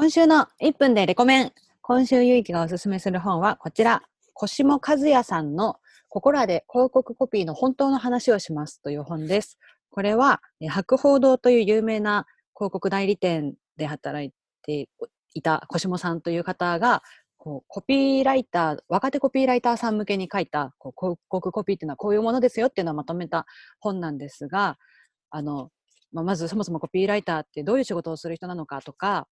[0.00, 1.52] 今週の1分でレコメン。
[1.82, 4.00] 今週ゆいきがおすすめする本はこちら。
[4.32, 5.76] 腰も和也さんの
[6.08, 9.58] ここらで広告コピーの本当の話をしますという本です。
[9.90, 12.24] これは、博報堂という有名な
[12.56, 14.32] 広告代理店で働い
[14.62, 14.88] て
[15.34, 17.02] いた腰もさんという方が、
[17.36, 23.44] こうコピーライター、若手コピーライターさん向けに書いたこう広告コピーっていうのはこういうものですよっていうのをまとめた
[23.80, 24.78] 本なんですが、
[25.28, 25.68] あの、
[26.10, 29.28] まあ、まずそもそもコピーライターってどういう仕事をする人なのかとか、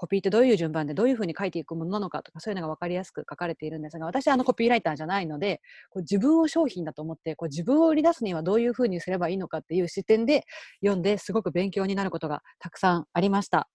[0.00, 10.44] コピーってどういう順番でどういうふうに書いていくものなのかとかそういうのが分かりやすく書かれているんですが私はあのコピーライターじゃないのでこう自分を商品だと思ってこう自分を売り出すにはどういうふうにすればいいのかっていう視点で
[10.80, 13.68] 読んですごく勉強になることがたくさんありました。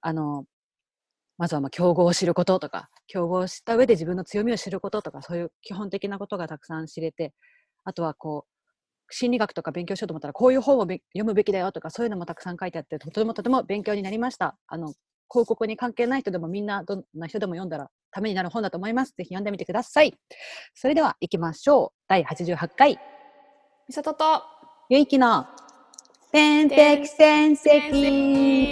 [0.00, 0.44] あの
[1.36, 7.34] まずはまあ競合を知ることとか競合を知った上で自分の強みを知ることとかそういう基本的なことがたくさん知れて
[7.84, 8.60] あとはこう
[9.14, 14.56] 心理学とか勉強しようと思ったらこういう本を読むべきだよとかそういうのもたくさん書いてあってとてもとても勉強になりました。
[14.66, 14.94] あの
[15.30, 19.14] 広告に関係ない人でもみんなどんな人でも読んだらためになる本だと思います。
[19.16, 20.14] ぜひ読んでみてください。
[20.74, 21.98] それでは行きましょう。
[22.08, 22.98] 第88回。
[23.88, 24.42] みさとと
[24.88, 25.46] ゆいきの
[26.32, 28.70] 天敵戦績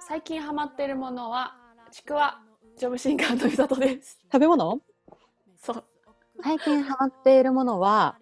[0.00, 1.54] 最近ハマっているものは
[1.90, 2.40] ちくわ
[2.78, 4.20] ジョブシンガーのみさとです。
[4.32, 4.80] 食べ物？
[5.60, 5.84] そう。
[6.40, 8.16] 最近ハマっているものは、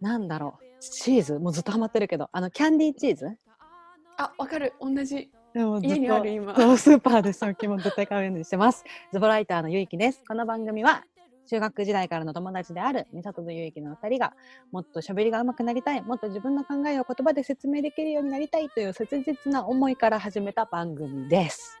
[0.00, 0.64] なんだろう。
[0.80, 3.38] チーズもうずっとハマってるけど、あの、キャンディーチーズ？
[4.16, 4.74] あ、わかる。
[4.80, 5.30] 同じ。
[5.54, 6.54] でも家にある今。
[6.76, 8.82] スーパーで最近も絶対買うようにしてます。
[9.12, 10.24] ズボライターのゆいきです。
[10.26, 11.04] この番組は
[11.48, 14.34] 中学時代からの友達である美里とゆいきの2人が
[14.72, 21.80] もっと喋りが上手くなりたい、もっと自分の考えを言葉で説明できるようになりたいという切実な思いから始めた番組です。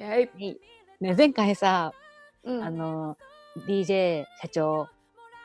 [0.00, 0.30] やい。
[1.00, 1.92] ね、前回さ、
[2.44, 2.62] うん。
[2.62, 3.16] あの
[3.66, 4.88] DJ 社長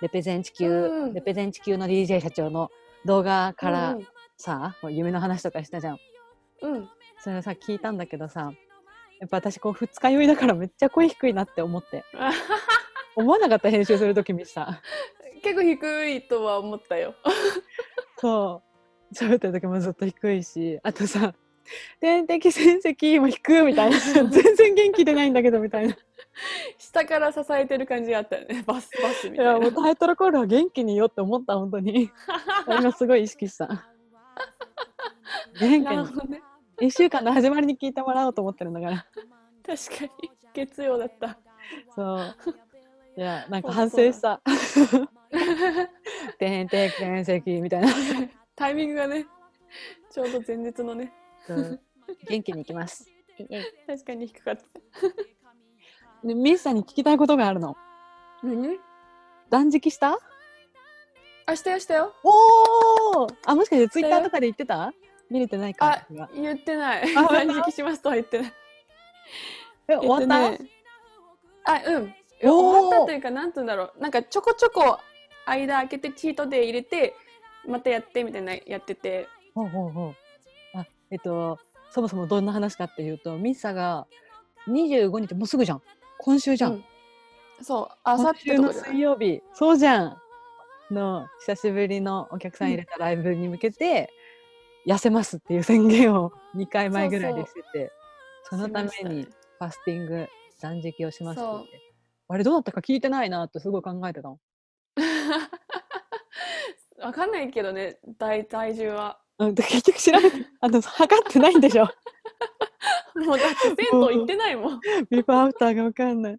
[0.02, 2.70] レペゼン地球、うんレペゼン地球の DJ 社長の
[3.06, 4.08] 動画からうん
[4.38, 6.00] さ、こう夢の話とかしたじゃん。
[6.62, 6.90] うん。
[7.24, 8.52] それさ聞いたんだけどさ
[9.20, 12.32] やっぱ私こう二日酔いだからめっちゃ声低いなって思ってあ
[13.16, 14.82] 思わなかった編集する時にさ
[15.44, 17.14] 結構低いとは思ったよ。
[18.18, 18.64] そ
[19.12, 21.36] う喋ってる時もずっと低いしあとさ
[22.00, 25.96] 天敵戦績も低いみたいな 全然元気出ないんだけどみたいな
[26.78, 28.64] 下から支えてる感じがあったよね。
[28.66, 29.52] バスバスみいたいな。
[29.54, 32.10] やもうタイトルコールは元気によって思った本当に
[32.68, 33.68] 今すごい意識した
[35.60, 36.42] 元気にね。
[36.80, 39.06] 一週間の始まりに聞いてもらおうと思ってるんだから
[39.66, 40.32] 確かに。
[40.54, 41.38] 月曜だった。
[41.96, 42.36] そう
[43.18, 44.42] いやなんか反省した
[46.40, 47.90] 天敵戦績みたいな
[48.56, 49.26] タイミングがね、
[50.12, 51.12] ちょうど前日のね、
[51.48, 53.10] 元気にいきます。
[53.88, 54.64] 確かに低かった。
[56.28, 57.76] でミスさんに聞きたいことがあるの。
[58.44, 58.80] 何？
[59.50, 60.20] 断食した？
[61.46, 62.14] あ、したよしたよ。
[62.24, 64.94] おおあ、もしかしてツイッターとかで言ってた？
[65.30, 67.18] 見れてないかあ、言ってない。
[67.18, 68.54] あ断食しますとは言ってない。
[69.88, 70.70] え、終わった、えっとね
[71.64, 72.14] あ、うん。
[72.42, 74.02] 終わったというか、なんて言うんだろう。
[74.02, 75.00] なんかちょこちょこ
[75.46, 77.16] 間開けてチートデー入れて、
[77.68, 79.28] またやってみたいなやってて。
[79.56, 80.16] ほうほうほう。
[81.12, 81.60] あ、えっと、
[81.92, 84.08] そもそもどんな話かっていうと、ミッサが
[84.68, 85.82] 25日、もうすぐじゃん。
[86.20, 86.74] 今週じゃん。
[86.74, 86.84] うん
[87.64, 89.42] そう、あさ今って週の水曜日。
[89.54, 90.18] そうじゃん。
[90.90, 94.10] の久しぶりのお客さん入れたライブに向けて、
[94.86, 97.92] 痩せますっていう宣言を2回前ぐらいでしてて、
[98.44, 100.28] そのためにファスティング
[100.60, 101.50] 断食をしますって
[102.28, 104.40] あれどうだったか聞いてないなってすごい考えてたの。
[107.00, 109.22] わかんないけどね、体体重は。
[109.42, 111.86] うん、で結局調べてあの測ってないんでしょ
[113.16, 114.80] もうだって銭湯行ってないもん。
[115.10, 116.38] ビフォーアフターが分かんない。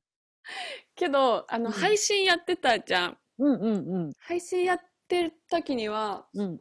[0.95, 3.17] けど、あの、うん配信やってたじゃん。
[3.39, 6.61] うんうんうん配信やってる時には、うん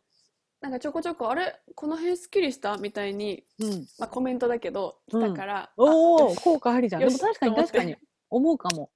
[0.61, 1.59] なんかちょこちょこ、あれ？
[1.73, 2.77] この辺すっきりした？
[2.77, 3.87] みたいに、うん。
[3.97, 7.01] まあ、コメントだけど、来たから、あおおよし効果ありじゃん。
[7.01, 7.95] でも確かに確かに
[8.29, 8.91] 思うかも。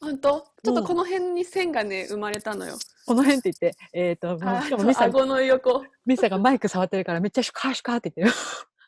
[0.00, 0.28] 本当？
[0.30, 2.76] ちょっうんとこの辺に線がね、生まれたのよ。
[3.06, 5.84] この辺って言って、えっ、と、もうあしかもミサ顎の横。
[6.06, 8.38] ミサがマイク触ってるからめっちゃシュカーシュカーって言ってる。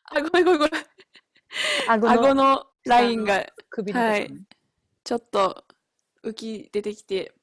[0.05, 0.71] あ、ごめんごめんごめん。
[1.87, 4.31] 顎顎のラインが首のとこはい
[5.03, 5.63] ちょっと
[6.23, 7.33] 浮き出てきて。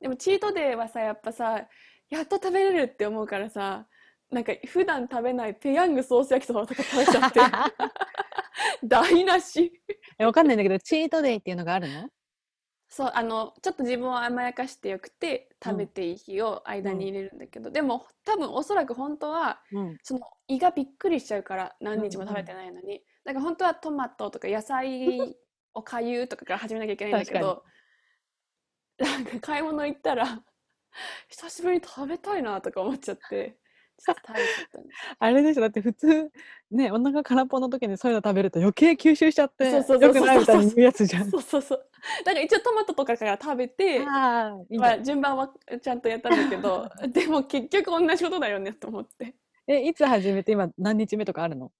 [0.00, 1.62] でもチートデーはさ、やっぱさ、
[2.08, 3.86] やっと食べれるって思うからさ、
[4.30, 7.40] なんか普段食べないペヤングソース焼きそばとか食べちゃって、
[8.86, 9.72] 台無し。
[10.18, 12.08] え、わかんないんだけど、チートデイっていうのがあるの？
[12.90, 19.98] そう、あの、ちょっと自分を甘やかしてよくて、食べていい日を間に入れるんだけど、でも多分おそらく本当は、うん。
[20.02, 25.36] その胃がびっくりしちゃうから何日も食べてないのに、だから本当はトマトとか野菜
[25.72, 27.64] おかゆとかから始めなきゃいけないんだけど
[28.98, 30.44] なんか買い物行ったら
[31.28, 33.58] 久しぶりに食べたいなとか思っちゃって
[34.04, 34.84] ちょっと食べちゃったね
[35.18, 36.30] あれでしょだって普通
[36.70, 40.12] ねお腹空っぽの時にそういうの食べると余計吸収しちゃってそうそうそう。
[40.12, 41.30] そうよくないみたいに言うやつじゃん。
[41.30, 41.86] そうそうそう
[42.24, 44.80] だから一応トマトとかから食べてああいいん。
[44.80, 45.52] まだあ順番は
[45.82, 49.34] ちゃんとやったんだけど でも結局同じことだよねと思って。
[49.66, 50.52] えいつ始めて？
[50.52, 51.70] 今何日目とかあるの？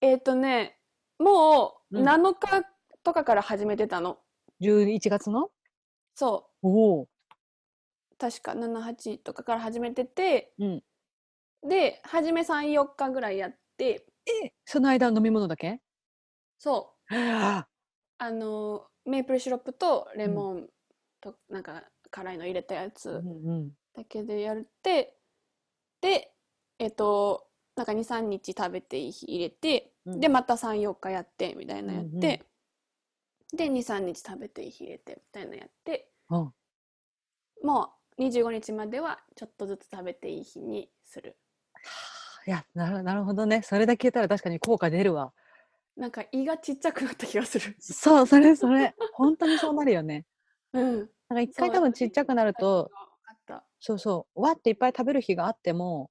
[0.00, 0.78] えっ、とね
[1.18, 2.08] もううん。
[2.08, 2.64] 7日
[3.02, 4.18] とかから始めてたの、
[4.60, 5.50] ?11 月の？
[6.14, 7.02] そおお。
[7.02, 7.08] う
[8.18, 10.84] 確か78とかから始めててうん。
[11.66, 14.06] で初め34日ぐらいやって。
[14.44, 15.80] えその間飲み物だけ？
[16.58, 17.14] そう。
[17.14, 17.66] あ。
[18.18, 20.68] あのメープルシロップとレモン
[21.20, 23.70] となんか辛いの入れたやうんつうん。
[23.94, 25.16] だけでやって。
[26.00, 26.32] で
[26.78, 30.20] えっ、となんか23日食べていい日入れて、うん。
[30.20, 32.38] でまた34日やってみたいなやって、うんうん。
[33.56, 36.10] で23日食べていい日入れてみたいなやって。
[36.30, 36.52] うん。
[37.62, 41.36] もう25日まではちょっとずつ食べていい日にする
[42.46, 43.62] いやなる なるほどね。
[43.62, 45.32] それだけ言ったら確かに効果出るわ。
[45.96, 47.76] なんか胃がちっちゃくなった気がする。
[47.78, 48.94] そうそれそれ。
[49.12, 50.24] 本当にそうなるよね。
[50.72, 50.98] うん。
[51.28, 52.90] なんか一回多分ちっちゃくなると
[53.80, 54.42] そうそう。
[54.42, 56.10] わっていっぱい食べる日があっても、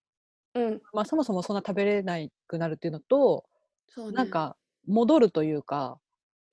[0.54, 0.82] うん。
[0.94, 2.18] まあ、そもそもそんな食べれな
[2.48, 3.46] くなるっていうのと、
[3.88, 4.58] そうねなんか
[4.88, 6.00] 戻るというか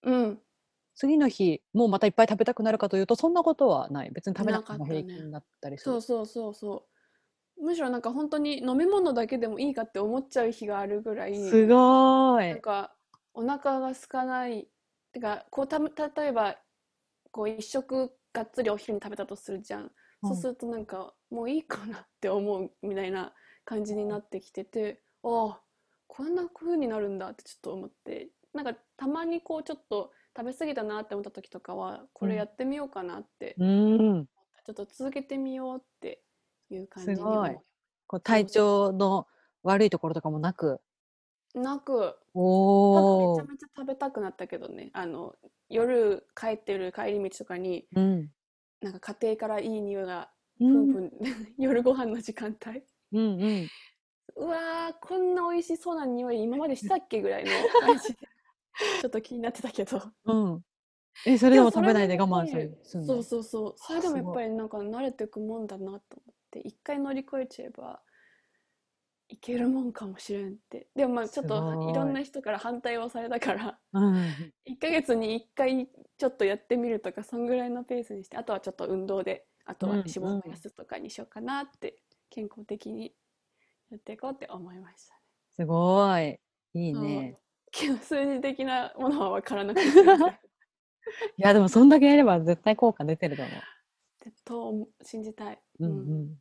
[0.03, 0.43] うん。
[0.95, 4.11] 次の日もうまたいっぱい食べたくなるかというとそんなことはない。
[4.11, 5.93] 別に食べなくても平均だったりする。
[5.93, 6.98] そうそうそうそう
[7.63, 12.51] むしろなんか本当に飲み物だけでもいいかって思っちゃう日があるぐらいすごーい。
[12.51, 12.95] なんか
[13.35, 14.69] お腹が空かない。
[15.13, 16.57] てかこうた例えば
[17.31, 19.91] こう一食がっつりお昼に食べたとするじゃん、
[20.23, 23.33] そうするとなんかもういいかなって思うみたいな
[23.65, 25.61] 感じになってきててああ
[26.07, 28.31] こんな風になるんだってちょっと思って。
[28.55, 34.27] なんかたまにこうちょっと食べ過ぎたなって思った時とかはこれやってみようかなって、うーん
[34.65, 36.23] ちょっと続けてみようって
[36.71, 37.51] いう感じにすごい。
[37.51, 37.63] 思
[38.07, 39.27] こう体調の
[39.63, 40.81] 悪いところとかもなく。
[41.55, 42.17] うなく。
[42.35, 43.53] おめちゃ。
[43.53, 44.91] めちゃ食べたくなったけどね。
[44.95, 45.35] あの
[45.69, 48.31] 夜帰ってる帰り道とかにうん。
[48.81, 50.31] なんか家庭からいい匂いが
[50.61, 52.83] うんプンプン、 夜ご飯の時間帯。
[53.13, 53.69] うんうん。
[54.37, 57.51] うわーこんな美味しそうな匂い今までしたっけぐらいの
[57.81, 58.19] 感じで。
[59.01, 60.01] ちょっと気になってたけど。
[60.25, 60.65] うん。
[61.27, 63.75] え、それでもそ食べないで我慢するそうそうそう。
[63.77, 68.01] それでもやっぱりなんか慣れてくもんだなと思って一回乗り越えちゃえば
[69.29, 74.53] いけるもんかもしれんってでもまあちょっすとごいいろんな人から反対をされたからうん。
[74.67, 81.97] 1ヶ月に1回ちょっとやってみるとかそんぐらいのペースにしてあとはちょっと運動であとはうん脂肪を燃やすとかにしようかなって
[82.31, 83.15] 健康的に
[83.91, 85.21] やっていこうって思いましたね。
[85.57, 86.39] すごい。
[86.75, 87.39] いいね。
[88.03, 89.99] 数字的なものは分からなくてす
[91.39, 93.51] いや、でもそんだけやれば絶対効果出てると思
[94.25, 95.63] でと 信じたい。
[95.81, 95.87] う。
[95.87, 95.95] うんう
[96.25, 96.37] ん。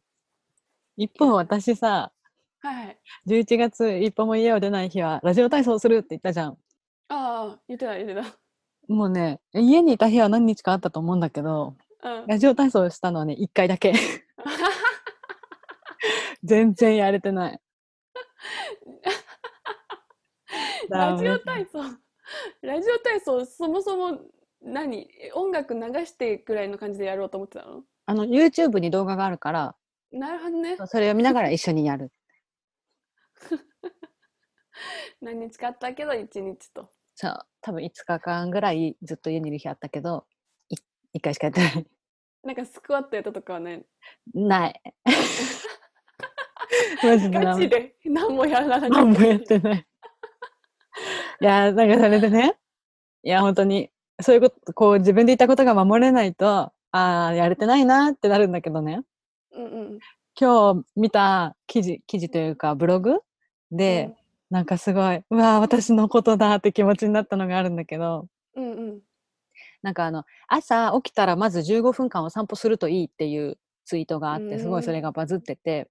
[0.98, 2.12] 一方、私さ、
[2.60, 3.00] はいはい。
[3.28, 6.57] 11月一歩も家を出ない日はラジオ体操するって言ったじゃん。
[7.10, 8.16] ああ、言ってた言って
[8.88, 12.13] もうね、家にいた日は何日かあったと思うんだけど、た。
[12.13, 12.28] うん。
[12.28, 13.94] ラジオ体操したのはね、1回だけ。
[16.44, 17.60] 全然やれてない。
[20.90, 21.80] ラジオ体操、
[22.62, 24.19] ラジオ体操、そもそも
[24.62, 25.10] 何？
[25.33, 27.83] 音楽流してぐらいの感じでやろうと思ってたの？
[28.07, 29.76] あの、YouTube に動画があるから、
[30.14, 30.78] なるほどね。
[30.85, 32.11] それを見ながら一緒にやる。
[35.21, 36.90] 何日かあったけど、1日と。
[37.16, 40.26] そう、多分5日間ぐらいずっと家にいる日あったけど、
[40.69, 40.76] い
[41.18, 41.85] 1回しかやってない。
[42.44, 43.83] なんかスクワットやったとかはね、
[44.33, 44.81] ない。
[47.04, 47.95] マジでガ何チで？
[48.06, 48.90] 何もやらない。
[48.90, 49.85] 何もやってない。
[51.42, 52.57] いやー、なんかそれでね、
[53.23, 59.02] いや、本当に、そういうこと、こう自分で言ったことが守れないと、ああ、やれてないなってなるんだけどね、
[59.52, 60.00] うんうん。
[60.40, 63.20] 今日見た記事、記事というかブログ
[63.72, 64.16] で、
[64.50, 69.00] なんかすごい、うわー、私のことだって気持ちになったのがあるんだけど、うんうん。
[69.82, 75.90] なんかあの、朝起きたらまず15分間お散歩するといいっていうツイートがあって、すごいそれがバズってて、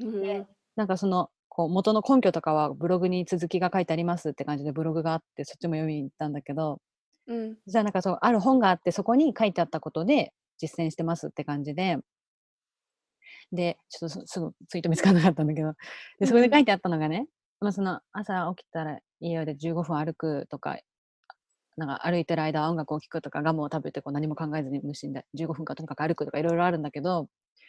[0.00, 0.46] うんうん。
[0.76, 6.80] なんかその、こう元の根拠とかはブログに続きが書いてありますって感じでブログがあって、そっちも読みに行ったんだけど、
[7.26, 7.58] うん。
[7.66, 11.98] じゃあなんかそう、ある本があって、そこに書いてあったことで実践してますって感じで、
[13.52, 15.74] で、ちょっとすすぐツイート見つからなかったんだけど、
[16.18, 17.26] で、そこで書いてあったのがね、
[17.60, 20.78] まあその朝起きたら家で15分歩くとか、
[21.76, 27.28] なんか歩いてる間は音楽を聴くとか、ガムを食べてこう何も考えずに無心で15分間とにかく歩くとかいろいろあるんだけど、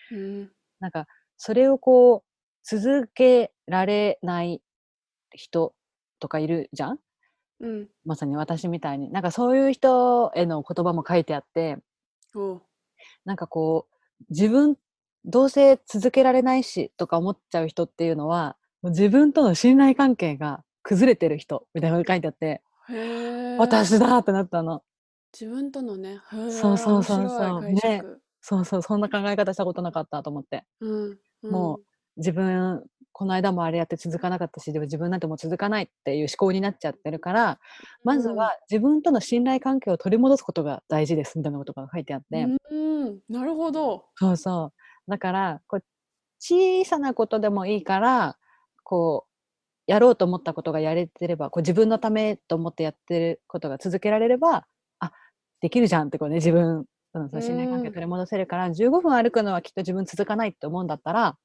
[0.09, 0.55] うん。
[0.79, 1.07] なんか
[1.37, 2.29] それをこう
[2.63, 4.61] 続けられない
[5.31, 5.75] 人
[6.19, 6.99] とかいるじゃん？
[7.59, 7.89] うん。
[8.05, 11.77] まさに私みたいになんかそういう人への言葉も書いてあって。
[13.25, 14.77] なんかこう自分
[15.25, 23.57] どうせ続けられないしとか思っちゃう人っていうのは自分との信頼関係が崩れてる人みたいなのが書いてあってへえ。
[23.57, 24.83] 私だってなったの
[25.33, 26.21] 自分とのね。
[26.31, 26.51] へえ。
[26.51, 28.21] そうそうそうそう面白い解釈。
[28.41, 31.19] そうそうそんな考え方したことなかったと思ってうん。
[31.49, 31.79] もう
[32.17, 32.83] 自分
[33.17, 37.59] この間もあれやって続かなかったしでも自分なんてもう続かないっていう思考になっちゃってるから
[38.03, 43.05] まずは自分との信頼関係を取り戻すことが大事ですみたいなことが書いてあって、うん。
[43.05, 43.19] うん。
[43.29, 44.05] なるほど。
[44.15, 44.73] そうそ
[45.07, 45.83] うだからこう
[46.39, 48.37] 小さなことでもいいから
[48.83, 49.31] こう
[49.87, 54.65] やろうと思ったことがやれてればこう自分のためと思ってやってることが続けられれば
[54.99, 55.11] あ
[55.61, 61.35] できるじゃんってこうね自分その信頼関係うん取り戻せるから15分歩くのはきっと自分続かないって思うんだったらうん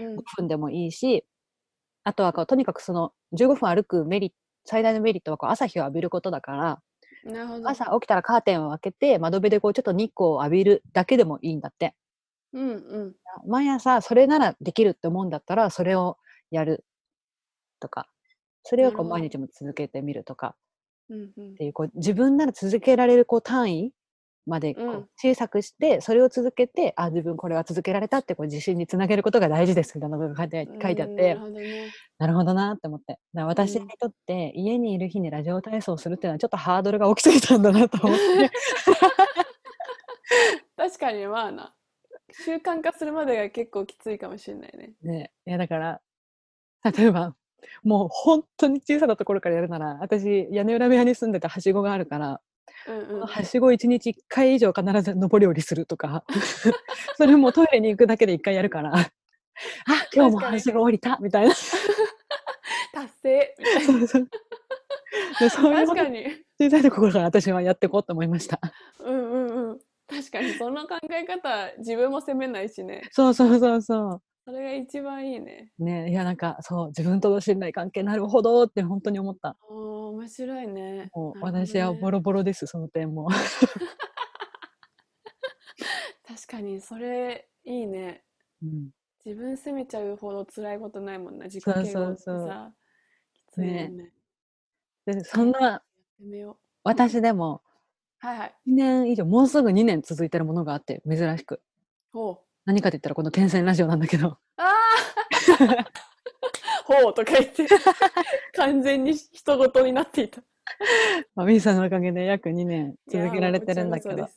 [0.00, 0.22] 5。
[0.36, 1.24] 分でもいいし
[2.04, 6.82] あとはこうとにかくその15分歩くメリット最大のメリットはこう朝日を浴びることだから。
[7.64, 11.94] 朝起きたらカーテンを開けて窓辺でこうちょっと日光を浴びるだけでもいいんだって
[12.54, 12.74] うんう
[13.08, 13.14] ん。
[13.46, 16.16] 毎朝それならできるって思うんだったらそれを
[16.50, 16.84] やる
[17.78, 18.08] とか
[18.62, 20.56] それをこう毎日も続けてみるとか
[21.10, 21.54] うんうんっ。
[21.56, 23.92] ていうこう自分なら続けられるこう単位
[24.46, 24.76] まで
[25.16, 31.92] 小さくしてそれを続けてあ自分これは続けられたってこう自信につなげることが大事ですみたいなことが書いて書いてあっうんてなるほどね。
[32.18, 38.50] なるほどなって思って私うんにとって家にいる日にラジオ体操をするっていうのはちょっとハードルが大きすぎたんだなと思って
[40.76, 41.74] 確かにまあな。
[42.32, 44.92] 習慣化するまでが結構きついかもしれないね。
[45.02, 46.00] ねいやだから
[46.96, 47.34] 例えば
[47.82, 52.40] もう本当に小さなところからやるなら私屋根裏部屋に住んでてはしごがあるから、
[52.88, 53.26] うんうん。
[53.26, 56.24] はしご1日1回以上必ず上り下りするとか
[57.16, 59.06] それもトイレに行くだけで1回やるからあ
[60.14, 61.54] 今日もはしご降りたみたいな
[62.94, 63.80] 達成みたいな。
[63.80, 64.28] そうそう
[65.40, 66.02] で そういうこと。
[66.58, 68.60] 小さいところから私はやっていこうと思いました
[68.98, 69.78] うんうんうん。
[70.08, 73.02] 確かにその考え方自分も責めないしね。
[73.12, 75.72] そうそうそうそそれが一番いいね。
[75.78, 81.10] うねいやなんかそう自分との信頼関係なるほどって本当に思ったおー面白いね。
[81.14, 83.28] もうね私はボロボロですその点も
[86.26, 88.24] 確かにそれいいね。
[88.62, 88.90] うん
[89.24, 91.44] 自分責めちゃうほど辛いことないもんな。
[91.44, 92.72] 自己そう嫌悪ってそうそうさ。
[93.34, 94.12] きついもんね。
[95.04, 95.82] でそんなや
[96.20, 96.56] めよう。
[96.84, 97.62] 私でも
[98.18, 98.54] はいはい。
[98.66, 101.60] 2年以上もうすぐ2年続いてるものがあって珍しく
[102.12, 102.49] ほう。
[102.64, 104.74] 何かって言ったらこの「天線ラジオ」なんだけどああ
[106.84, 107.66] ほうとか言って
[108.54, 110.42] 完全に人事になっていた。
[111.34, 114.28] まあミーさんのおかげで約2年続けられてるんだけど今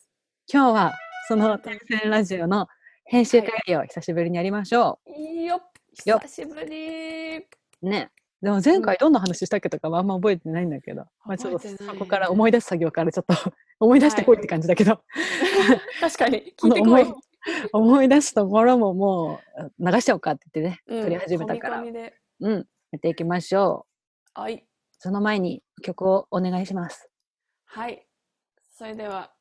[0.47, 0.93] 日は
[1.27, 2.67] その「本当に天線ラジオ」の
[3.05, 5.29] 編集会議を久しぶりにやりましょちらこそです。
[5.29, 5.61] いいよ。
[6.05, 7.37] よっ久しぶり。
[7.37, 7.89] う。
[7.89, 8.11] ね
[8.41, 13.33] でも前回どんな話したっけとかはあんま覚えてないんだけど、まあ、ちょっとそこから思い出す作業からちょっと
[13.79, 15.01] 思い出してこいって感じだけど、
[16.01, 16.53] 確かに。
[16.59, 17.05] こ聞いてこい。
[17.73, 19.39] の 思い出すところもも
[19.79, 23.87] う流しちゃおうかって言ってね、うん撮り始めたからうんやっていきましょ
[24.35, 24.39] う。
[24.39, 24.65] はい。
[24.99, 27.09] その前に曲をお願いします。
[27.65, 28.07] はい。
[28.71, 29.33] それでは、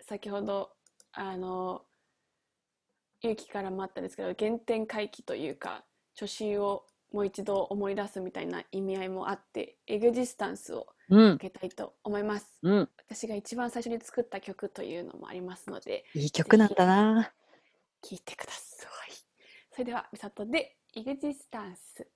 [0.00, 0.72] 先ほど、
[1.12, 1.84] あの、
[3.20, 12.46] 勇気からもあったんですけど、原点回帰というか、初心をもう一度思い出すみたいな意味合いもあって、エグジスタンスをうんかけたいと思います。
[12.62, 17.32] うん私が一番最初に作った曲というのもありますので、いい曲なんだな。
[18.02, 19.12] 聴いてください。
[19.72, 22.06] それでは、みさとで、エグジスタンス。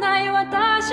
[0.00, 0.90] ない私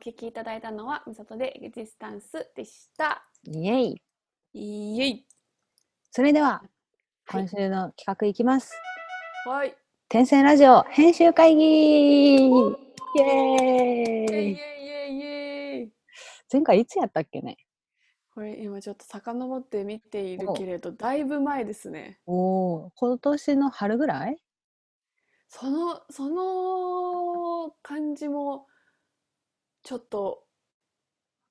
[0.00, 3.22] 聞きいただいたのは、みさとでエグジスタンスでした。
[3.44, 4.02] イエイ。
[4.54, 5.26] イエイ
[6.10, 6.62] それでは、
[7.26, 8.72] はい今週の企画いきます。
[9.46, 9.76] はい。
[10.08, 12.76] 天線ラジオ編集会議イエイエイー
[13.14, 14.56] イエイイ
[15.18, 15.92] イエイ
[16.52, 17.58] 前回いつやったっけね？
[18.34, 22.18] これ今ちょっと遡って見ているけれど、だいぶ前ですね。
[22.26, 24.42] おお、今年の春ぐらい？
[25.48, 28.66] その、その感じも、
[29.82, 30.44] ちょっと、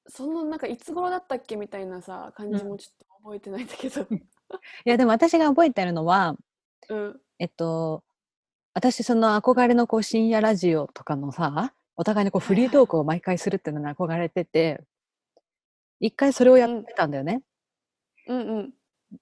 [0.08, 4.02] そのなんかいつ頃だったっけみたいなさ、感じもちょっと覚えてないんだけど。
[4.02, 4.06] い
[4.86, 6.36] や、でも私が覚えてるのは、
[6.90, 7.22] うん。
[7.38, 8.04] えっと、
[8.74, 14.82] 私その憧れのこう深夜ラジオとかのさ、お互いにこうフリートークを毎回するっていうのに憧れてて、
[16.00, 17.42] 一回それをやってたんだよね。
[18.28, 18.74] うんうん。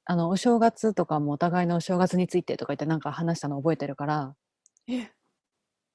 [0.05, 4.35] あの、お正月とかもお互いのお正月についてとか言ってなんか話したの覚えてるから、
[4.87, 5.09] え、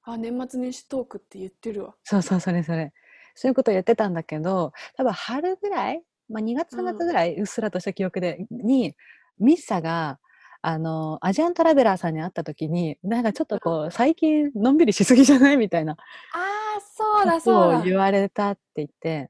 [0.03, 1.95] あ、年末年始トークって言ってるわ。
[2.03, 2.91] そうそう、それそれ。
[3.35, 8.95] そういうことをやってたんだけど、多分春ぐらい、まあ、2月3月ぐらい、うっすらとした記憶で、に、
[9.39, 10.19] ミッサが、
[10.61, 15.57] あの、アジアントラベラーさんに会った時に、なんかちょっとこう、最近のんびりしすぎじゃない？
[15.57, 15.97] みたいな
[16.33, 17.79] ああ、そうだそうだ。
[17.79, 19.29] を言われたって言って、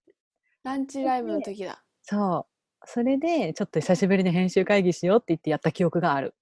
[0.63, 1.83] ランチライブの時だ。
[2.03, 2.47] そ
[2.83, 2.87] う。
[2.87, 6.35] それで、ちょっと久しぶりに編集会議しようって言ってやった記憶がある。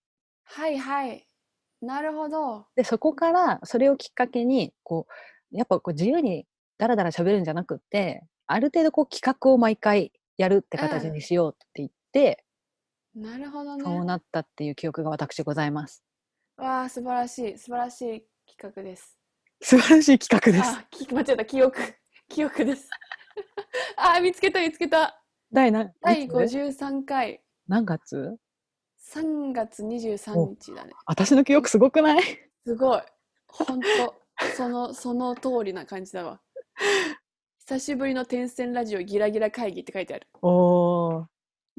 [0.46, 1.28] はいはい。
[1.82, 2.68] なるほど。
[2.76, 5.08] で、そこから、それをきっかけに、こ
[5.54, 6.46] う、やっぱこう自由に
[6.82, 12.44] ダラダラ喋るんじゃなくって、ある程度こう企画を毎回やるって形うんにしようって言って、
[13.14, 13.84] なるほどね。
[13.84, 16.04] そうなったっていう記憶が私ございます。
[16.58, 17.58] わあ、素晴らしい。
[17.60, 19.16] 素晴らしい企画です。
[19.62, 20.76] 素晴らしい企画です。
[20.76, 21.46] あ、き間違えた。
[21.46, 21.78] 記憶。
[22.28, 22.90] 記憶です。
[23.96, 25.22] あー、見つけた見つけた。
[25.52, 27.44] 第何第いつ53回。
[27.68, 28.40] 何月
[29.14, 30.94] ？3月23日だね。
[31.06, 32.24] 私の記憶すごくない？
[32.66, 33.02] すごい。
[33.48, 33.88] ほんと、
[34.58, 36.42] その、その通りな感じだわ。
[37.60, 40.28] 久しぶりの天線ラジオギラギラ会議って書いてある。
[40.42, 41.26] おー。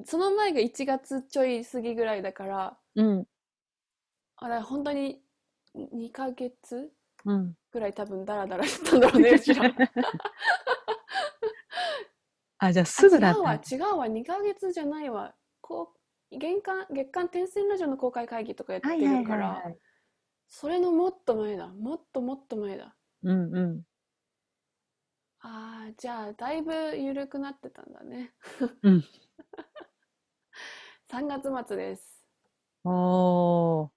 [0.05, 3.27] その前が1月ちょい過ぎぐらいだから、うん。
[4.37, 5.21] あれ本当に
[5.77, 6.91] 2ヶ月
[7.25, 7.55] うん。
[7.71, 9.65] ぐらい多分ダラダラしてたんだろうね、うちら。
[12.59, 13.41] あ、じゃあすぐだあった。
[13.41, 15.35] 違うわ、違うわ、2ヶ月じゃないわ。
[15.61, 15.95] こ
[16.31, 19.79] う月間月間天線ラジオの公開会議とかやってはいはいるから、はいはい。
[20.49, 21.69] それのもっと前だ。
[21.69, 22.97] もっともっと前だ。
[23.23, 23.83] うんうん。
[25.45, 28.33] ああ、じゃあ、だいぶ緩くなってたんだね。
[28.83, 29.05] うん。
[31.11, 32.25] 3月末です。
[32.85, 33.91] おー。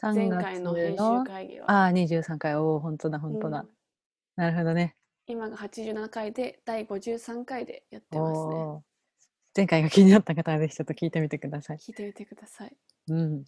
[0.00, 1.70] 3前月回の編集会議は。
[1.70, 2.56] ああ、23回。
[2.56, 3.60] おお、本当だ、本当だ。
[3.60, 3.74] うん
[4.36, 4.96] なるほどね。
[5.26, 8.82] 今が87回で、第53回でやってますね。
[9.56, 11.76] 前回が気になった方はぜひちょっと聞いてみてください。
[11.76, 12.76] 聞いてみてください。
[13.08, 13.44] うん。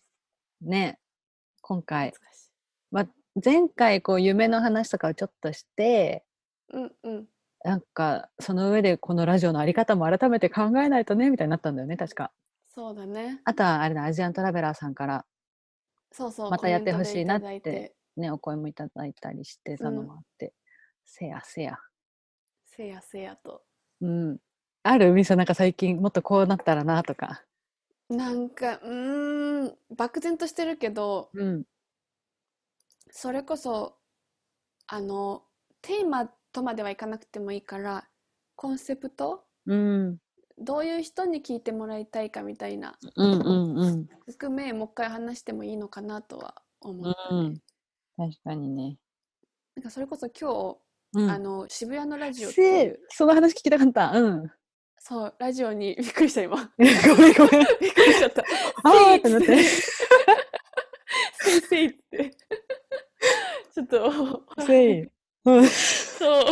[0.60, 1.00] ね
[1.60, 2.14] 今回。
[2.92, 3.08] まあ、
[3.44, 6.24] 前回こう夢の話とかをちょっとして、
[6.72, 7.28] うんうん。
[7.64, 12.32] なんかその上でこのラジオのあり方も改めて考えないとねみたいになったんだよね確か。
[12.68, 13.40] そうだね。
[13.44, 15.24] あとはあれだアジアントラベラーさんから
[16.12, 16.50] そうそう。
[16.50, 20.54] またやってほしいなってねお声もいただいたりしてたのもあって、
[21.04, 21.78] せやせや。
[22.64, 23.62] せやせやと。
[24.00, 24.38] うん。
[24.82, 27.42] あるみさなんか最近もっとこうなったらなとか。
[28.08, 31.64] なんか、うーん、漠然としてるけど、うん。
[33.10, 33.96] それこそ、
[34.86, 35.42] あの、
[35.82, 38.08] テーマとまではいかなくてもいいから、
[38.54, 40.16] コンセプトうん。
[40.56, 44.08] どういう人に聞いてもらいたいかみたいな、うんうんうん。
[44.24, 47.40] 含め、もう一回話してもいいのかなとは思ったね。
[47.40, 47.60] うん。
[48.16, 48.96] 確かにね。
[49.76, 50.78] なんかそれこそ今
[51.12, 54.12] うん日、あの、渋谷のラジオって、その話聞きたかった。
[54.12, 54.50] うん。
[54.98, 56.56] そう、ラジオに、びっくりした今。
[56.56, 57.66] ごめんごめん。
[57.82, 58.42] びっくりしちゃった。
[58.82, 59.62] あーってなって。
[61.32, 62.30] せいせいって。
[63.74, 65.08] ちょっと、せい。
[65.44, 65.66] うん。
[66.18, 66.44] そう、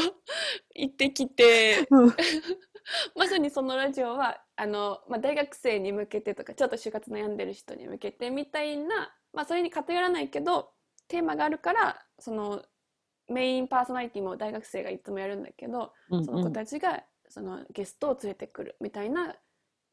[0.74, 2.12] 行ってきて、うん。
[3.16, 10.72] まさにそのラジオは、あの、まあ、大学生に向けてとか、ちょっと就活悩んでる人に向けてみたいな、まあ、それに偏らないけど、
[11.09, 12.64] テーマがあるから、その、
[13.29, 19.35] メインパーソナリティも大学生がいつもやるんだけど、うんその子たちが、そのゲストを連れてくるみたいな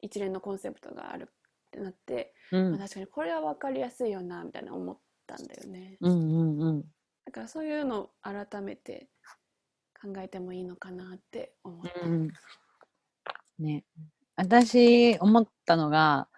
[0.02, 1.34] 一連のコンセプトがあるっ
[1.70, 2.70] てなって、うん。
[2.72, 5.96] まあ、確かにこれは分かりやすいよな、みたいな思ったんだよね。
[6.00, 6.82] うんうんうん。
[7.24, 9.08] だからそういうのを改めて
[10.02, 12.00] 考えてもいいのかなって思った。
[12.00, 12.28] うん。
[13.58, 13.84] ね。
[14.34, 16.28] 私思ったのが、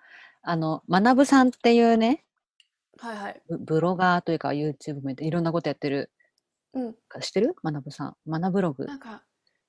[0.42, 2.24] あの、学ぶさんっていうね、
[2.98, 3.42] はいはい。
[3.48, 6.10] ブブロガーというか YouTube もいろんなことやってる、
[6.74, 6.92] うん。
[7.20, 7.54] 知ってる？
[7.64, 8.16] 学ぶさん。
[8.28, 8.96] 学ブログな。
[8.96, 9.22] んか、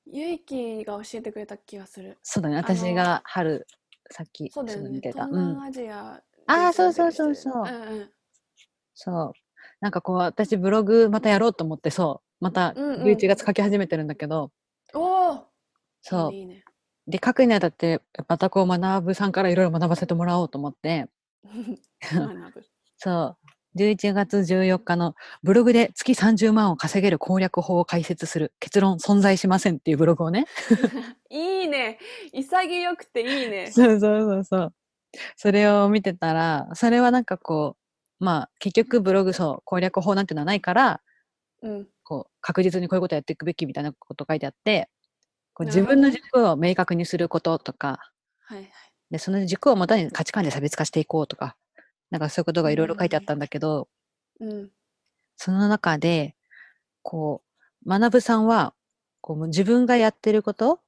[0.06, 2.18] ゆいきが教えてくれた気がする。
[2.22, 2.56] そうだね。
[2.56, 3.66] の私が春、
[4.12, 4.90] さっき、そうだよね。
[4.90, 5.26] 見てた。
[5.26, 5.50] 東うん。
[5.52, 8.10] 南アジアであーそうそうそうそううんうん。
[8.94, 9.34] そう。
[9.82, 12.25] なんかこう、私ブログまたやろうと思って、そう。
[12.40, 14.52] またうんうん11月書き始めてるんだけど、
[14.94, 15.44] おお
[16.02, 16.34] そう。
[16.34, 16.64] いいね。
[17.08, 21.08] で、書くにあたって、またこう、学ぶさんからいろいろ学ばせてもらおうと思って。
[22.98, 23.46] そう。
[23.76, 30.46] 11月14日のブログで月30万を稼げる攻略法を解説する結論存在しませんっていうブログをね。
[31.30, 32.00] いいね。
[32.32, 33.72] 潔くていいね。
[33.72, 34.74] そうそうそうそう。
[35.36, 37.76] それを見てたら、それはなんかこ
[38.22, 41.02] う、まあ結局ブログそう攻略法なんてのはないから、
[41.62, 41.88] うん。
[42.06, 44.90] こう確実にこういうことやっていくべきみたいなこと書いてあって、
[45.54, 48.00] こう自分の軸を明確にすることとか、
[48.46, 48.72] はいはい。
[49.12, 51.58] でその軸をもとに価値観で差別化していこうとか、
[52.12, 53.90] なんかそういうことがいろいろ書いてあったんだけど、
[54.40, 54.72] うん。
[55.38, 56.36] その中で、
[57.04, 57.44] こ
[57.86, 58.76] う、学さんは、
[59.22, 60.82] こう自分がやってること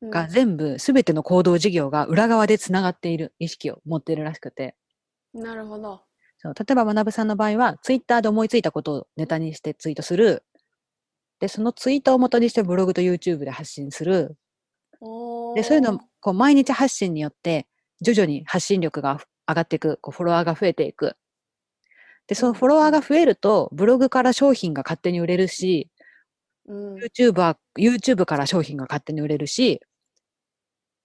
[0.00, 4.76] うんが全部、すべての行動事業が裏側でつながっている意識を持っているらしくて、
[5.34, 6.06] なるほど。
[6.44, 10.44] そう例えば学さんの場合は、ツイッターで思いついたことをネタにしてツイートする。
[11.40, 14.36] で、そのツイートを元にしてブログと YouTube で発信する。
[15.00, 17.66] おで、そういうのー、こう、毎日発信によって、
[18.02, 21.16] 徐々に発信力が上がっていく、こうフォロワーが増えていく。
[22.28, 25.90] で、そのうんフォロワーが増えると、ブログから商品が勝手に売れるし、
[26.66, 26.94] うん。
[26.96, 29.80] YouTube は、YouTube から商品が勝手に売れるし、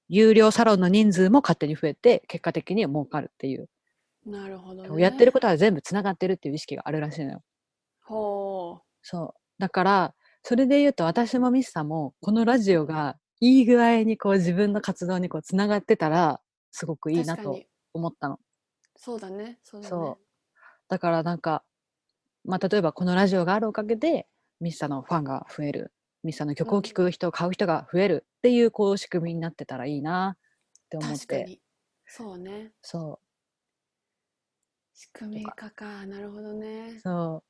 [0.10, 3.70] 有料サロンの人数も勝手に増えて、結果的に儲かるっていう。
[4.30, 5.02] なるほどね。
[5.02, 7.42] やってることは全部つながってるっていう意識があるらしいのよ。
[8.04, 9.42] ほそう。
[9.60, 17.12] だから、それで言うと私もミスさんも、このラジオがいい具合にこう自分の活動にこうつながってたら、すごくう。
[17.12, 17.60] いいなと。
[17.94, 18.40] 思ったの。
[18.96, 19.60] そうだね。
[19.64, 19.90] そうだね。
[19.90, 20.26] そう
[20.88, 21.64] だからなんか、
[22.46, 24.28] まあ、例えばこのラジオがあるおかげで、
[24.60, 25.94] ミスさんのファンが増える。
[26.24, 30.40] ミスさんの曲を聴く人、買う人が増えるっていうこう仕組みになってたらいいなっ
[30.90, 31.18] て思って。
[31.18, 31.62] 確かに。
[32.06, 32.72] そうね。
[32.82, 33.20] そ
[35.00, 36.06] 仕組み化か。
[36.06, 37.00] なるほどねう。。
[37.00, 37.44] そう。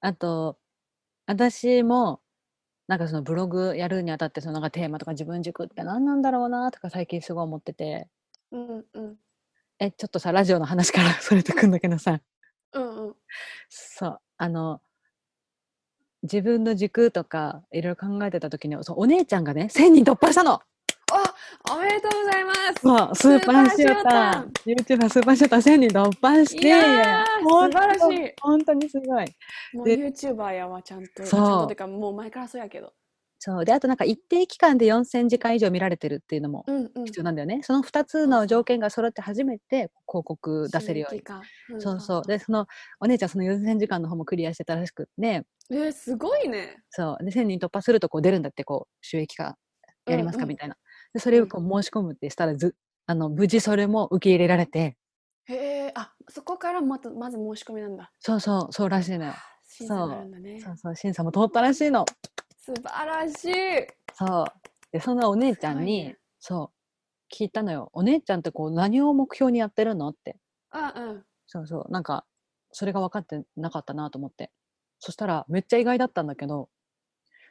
[0.00, 0.58] あと、
[1.26, 2.22] 私も、
[2.86, 8.08] なんかそのブログやるにあたってそのなんかテーマとか自分軸って何なんだろうなとか最近すごい思ってて
[8.50, 9.16] うんうん
[9.78, 12.22] えちょっとさラジオの話から それてくんだけどさ
[12.72, 13.16] うんうん
[13.68, 14.80] そうあの
[16.22, 20.64] 自分の軸とかいろいろ考えてた時にそうお姉ちゃんがね1000人突破したのあ
[21.70, 22.80] おめでとうございます。
[22.82, 24.02] そうスーパーシュー。
[24.02, 28.32] タスー YouTuber スーパーシューター1000人突破しいて素晴らしい。
[28.40, 29.24] 本当にすごい。
[29.74, 31.22] もうで YouTuber やわちゃんと。
[31.22, 31.40] ちそう。
[31.40, 32.92] ゃんとてかもう前からそうやけど。
[33.38, 33.64] そう。
[33.64, 37.04] であとなんか一定期間で4000時間以上見られてるっていうのもうんうん。
[37.04, 41.20] 必要なんだよね、その2つの条件が揃って初めて広告出せるように。
[41.20, 41.80] 収益化ん。
[41.80, 42.22] そうそう。
[42.22, 42.66] でその
[43.00, 45.44] お姉ちゃんその4000時間の方もクリアしてたらしくって。
[45.70, 46.82] えー、すごいね。
[46.90, 47.24] そう。
[47.24, 49.56] で1000人突破するとこう出るんだってこう収益化
[50.06, 50.48] やりますかうんうん。
[50.50, 50.76] みたいな、
[51.14, 52.74] でそれをこう申し込むってしたらず
[53.06, 54.96] あの無事それも受け入れられて。
[55.46, 58.12] へえあそこからまたまず申し込みなんだ。
[58.20, 59.34] そうそうそうらしいのよ。
[59.66, 60.60] 審査があるんだね。
[60.60, 62.04] そうそう審査も通ったらしいの。
[62.56, 63.86] 素晴らしい。
[64.14, 64.44] そう。
[64.92, 66.18] でそのお姉ちゃんに、ね。
[66.38, 66.72] そ
[67.30, 67.90] う聞いたのよ。
[67.92, 70.36] お姉ちゃんってこう何を目標にやってるのって。
[70.70, 71.24] あうん。
[71.46, 72.26] そうそうなんか
[72.72, 74.50] それが分かってなかったなと思って。
[75.00, 76.68] そしたらめっちゃ意外だったんだけど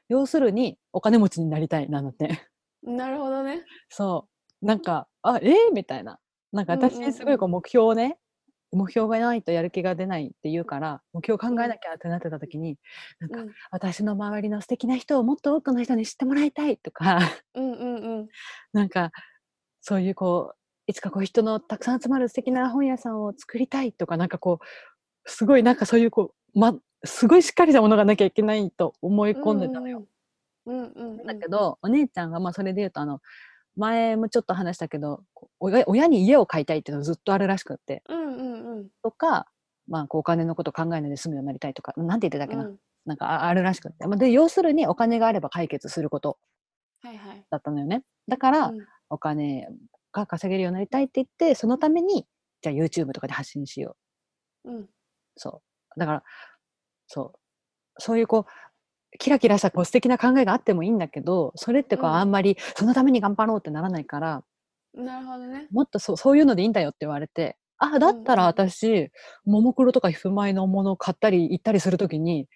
[0.10, 2.42] 要するにお金持ちになりたいなのって
[2.88, 3.64] なるほどね。
[3.90, 4.28] そ
[4.62, 4.66] う。
[4.66, 6.20] なんかあえー、みたいな。
[6.54, 8.18] なんか私すごいこう目標をね、
[8.72, 12.78] 目標がないとやる気が出ないって言うから目標考えなきゃってなってた時に、
[13.20, 13.50] なんかうん。
[13.72, 17.20] 私の周りの素敵な人をもっと多くの人に知ってもらいたいとか。
[17.54, 18.28] うんうんうん。
[18.74, 19.12] なんか
[19.82, 26.74] そういうこういつかこう人のたくさん集まる素敵な本屋さんを作りたいとかなんかこうすごいなんかそういうこう、ま、
[27.04, 29.98] すごいしっかりしたものがなきゃいけないと思い込んでたのよ。
[29.98, 30.17] うんうんうん
[31.26, 33.22] だけどお姉ちゃんがまあそれで言うとあの
[33.76, 35.24] 前もちょっと話したけど
[35.60, 38.04] 親親に家を買いたいっていうのがずっとあるらしくって。
[38.10, 38.90] うんうんうん。
[39.04, 39.48] とか、
[39.88, 42.78] まあ、こうお金のこと考えないで済むようになりたいとかなんて言ってたっけな、うん。
[43.06, 44.08] なんかああるらしくって。
[44.08, 46.38] まあで要するにお金があれば解決すること。
[47.02, 47.46] はいはい。
[47.50, 48.04] だったのよね。
[48.28, 48.86] だから、うん。
[49.10, 49.70] お金
[50.12, 52.26] が稼げるようになりたいって言ってそのために
[52.62, 53.96] じゃあ YouTube とかで発信しよ
[54.66, 54.72] う。
[54.72, 54.90] うん。
[55.36, 55.62] そ
[55.96, 56.00] う。
[56.00, 56.24] だから
[57.08, 57.40] そう。
[58.00, 58.52] そういうこう
[59.20, 62.16] キラキラしたこう素敵な考えがあってもいいんだけどそれってこう、うん。
[62.16, 64.44] あんまりそのために頑張ろうってならないから
[64.94, 65.68] なるほどね。
[65.72, 68.50] もっとそうそういうのでいいんだよって言われてあだったらうん。
[68.50, 69.12] うん私、
[69.46, 72.48] ももクロとかひふまいのものを買ったり行ったりするときに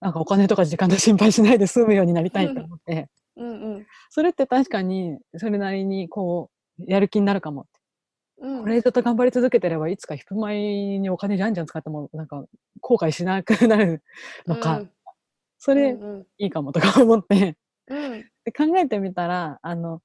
[0.00, 3.08] なんかお金とか時間の心配しないで済むようになりたいと思って。
[3.36, 3.86] うんうん。
[4.10, 7.66] それって確かにそれなりにこうやる気になるかも
[8.38, 8.62] うん。
[8.62, 12.44] これずっと頑張り続けてればいつかひふまいにお金じゃんじゃん使ってもなんか
[12.80, 14.02] 後悔しなくなる
[14.46, 14.90] のか、うん
[15.64, 16.26] それうんうん。
[16.36, 17.56] いいかもとか思って。
[17.88, 18.20] うん。
[18.44, 20.02] で考えてみたらあの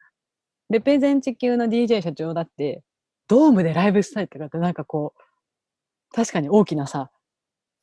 [0.69, 2.81] レペゼン地球の DJ 社長だって
[3.27, 7.11] ドームでライブしたいとかってなんかこう確かに大きなさ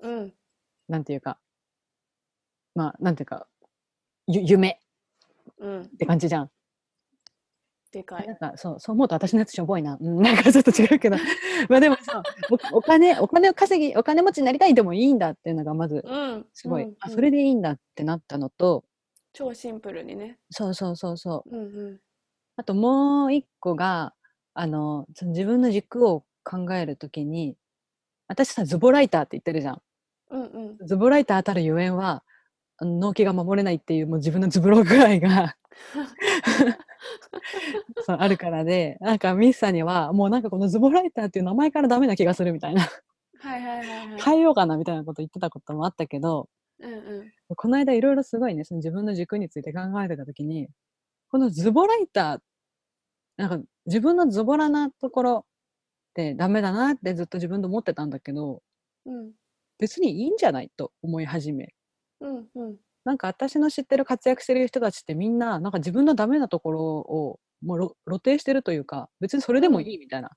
[0.01, 0.33] うん。
[0.89, 1.39] なんていうか
[2.75, 3.47] まあなんていうか
[4.27, 4.81] ゆ夢
[5.59, 5.83] うん。
[5.83, 6.51] って感じじゃん。
[7.97, 11.17] でかないんかそうそう思うと私のやつしょぼいな、うん、なんかちょっと違うけど。
[11.71, 12.23] まあでもそう
[12.73, 16.97] おお金お金を稼ぎお金持ちになりたいでもいいんだっていうのがまずうんすごい、うんうん。
[17.01, 18.85] あそれでいいんだってなったのと。
[19.33, 20.39] 超シンプルにね。
[20.51, 21.57] そうそうそうそう。
[21.57, 22.01] うんうん。
[22.57, 24.13] あともう一個が
[24.53, 27.57] あのその自分の軸を考えるときに
[28.29, 29.83] 私さズボライターって言ってるじゃん。
[30.31, 30.87] うんうん。
[30.87, 32.23] ズボライター当たるゆえんは
[32.81, 35.57] 納期が守れないっていうもう自分のズボラ具合が
[38.05, 42.83] そうあるからでなんかミスさんにはもうなんかこのズボライターっていう名前からダメな気がするみたいな。
[43.39, 44.23] はいはいはいはい。
[44.23, 46.49] 変えようかなみたいなこと言ってたこともあったけど
[46.81, 47.33] うんうん。
[47.55, 50.69] この間いろいろすごいねその自分の軸について考えてた時に
[51.31, 52.39] このズボライター
[53.37, 58.63] なんか自分のズボラなところってダメだなってずっと自分で思ってたんだけど
[59.05, 59.33] うん。
[59.79, 61.75] 別にいいんじゃないと思い始め。
[62.21, 70.31] うんうんなんか私の知ってる活躍してる人たちってみんななんか自分のダメなところをもうろ露呈してるというか別にそれでもいいみたいな、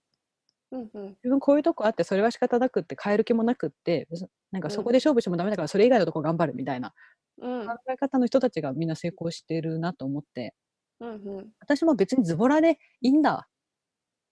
[0.72, 1.08] うんうん。
[1.24, 4.08] 自分こういうとこあってそれは仕方なくって変える気もなくって
[4.52, 6.94] なんかうんそこで勝負してもダメだからそれ以外のとこ頑張るみたいな。
[7.42, 7.68] うん。
[7.68, 10.54] 考え方の人たちがみんな成功してるなと思って。
[11.00, 11.48] うんうん。
[11.60, 13.50] 私も別にズボラでいいんだっ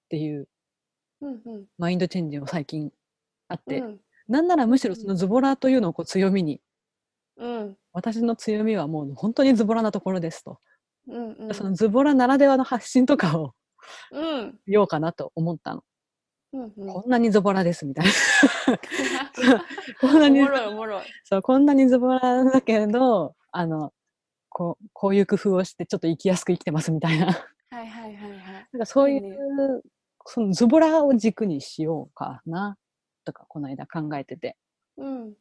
[0.10, 0.47] ていう
[1.21, 1.65] うんうん。
[1.78, 2.91] マインドチェンジを最近
[3.47, 4.00] あって、うん。
[4.28, 6.62] なんならむしろそのズボラというのをこう強みに
[7.38, 7.78] うん。
[7.93, 10.60] 私の強みはもう本当にズボラなところですと、
[11.08, 11.54] うんうん。
[11.54, 13.54] そのズボラならではの発信とかを
[14.12, 14.60] うん。
[14.67, 15.84] しようかなと思ったの、
[16.54, 16.88] うんうん。
[16.88, 18.12] こんなにズボラですみたいな。
[20.02, 20.45] こんなおに
[21.23, 23.93] そうこんなにズボラだけどあの
[24.50, 27.28] こうこういう工夫をしてちょっと生きやすく生きてますみたいな。
[27.28, 27.32] は
[27.84, 28.67] いはいはいはい。
[28.71, 29.30] なんかそういいいね。
[29.30, 29.84] う、
[30.26, 32.78] そのズボラを軸にしようかな
[33.23, 34.58] とかこの間考えてて。
[34.97, 35.34] うん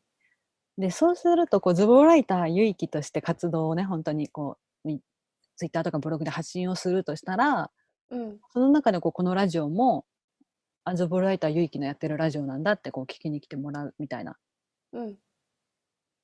[0.79, 5.01] で、そうすると、こう、ズボライター、ゆいきとして活動をね、本当にこう、み
[5.57, 7.71] ツイッターとかブログで発信をするとしたら、
[8.11, 8.41] うん。
[8.53, 10.07] その中でこうこのラジオも、
[10.85, 14.33] あズボライター、ゆいきのやってるラジオなんだってこう聞きに来てもらうみたいな。
[14.33, 14.37] っ
[14.93, 15.19] うん。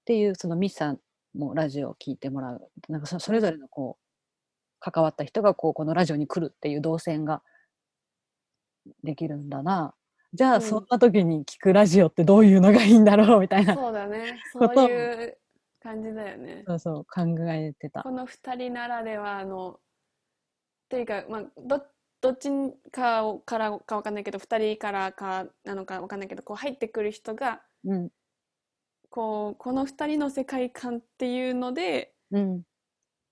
[0.07, 1.01] ていう、そのミスさん
[1.35, 2.71] もラジオを聞いてもらう。
[2.89, 4.03] なんかそそれぞれのこう、
[4.81, 7.43] 関わった人がこう、このラジオに来るっていう動線が
[9.05, 9.95] できるんだな。
[10.35, 13.75] じゃあ、うんそんな時に聞くラジオってどういうのがいいんだろうみたいな。
[13.75, 14.41] そうだね。
[14.53, 15.39] そういう
[15.83, 16.65] 感じだよね。
[16.67, 18.11] そうそう、考えてたこ。
[18.11, 19.79] の二人ならではの、
[20.89, 21.85] というか、まあ、ど、
[22.23, 22.51] どっち
[22.91, 28.11] かをからかわかんないけど、二人からかなのかわかんないけど、こう入ってくる人が、うん、
[29.11, 32.63] こう、この二人の世界観っていうので、うん、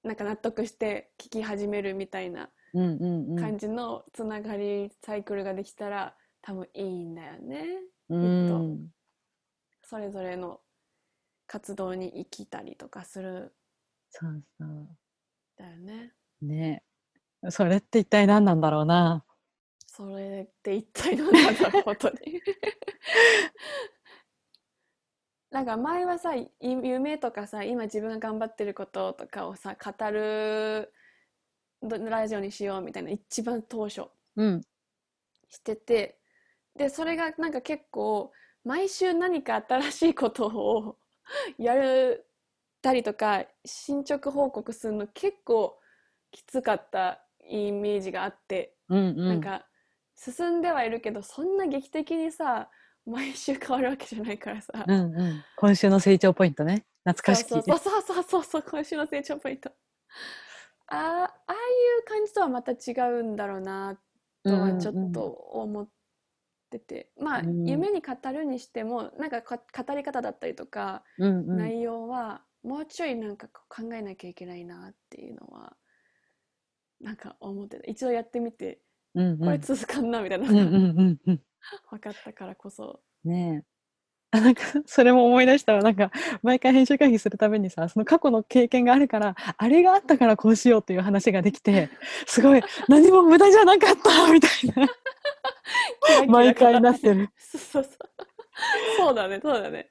[0.02, 7.66] なんか納得して聞き始めるみたいなうん、うん、うん感じのつながり、サイクルができたら多分いいんだよね。
[8.08, 8.88] うきっとん。
[9.82, 10.60] それぞれの
[11.46, 13.54] 活動に生きたりとかする
[14.10, 14.68] そうそう。
[14.68, 14.88] ん
[15.56, 16.12] だよね。
[16.42, 16.84] ね
[17.48, 19.24] それって一体何なんだろうな。
[19.86, 22.16] それって一体何なんだろう、本当に。
[25.50, 30.92] なんか前はさ、い夢とかさ、今自分が頑張ってることとかをさ、語る
[31.82, 34.04] どラジオにしようみたいな一番当初
[34.36, 34.60] うん、
[35.48, 36.19] してて、
[36.80, 38.32] で、それがなんか結構
[38.64, 40.96] 毎週何か新しいことを
[41.58, 42.26] やる
[42.80, 45.78] たりとか進捗報告するの結構
[46.30, 49.28] きつかったイメージがあって、うん、うん。
[49.28, 49.66] なんか
[50.14, 52.70] 進んではいるけどそんな劇的にさ
[53.04, 55.44] 毎週変わるわけじゃないからさ、うん、うん。
[55.56, 56.86] 今週の成長ポイントね。
[57.04, 57.48] 懐かしき。
[57.50, 59.70] そうそうそうそうそうそう今週の成長ポイント
[60.86, 61.56] あーああい
[62.00, 64.00] う感じとはまた違うんだろうな
[64.42, 65.88] とはちょっと思っ
[66.70, 71.56] てて、まあ、うん夢に語るにしてもなんかか語り方だったりとか、うん、うん。
[71.56, 75.76] 内容はもうちょいなんか考えなきゃいけないなっていうのは
[77.00, 78.80] なんか思ってた一度やってみて
[79.14, 79.38] うん、うん。
[79.38, 81.18] これ続かんなみたいなうん。
[81.90, 83.00] 分かったからこそ。
[83.24, 83.64] ね
[84.32, 85.82] なんか、それも思い出したわ。
[85.82, 91.90] なんか、毎回編集会議するためにさ、その過去の経験があるから、あれがあったからこうしようっていう話ができて、
[92.26, 94.88] すごい、何も無駄じゃなかったみたいな、
[96.28, 97.30] 毎回なってる。
[97.38, 97.96] そうそうそう。
[98.96, 99.90] そうだね、そうだね。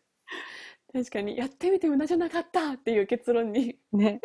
[0.92, 4.22] 確かに、やってみて無駄じゃなかったっていう結論に ね。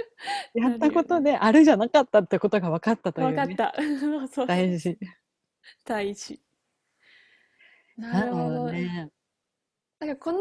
[0.55, 3.35] やったことで、あれじゃなかったってことが分かったという、ね。
[3.35, 4.29] 分かった。
[4.29, 4.99] そう大事。
[5.85, 6.41] 大事。
[7.97, 9.11] ななるほどどね。
[9.99, 10.41] だからこの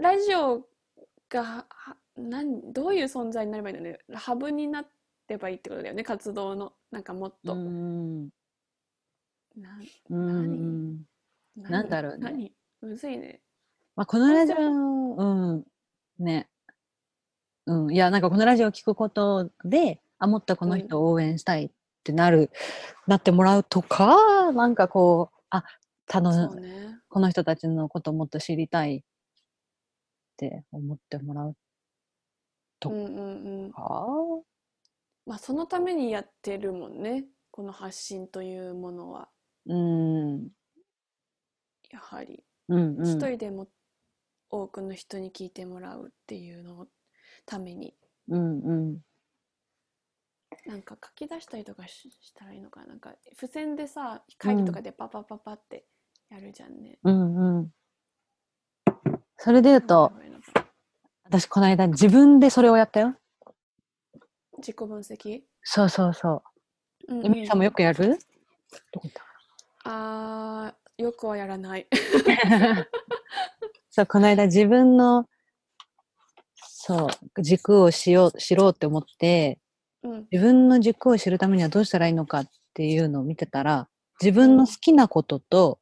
[0.00, 0.66] ラジオ
[1.28, 4.84] がはなんどういう存在になればいいのねハブにな
[5.28, 8.30] ればいいってことだよね活動のなんかもっうと、ん。
[9.60, 11.04] なんうん。
[11.56, 11.70] 何？
[11.70, 12.30] なんだろうね。
[12.30, 12.52] 何？
[12.80, 13.40] むずいね。
[13.96, 15.24] まあ、このラジオ、う
[15.56, 15.64] ん、
[16.18, 16.48] ね。
[17.66, 21.70] うん、いや、なんかこのラジオを聞くことで、あ、もっとこの人を応援したいっ
[22.04, 22.50] てなる、
[23.06, 25.64] なってもらうとか、なんかこう、あ、
[26.06, 26.98] たの、ね。
[27.08, 29.00] この人たちのことをもっと知りたいっ
[30.36, 31.56] て思ってもらう
[32.80, 33.72] とうんうんうん。
[33.72, 34.06] か、
[35.26, 37.26] まあそのためにやってるもんね。
[37.50, 39.28] この発信というものは
[39.68, 40.48] うん、
[41.90, 43.68] やはりうん、う一ん、人でも
[44.50, 46.86] 多くの人に聞いてもらうっていうのの
[47.46, 47.94] ために。
[48.28, 48.98] うん、うん、
[50.66, 52.86] なんか書き出したりとかししたらいいのかな。
[52.88, 55.86] なんか付箋でさ会議とかでパパパパって
[56.30, 56.98] やるじゃんね。
[57.04, 57.70] うん、うん。
[59.36, 60.12] それで言うと
[61.24, 63.16] 私この間自分でそれをやったよ。
[64.58, 65.42] 自己分析？
[65.62, 66.42] そうそうそ
[67.08, 67.14] う。
[67.14, 68.18] うんえみりさんもよくやる？
[68.92, 69.27] どこ行った？
[69.90, 71.86] あーよくはやらない。
[73.88, 75.26] そう、この間自分の、
[76.56, 79.58] そう、軸をしよう、知ろうって思って、
[80.02, 83.88] うん自分の軸を知るためにはどうしたらいいのかっていうのを見てたら、
[84.20, 85.80] 自分の好きなことと、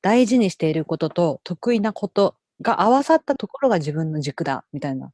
[0.00, 5.12] 大事にしていることと、得意なことが合わさったところが自分の軸だ、みたいな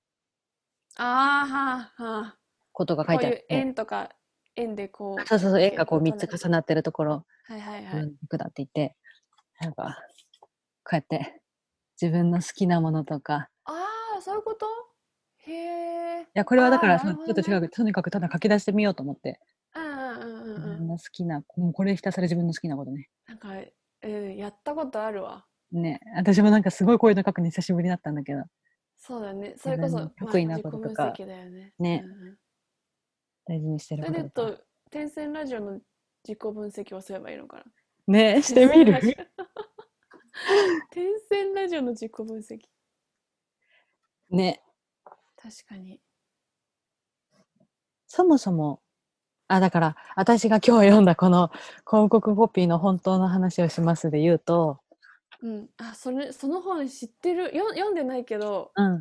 [0.97, 2.37] あーはあはあ
[2.73, 3.47] ことがこういう書いてあって。
[3.51, 4.11] 円とか
[4.61, 5.27] 円でこう。
[5.27, 7.83] そうそうそう、円がこう3つな重なってるところ、はいはいはい。
[7.83, 8.97] 自分の軸だって言って、
[9.61, 9.99] なんか、
[10.85, 11.41] こうやって、
[12.01, 13.73] 自分の好きなものとか、あ
[14.19, 14.67] あそういうこと？
[15.47, 15.53] へ
[16.21, 16.23] え。
[16.23, 19.41] いや、これはだから、ちょっと違う、とにかくただ書き出してみようと思って、
[19.75, 20.79] うんうんうん自うんうん。
[20.79, 23.09] 分の好きな、もうこれひたすら自分の好きなことね。
[23.27, 23.51] なんか、
[24.03, 25.45] うん、やったことあるわ。
[25.71, 28.43] ね、私もなんかすごいこういうの書くの久しぶりだったんだけど、
[28.97, 29.55] そうだね。
[29.57, 31.73] それこそ、得意なまあこととか自己分析だよね。
[31.79, 32.37] ねうんうん
[33.49, 34.59] 大事にしてそること
[34.91, 35.73] 天線ラジオの
[36.23, 37.65] 自己分析をすればいいのかな？
[38.07, 39.01] ね、 してみる？
[40.91, 42.61] 天線ラジオの自己分析。
[44.31, 44.63] ね。
[45.37, 46.01] 確かに。
[48.07, 48.83] そもそも、
[49.49, 51.49] あ、だから、私が今日読んだこの
[51.87, 54.81] 広告コピーの本当の話をしますで言うと、
[55.41, 55.69] うん。
[55.79, 57.57] あ、それ、その本知ってる？
[57.57, 59.01] よ読んでないけど、うん。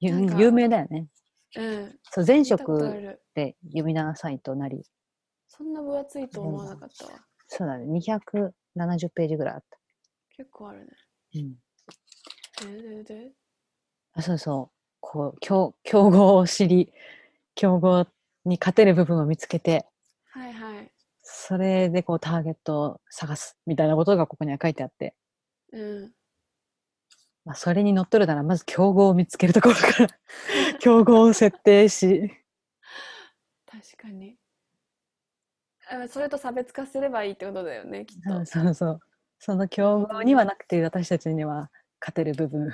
[0.00, 1.08] 有名だよね。
[1.56, 1.98] うん。
[2.10, 3.22] そう、前職る。
[3.34, 4.84] で読みなさいとなり、
[5.48, 7.12] そんな分厚いと思わなかったわ。
[7.48, 9.78] そうだね、270ページぐらいあった。
[10.36, 10.86] 結構あるね。
[11.34, 11.54] うん。
[12.82, 13.32] で、で、で？
[14.12, 14.76] あそうそう。
[15.00, 16.92] こう、競競合を知り、
[17.54, 18.06] 競合
[18.44, 19.86] に勝てる部分を見つけて、
[20.30, 20.92] はいはい。
[21.22, 25.14] それでこうターゲットを探すみたいなことがここには書いてあって、
[25.72, 26.12] うん。
[27.50, 30.08] まあ、それに乗っ取るならまず競合を見つけるところから
[30.78, 32.30] 競合を設定し、
[33.66, 34.36] 確かに。
[35.90, 38.72] あそれと差別化すればいいってことだよね、きっとそう。
[38.72, 39.00] そう
[39.40, 42.72] その競合にはなくて私たちには勝てる部分。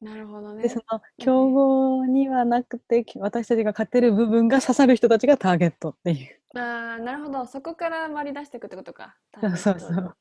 [0.00, 0.70] なるほどねで、。
[0.70, 6.58] その競合にはなくて私たちが勝てる部分が刺さる人たちがターゲットっていう。
[6.58, 7.44] ああ、なるほど。
[7.44, 9.18] そこから割り出していくってことか。
[9.38, 10.16] そうそうそう。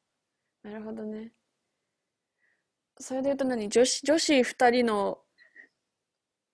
[0.64, 1.32] なるほどね。
[3.00, 3.70] それで言うと何？
[3.70, 5.20] 女子、女子2人の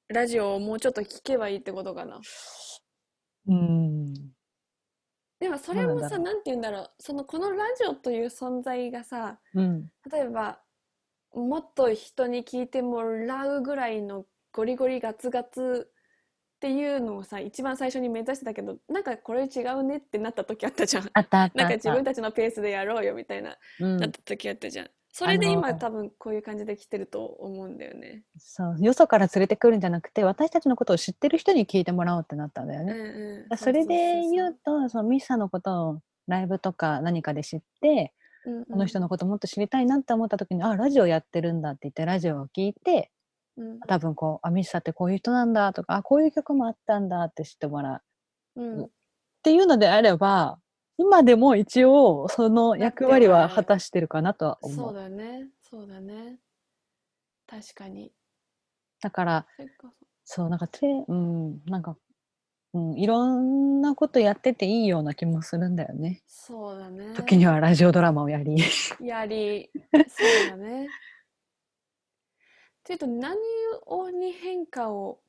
[0.07, 2.19] ラジオをもうちょっと聞けばいいってことかな。
[3.47, 4.13] うん。
[5.39, 6.91] でもそれもさ、なんて言うんだろう。
[6.99, 9.87] その、このラジオという存在がさ、うん。
[10.11, 10.59] 例えば、
[11.33, 21.09] もっと人に聞いてもらうぐらいのゴリゴリガツガツっていうのをさ、一番最初に目指してたけど、なんかこれ違うねってなった時あったじゃん。
[21.11, 21.69] あったなんか。
[21.73, 24.89] 自分たちのペースでやろうよみたいな、うんなった時あったじゃん。
[25.17, 28.23] それで今多分こういう感じで来てると思うんだよね。
[28.37, 32.93] そうよそから連れてくるんじゃなくて私たちのことを知ってる人に聞いてもらおうってなったんだようんね。
[33.49, 33.57] うん。
[33.57, 38.13] それで言ううとそのミッサのことをライブとか何かで知って
[38.43, 43.09] そうそうそう、この人のこともっと知りたいなって思った時に、あラジオやってるんだって言ってラジオを聞いて
[43.55, 48.01] うんうん多分こうあミッサってこういう人なんだとかあこういう曲もあったんだって知ってもら
[48.57, 48.89] ううんっ
[49.43, 50.59] ていうのであれば
[50.97, 54.95] 今でも一応その役割は果たしてるかなとは思そうう。
[54.95, 55.47] だね。
[55.61, 56.37] そうだね。
[57.47, 58.11] 確かに。
[59.01, 59.47] だから
[60.23, 61.97] そうなんかてうんなんか、
[62.73, 66.23] うん、いろんなことやってていいような気もするんだよね。
[66.27, 67.13] そそうだね。
[67.15, 68.57] 時にはラジオドラマをやり。
[69.01, 69.97] やり、 そ
[70.47, 70.85] うだね。
[70.85, 70.87] っ
[72.83, 73.37] ていうと何
[73.87, 75.19] をに変化を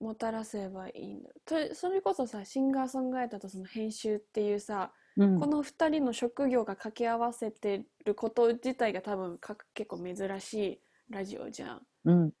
[0.00, 1.30] もたらせばいいんだ。
[1.74, 5.38] それこそさシンガーソングライターとその編集っていうさ、うん。
[5.38, 10.80] この2人の職業が掛け合わせてること自体が多分か結構珍しい
[11.10, 11.82] ラジオじゃん。
[12.06, 12.32] うん。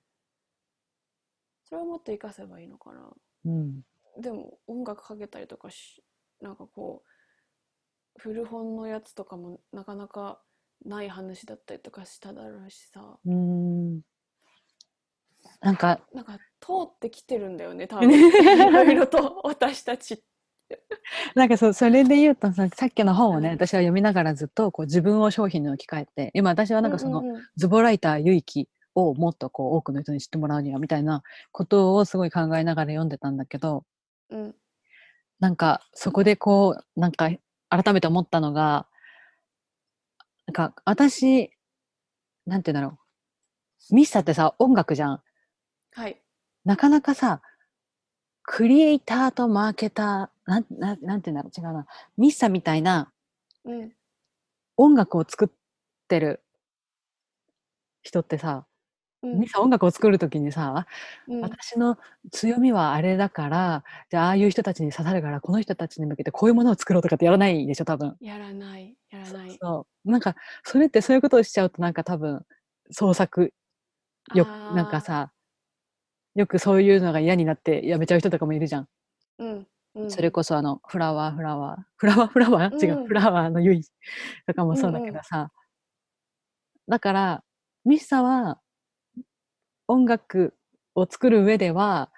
[1.64, 3.10] それをもっと活かせばいいのかな。
[3.44, 3.82] うん。
[4.18, 6.02] でも音楽かけたりとかし
[6.40, 10.40] なんかこう古本のやつとかもなかなか
[10.84, 13.18] ない話だったりとかしただろうしさ。
[13.24, 14.00] うん
[15.60, 18.10] なんかなんか通ってきてるんだよね多分。
[18.12, 20.22] いろいろと私たち。
[21.34, 27.22] なんかそそれで言うとささっきの本をね、うん私は読みながらずっとこう自分を商品に置き換えて今私はなんかその、
[27.56, 33.84] ズボライターゆきをもっとこう多くの人に知ってもらうにはみたいなことをすごい考えながら読んでたんだけど
[34.30, 34.54] うん。
[35.40, 37.30] なんかそこでこうなんか
[37.68, 38.86] 改めて思ったのが
[40.46, 41.50] なんか私
[42.46, 42.98] なんて言うんだろ
[43.90, 43.94] う。
[43.94, 45.22] ミッサってさ音楽じゃん
[45.92, 46.20] はい。
[46.64, 47.40] なかなかさ
[48.42, 51.86] クリエイターとマーケターなんなんなんて言うんだろう違うな。
[52.16, 53.12] ミッサみたいな
[53.64, 53.92] うん。
[54.76, 55.48] 音楽を作っ
[56.08, 56.42] てる
[58.02, 58.66] 人ってさ、
[59.22, 59.40] うん。
[59.40, 60.86] ミッサ音楽を作るときにさ、
[61.28, 61.40] うん。
[61.42, 61.98] 私の
[62.32, 68.16] 強みはあれだからじゃあああいう人たちに刺さるからこの人たちに向けてこういうものを作ろうとかってやらないでしょ多分。
[68.20, 68.96] やらない。
[69.10, 69.58] やらない。
[69.60, 70.34] そうなんか
[70.64, 72.44] それってそういうことをしちゃうとなんか多分
[72.90, 73.52] 創作
[74.34, 75.32] よなんかさ
[76.34, 78.88] よくそういうのが嫌になってやめちゃう人とかもいるじゃん。
[79.38, 80.10] うんうん。
[80.10, 83.06] それこそあのフラワーフラワーフラワーフラワー違う、うん。
[83.06, 83.82] フラワーのゆい
[84.46, 85.50] とかもそうだけどさ、
[86.88, 87.44] だから
[87.84, 88.60] ミッサは
[89.88, 90.54] 音楽
[90.94, 92.10] を作る上では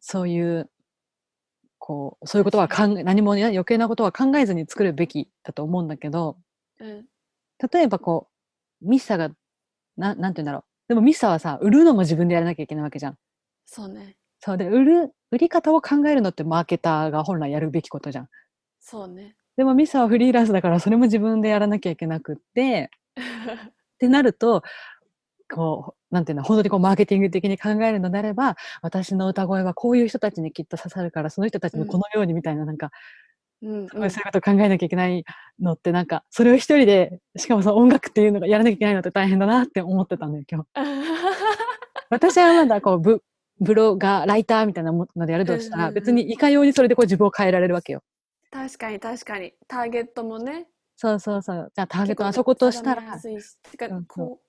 [0.00, 0.70] そういう
[1.78, 6.36] こうそういうことは考え何も、ね、余計なことは考えずに作るべきだと思うんだけど
[6.78, 7.06] うん。
[7.72, 8.28] 例えばこ
[8.82, 9.30] うミッサが
[9.96, 10.64] ななんて言うんだろう。
[10.88, 13.16] でもミッサはさ売るのも自分でやらなきゃいけないわけじゃん。
[13.66, 18.28] そうねそうで売る売り方を考えるのってマーケターが本来やるべきことじゃん。
[18.80, 24.62] そうねでもミサはフリーランスだからそれも自分でやらなきゃいけなくって ってなると
[25.52, 32.90] こうなんていうの本当にこうマーケティング的に考えるのであれば私の歌声はこういう人たちにきっと刺さるからその人たちのこのようにみたいな、なんか
[33.62, 35.24] うんすごいそういうことを考えなきゃいけない
[35.60, 40.68] のってなんかそれを一人でしかもその音楽っていうのがやらなきゃいけないのって大変だなって思ってたんだよ今日。
[42.08, 43.22] 私はまだこうブ
[43.60, 48.02] ブロガーライターみたいなものでやるとしたら、うんうんうん別にいかようにそれでこう自分を変えられるわけよ。
[48.50, 49.52] 確かに確かに。
[49.68, 51.72] ターゲットもね、そうそうそう。
[51.74, 54.40] じゃあターゲットあそことしたらうそうこ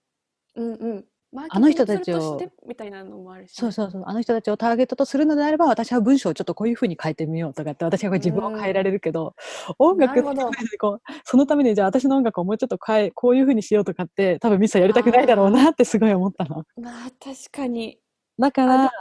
[0.56, 1.06] う、うんうん。
[1.50, 4.04] あの人たちをみたいなのもあるしね、そうそうそう。
[4.06, 9.34] あの人たちをターゲットとするのであれば、私は文章をちょっとこういうふうに変えてみようとかって、私はこう自分を変えられるけど、
[9.80, 16.66] 音楽なるほどってこうそのためにじゃあ私の音楽をもうちょっと変え、こういうふうにしようとかって、多分ミスはやりたくないだろうなってすごい思ったの。
[16.76, 17.98] まあ確かに。
[18.40, 18.92] だから、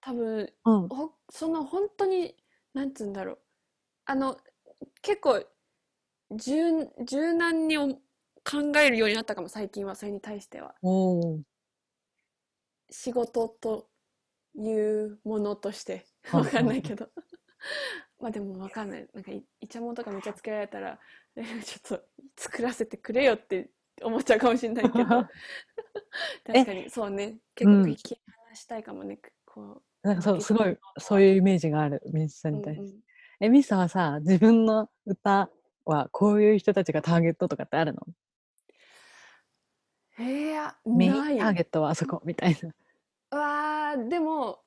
[0.00, 0.88] 多分うん。
[0.88, 2.36] ほその本当に
[2.74, 3.38] なんつうんだろう。
[4.06, 4.36] あの
[5.02, 5.44] 結構
[6.30, 8.00] 柔柔軟にお考
[8.78, 10.74] えるようになったかも最近はそれに対しては。
[12.90, 13.88] 仕事と
[14.56, 16.06] いうものとして。
[16.24, 17.08] はいわかんないけど。
[18.20, 19.08] まあでもわかんない。
[19.12, 20.98] なんかいイチャモンとかめっちゃつけられたら
[21.36, 22.06] え ちょっと
[22.36, 23.70] 作らせてくれよって
[24.02, 25.04] 思っちゃうかもしれないけど。
[25.04, 25.26] 確
[26.66, 26.90] かに。
[26.90, 27.38] そうね。
[27.54, 27.84] 結うん。
[27.84, 32.84] 構切り離したいかもねこなんかそう、すごい、そういうイメージがある、ミスさう、んに対して。
[32.86, 33.00] うんうん
[33.40, 35.50] え、ミスさんはさ、自分の歌
[35.84, 38.00] はこういう人たちがターゲットとかってあるの？
[40.24, 42.56] いやメインターゲットはあそこみたい
[43.30, 43.36] な。
[43.36, 44.60] わーでも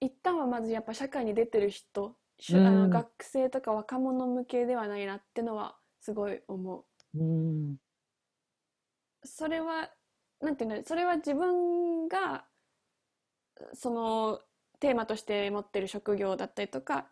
[0.00, 2.16] 一旦はまずやっぱ社会に出てる人、
[2.52, 7.18] うんの学生とか若者向けではないなってのはすごい思う。
[7.18, 7.76] うん。
[9.24, 9.88] それは
[10.40, 12.44] なんていうのそれは自分が
[13.74, 14.40] その
[14.80, 17.06] テーマとして持ってる職業だったりとか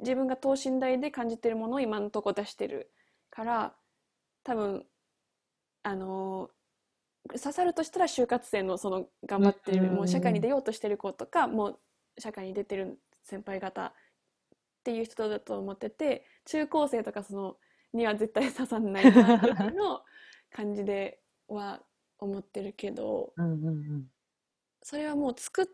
[0.00, 2.90] 自分が等身大で感じてるものを今のとこ出してる
[3.30, 3.74] から
[4.42, 4.84] 多分
[5.82, 6.50] あの
[7.32, 11.78] 刺さるとしたら就活生のその頑張ってる、うんもう社会に出ようとしてる子とかもう
[12.18, 13.92] 社会に出てる先輩方っ
[14.84, 17.56] ていう人だと思ってて中高生とかその
[17.92, 20.02] には絶対刺さんないなぐらいの
[20.50, 21.80] 感じでは
[22.18, 23.32] 思ってるけど。
[24.86, 25.72] それはもう作って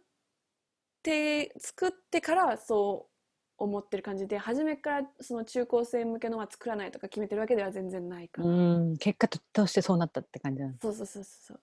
[1.58, 8.50] 作ってからそう思ってる感じで初めからその中高生向けのは作らないとか決めてるわけでは全然ないから、う
[8.92, 10.82] ん、結果ととしてそうなったって感じなんです。
[10.82, 11.60] そうそうそうそう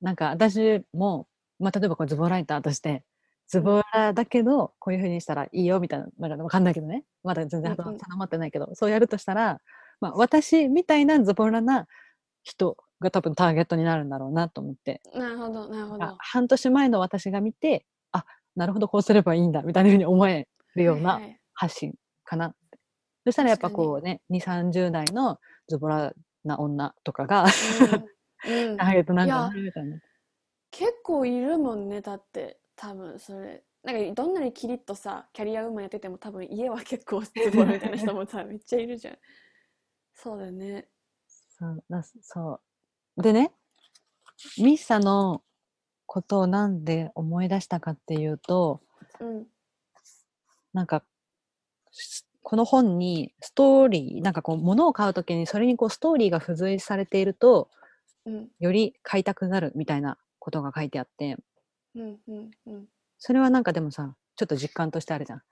[0.00, 1.26] なんか私も、
[1.58, 3.02] まあ、例えばこうズボライターとして、
[3.48, 7.04] ズボラだけど、こういうふうにしたらいいよみたいな、なんかわかんないけどね。
[7.22, 9.60] まだ全然定まってないけど、そうやるとしたら、
[10.00, 11.86] まあ、私みたいなズボラな
[12.42, 17.86] 人が多分ターゲットになるんだろうなと思って、なるほどなるほあど半年前の私が見て、
[18.16, 21.20] あ、なるほど、こうすればいいんだ、みたいなふうに思えるような
[21.54, 21.94] 発信
[22.24, 22.54] かな。
[23.24, 25.38] そしたらやっぱこうね、2、30代の
[25.68, 26.12] ズボラ
[26.44, 27.48] な女とかが、うん
[28.48, 29.98] うんターゲットなんみたいな。
[30.70, 39.18] 結構いるもんねだって多分それなんかどんなにキリッとさキャリアウーマンやってても多分家は結構 ズボラみたいな人もさ めっちゃいるじゃん
[40.14, 40.86] そうだよね
[41.58, 42.60] そうだそ
[43.16, 43.22] う。
[43.22, 43.52] でね、
[44.58, 45.42] ミッサの
[46.16, 48.80] ことをなんで思い出したかっていうと、
[49.20, 49.46] うん。
[50.72, 51.02] なんか、
[51.90, 57.68] しこの本にストーリー、なんかこう、物を買うときにそれにこうストーリーが付随されていると、
[58.24, 58.48] うん。
[58.60, 61.36] より買いたくなるみたいなことが書いてあって、
[61.94, 62.86] うんうんうん。
[63.18, 65.42] それはなんかでもさ、ちょっと実感としてあるじゃん。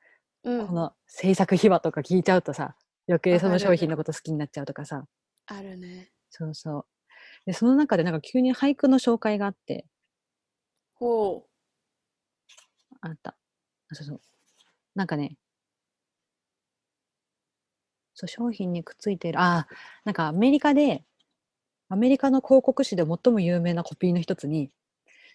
[0.44, 0.66] うん。
[0.66, 2.74] この制作秘話とか聞いちゃうとさ、
[3.06, 5.04] 余計その商品のこと好きになっちゃうとかさ、
[5.44, 6.08] あるね。
[6.30, 6.86] そうそう。
[7.44, 9.84] で、その中でなんか急に俳句の紹介があって、
[11.04, 11.46] ほ
[13.02, 13.36] あった。
[13.90, 14.20] あそうそう。
[14.94, 15.36] なんかね、
[18.14, 19.40] そう、商品にくっついている。
[19.40, 19.68] ああ、
[20.04, 21.04] なんかアメリカで、
[21.90, 24.70] アメリカの広告誌で最も有名なコピーの一つに、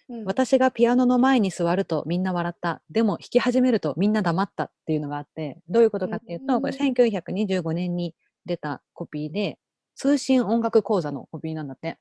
[0.08, 2.82] う、うん、私がピアノの前に座るとみんな笑った。
[2.90, 9.58] でも弾き始めるとみんな黙ったっていうのがあって、どういうことかっていうと、これうん1925年に出たコピーで、
[9.94, 11.98] 通信音楽講座のコピーなんだって。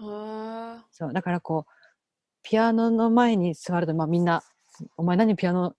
[0.00, 1.72] あそう、だからこう、
[2.48, 4.42] ピアノの前に座ると、まあみんな、
[4.96, 5.74] お前何ピアノ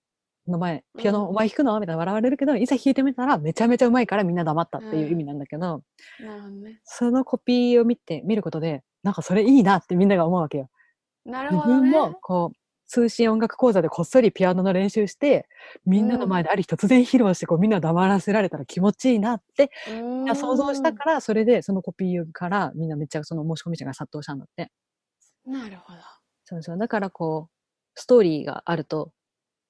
[0.48, 6.80] の前、ピアノうんお前弾くのみたいな笑われるけど、いざ弾いてみたらめちゃめちゃうまいからみんな黙ったっていう意味なんだけど、ーなるほどね。
[6.84, 10.70] そのコピーを見て、見ることで、なんかそれいいなってみんなが思うわけよ。
[11.26, 11.90] 自なるほどね。
[11.90, 15.48] 分もこう、通信音楽講座でこっそりピアノの練習して、
[15.88, 24.72] みんなの前であり突然披露して、こうみんな黙らせられたら気持ちいいなって、うみんな想像したから、それでそのコピーからみんなめっちゃその申し込み者が殺到したんだって。
[25.46, 26.19] なるほど
[26.50, 26.78] そうそう。
[26.80, 29.12] だからこう、ストーリーがあると、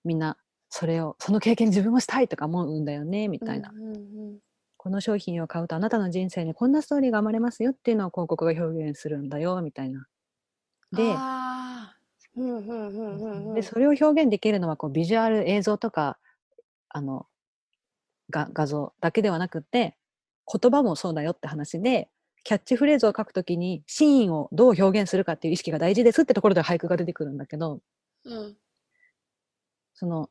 [0.05, 0.37] みんな、
[0.69, 3.69] それを、その経験自分もしたいとか思うんだよね、みたいな。
[3.71, 4.39] うんうんうん
[4.81, 10.07] この商品を買うとあなたの人生にこんなストーリーが生まれますよっていうのを広告が表現するんだよ、みたいな。
[10.93, 11.03] で、
[13.55, 16.17] で、それを表現できるのはこうビジュアル映像とか、
[16.87, 17.27] あの、
[18.29, 19.97] が画像だけではなくって、
[20.49, 22.09] 言葉もそうだよって話で、
[22.43, 27.81] キャッチフレーズを書くときにシーンをどう表現するかっていう意識が大事ですってところで俳句が出てくるんだけど、
[28.25, 28.55] うん。
[29.93, 30.29] その、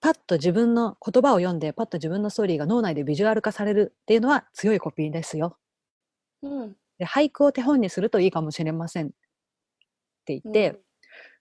[0.00, 5.56] パッと自分の言葉を読んで、パッと自分のストーリーが脳内でビジュアル化されるっていうのは強いコピーですよ。
[6.42, 6.76] うん。
[6.98, 9.10] で俳句を手本にするといいかもしれませんっ
[10.24, 10.80] て言うんって、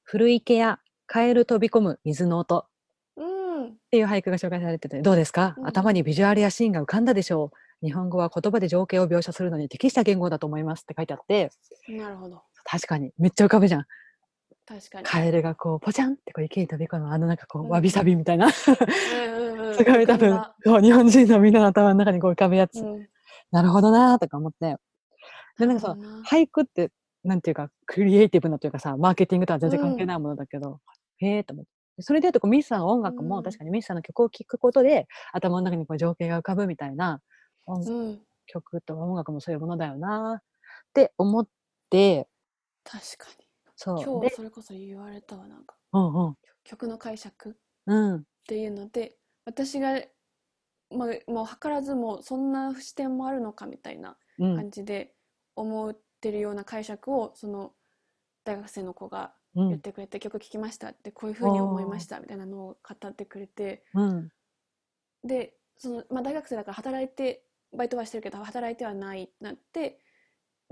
[0.04, 2.66] 古池やカエル飛び込む水の音
[3.18, 3.68] うん。
[3.68, 11.52] っていう俳句が紹介されてて、どうですか、うん頭にビジュアルやシーンが浮かんだでしょう日本語は言葉で情景を描写するのに適した言語だと思いますって書いてあって、
[11.88, 12.42] なるほど。
[12.64, 13.86] 確かにめっちゃ浮かぶじゃん。
[14.66, 15.06] 確かに。
[15.06, 18.50] カエルがこう、ポチャンってこう池に飛び込む、あのなんかこう、うんわびさびみたいな。
[18.52, 18.72] す。
[18.74, 22.82] ごい多分う日本人のみんなの頭の中にこう浮かぶやつ。
[22.82, 23.08] うん。
[23.52, 24.78] なるほどなーとか思って。
[25.60, 26.92] で、なんかその俳句って、
[27.24, 30.80] なんていうか、クリエイティブなというかさ、マーケティングとは全然関係ないものだけど、
[31.18, 31.72] へえと思って。
[32.02, 37.22] それでいうとこう、ミスさんの音楽も、うん確かにミスさんの曲を聴くことで、頭の中にこう情景が浮かぶみたいな。
[38.48, 40.44] 曲とか音楽もそういうものだよなっ
[40.94, 41.48] て思っ
[41.90, 42.28] て、
[42.84, 43.48] 確かに。
[43.76, 44.02] そう。
[44.04, 45.76] 今日で、それこそ言われたわ、なんか。
[45.94, 46.36] うんうん。
[46.64, 48.16] 曲の解釈うん。
[48.18, 50.02] っていうので私が、
[50.92, 54.56] まあ、もう図らずもそんな視点もあるのかみたいなうん。
[54.56, 55.14] 感じで
[55.56, 57.74] 思ってるような解釈をその
[58.44, 59.70] 大学生の子がうん。
[59.70, 64.30] 言ってくれて、曲聴きましたってこういうふうに思いましたみたいなのを語ってくれてうん。
[65.24, 67.45] でその、まあ、大学生だから働いて
[67.76, 70.00] バイトはしてるけど働いてはないなって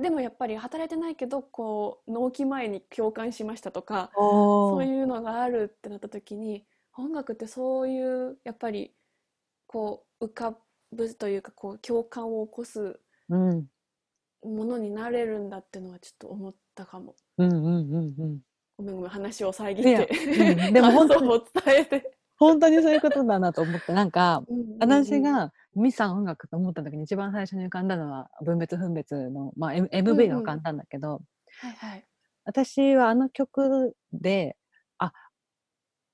[0.01, 4.09] でもやっぱり働いてないけどこう納期前に共感しましたとか。
[4.15, 6.65] そういうのがあるってなった時に
[6.97, 8.93] 音楽ってそういうやっぱり
[9.67, 10.57] こう浮か
[10.91, 12.99] ぶというかこう共感を起こす
[13.29, 13.67] うん。
[14.43, 17.15] ものになれるんだってのはちょっと思ったかも。
[17.37, 18.39] うんうんうんうん。
[18.77, 20.09] ごめんごめん話を遮って
[20.67, 21.29] うんでも本当に
[21.63, 22.17] 伝えて。
[22.37, 31.21] 本当にそういうことだなと思って、なんか、うんうんうん私がミスさん音楽と思った時に一番最初に浮かんだのは分別分別の、まあ、M- MV が浮かんだんだけど、
[31.61, 32.05] はいはい。
[32.45, 34.57] 私はあの曲で
[34.97, 35.13] あ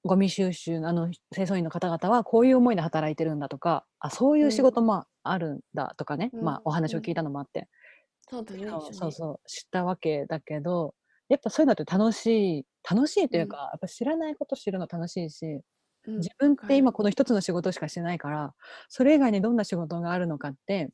[0.04, 7.68] ゴミ収集のあの清掃員の方々はこういう思いで働いてるんだとかあそういう仕事もあるんだとかね、うんまあ、お話を聞いたのもあって、
[8.30, 8.68] そうだね。
[8.70, 8.96] そう一緒に。
[8.96, 10.94] そうそう知ったわけだけど
[11.28, 15.62] やっぱそういうのって楽しい楽しいというか、やっぱ知らないこと知るの楽しいし
[16.10, 18.54] うん自分って今この一つの仕事しかしてないから
[18.90, 20.90] それ以外にどんな仕事があるのかって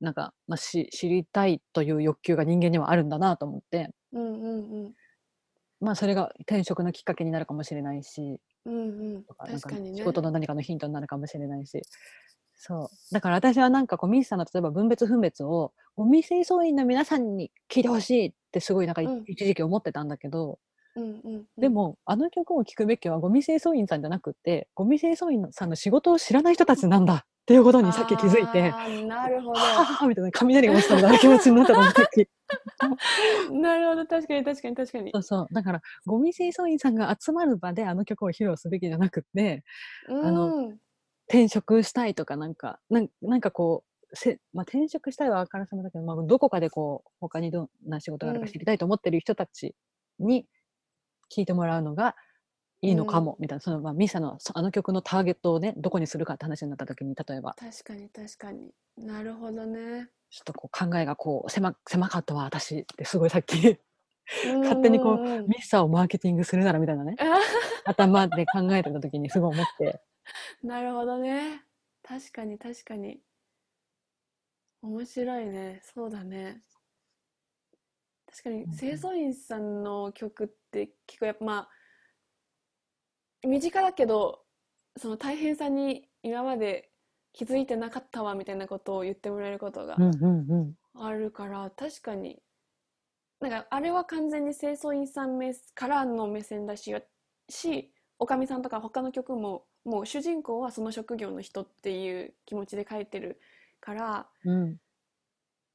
[0.00, 3.90] なんか、まあ、し知りたいという欲求が人間にはあるんだなと思って。
[4.12, 4.94] るうんうん。
[5.80, 9.24] まあそれが転職のきっかけになるかもしれないしうんうん。
[9.38, 9.98] 確かにね。
[9.98, 11.82] 仕事の何かのヒントになるかもしれないし。
[12.54, 13.14] そう。
[13.14, 19.24] だから私はなんかこうミスさんの例えば分別分別をゴミ清掃員の皆さんに聞いてほしいってすごいなんかいうん。
[19.26, 20.58] 一時期思ってたんだけど、
[20.96, 28.72] うんうんうんでもあの曲を聴くべきはゴミ清掃員さんじゃなくってゴミ清掃員さんの仕事を知らない人たちなんだっていうことにさっき気づいて。
[29.06, 29.60] なるほど。
[29.60, 31.82] はあみたいな雷が落ちたみたいな気持ちになったの
[33.60, 35.18] なるほど確かに確かに確かにそ。
[35.18, 39.62] うそうだからゴミ清掃員さんが集まる場であの曲を披露すべきじゃなくって
[40.08, 40.80] あのうん
[41.28, 49.74] 転職したいとかなんかなんなんかこうせ、まあ、転職したいはあからさまだけど、まあ、どこかでこう他にどんな仕事があるかうん知りたいと思ってる人たち
[50.18, 50.46] に
[51.34, 52.16] 聞いてもらうのが
[52.82, 60.08] いいのかも、みたいなその、まあ、ミサのそあの曲のターゲットをねどこにするかって話になった時に例えば確かに確かになるほどね。
[60.30, 63.78] ちょっとこう考えがこう狭狭かったわ私ってすごいさっき
[64.62, 67.38] 勝手にこうミスサーをマーケティングするならみたいなねあ
[67.90, 70.02] 頭で考えてた時にすごい思って
[70.62, 71.62] なるほどね。
[72.02, 73.20] 確かに確かに。
[74.82, 75.80] 面白いね。
[75.82, 76.62] そうだね。
[78.36, 81.68] 確かに清掃員さんの曲って結構やっぱま
[83.42, 84.40] あ身近だけど
[84.98, 86.90] その大変さに今まで
[87.32, 89.96] 気づいてなかったわみたいなことを言ってもらえることが
[90.94, 92.38] あるから確かに。
[93.38, 96.94] なんかあれは完全に清掃員さん目からの目線だし
[97.50, 103.38] しおかみさんとか他の曲ももう主人公はその職業の人っていう気持ちで書いてる
[103.80, 104.76] からうん。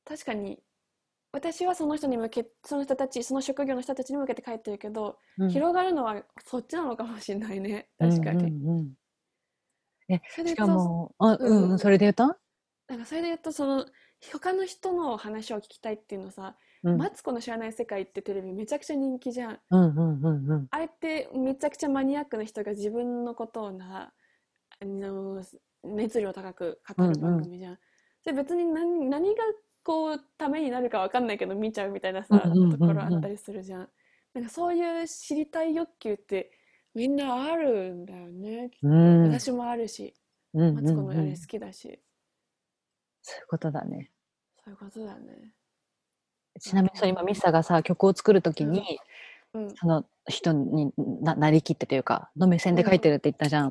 [0.04, 0.64] 確かに
[1.34, 5.50] 私はその人に向けその人たちその職業の人たちに向けて書いてるけど、うん。
[5.50, 7.88] 広がるのはそっちなのかもしれないね。
[7.98, 8.46] 確かに。
[8.46, 8.80] うんうん。
[8.80, 8.94] うん
[10.10, 11.64] えしかもあうんうん。
[11.64, 12.36] うんうんそれで言うと
[12.90, 13.86] なんかそれで言うとその
[14.34, 16.98] 他の人の話を聞きたいっていうのさうん。
[16.98, 19.60] マツコの知らない世界ってテレビめちゃくちゃ人気じゃん。
[19.70, 20.68] うんうんうんうん。
[20.70, 24.12] あれってめちゃくちゃマニアックな人が自分のことをな
[24.82, 25.44] あの
[25.84, 27.78] 熱量高く語る番組じゃん。
[28.26, 29.44] で別に何何が
[29.84, 33.90] こうためになるかわかんないけど見ちゃうみたいなさうんうんうんうんところあったりするじゃん。
[34.34, 36.52] なんかそういう知りたい欲求って
[36.94, 38.72] みんなあるんだよね。
[38.84, 40.14] うん私もあるし、
[40.54, 42.00] うんマツコのあれうんうん好きだし。
[43.24, 44.12] そういうことだね
[44.64, 45.52] そういうことだね。
[46.60, 49.00] ちなみにそう今ミサがさ曲を作るときに、
[49.54, 49.76] うん。
[49.76, 53.66] その人にななりきってというかの目線で書いてるって言ったじゃん。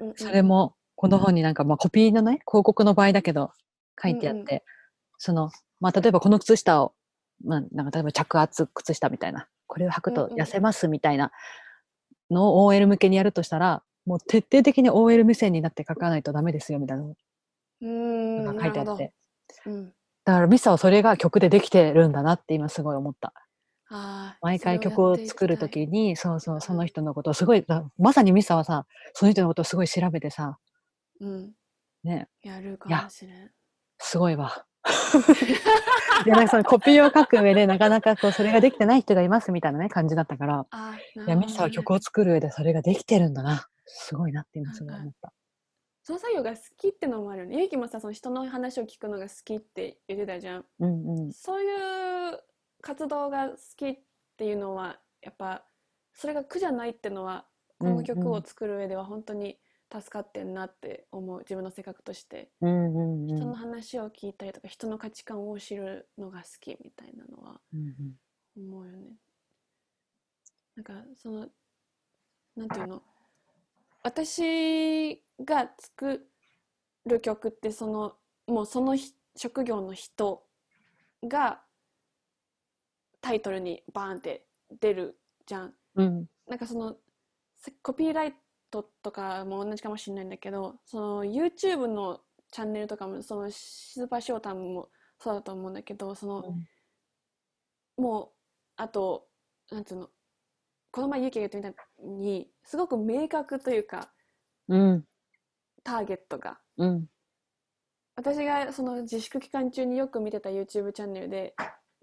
[0.00, 3.52] うんうんそれもこの本になんかまあコピーのね広告の場合だけど
[4.00, 4.62] 書いてあって、うんう
[5.18, 5.50] その
[5.80, 6.94] まあ例えばこの靴下を、
[7.44, 11.30] まあ、なんか例えば着圧靴下みたいなこれを履くと痩せますみたいな
[12.30, 17.14] のを OL 向けにやるとしたらもう徹底的に OL 目線になって書かないとダメですよみたいなの。
[18.52, 19.12] が書いてあって。
[19.66, 19.92] うん。
[20.24, 23.32] だからミサはそれが曲でできてるんだなって今すごい思った。
[24.42, 30.58] 毎回曲を作るたいときに、そうそう、その人のことをすごい、だまさにミサはさ、その人のことをすごい調べてさ、
[31.20, 31.52] うん。
[32.04, 33.50] ね、やるかもしれん。
[33.98, 34.66] すごいわ。
[36.26, 43.68] いや、なんかそのコピーを書く上で、なかなかこう、それができてない人がいますみたいなね、感じだったから、あーいや、ミサは曲を作る上でそれができてるんだな。
[43.86, 45.32] すごいなって今すごい思った。
[46.02, 47.58] その作業が好きってのもあるよね。
[47.58, 50.64] ゆうきもさ、その人の話を聞くのが好きって言ってたじゃん。
[50.80, 51.32] うんうん。
[51.32, 52.40] そういう
[52.80, 53.98] 活動が好きっ
[54.36, 55.64] ていうのは、やっぱ、
[56.14, 57.46] それが苦じゃないってのは、
[57.78, 59.58] この曲を作る上では本当に
[59.90, 61.38] 助かってんなって思う。
[61.40, 62.50] 自分の性格として。
[62.60, 63.36] うんうんうん。
[63.36, 67.94] 人の話を聞いたりとか、人の価値観を知るのが好きみたいなのはうん
[68.56, 69.16] 思うよね。
[70.76, 71.48] なんかその
[72.56, 73.02] なんていうの？
[74.02, 76.26] 私が作
[77.06, 78.16] る曲ってその
[78.46, 80.44] もうそのひ職業の人
[81.22, 81.60] が
[83.20, 84.46] タイトルにバーンって
[84.80, 85.74] 出るじゃん。
[85.94, 86.06] うん。
[86.06, 86.96] うんなんかその
[87.56, 88.34] せコピーライ
[88.70, 94.88] トとかも同じかもしれないんだけどその YouTube のチャンネルとかもそのスーパーショータンも
[95.18, 96.54] そうだと思うんだけどその、
[97.96, 98.28] もう
[98.76, 99.26] あと
[99.70, 100.08] なんつうの
[100.90, 104.10] この前ユキが言ってみたにすごく明確というか
[104.68, 105.04] うん。
[105.84, 107.06] ターゲットがうん。
[108.16, 111.54] 私がその自粛期間中によく見てた YouTube チャンネルで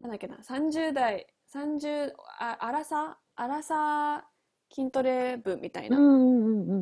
[0.01, 4.25] なんだっけな30代30あアラサアラサ
[4.73, 6.75] 筋トレ部みたいな、うんうんう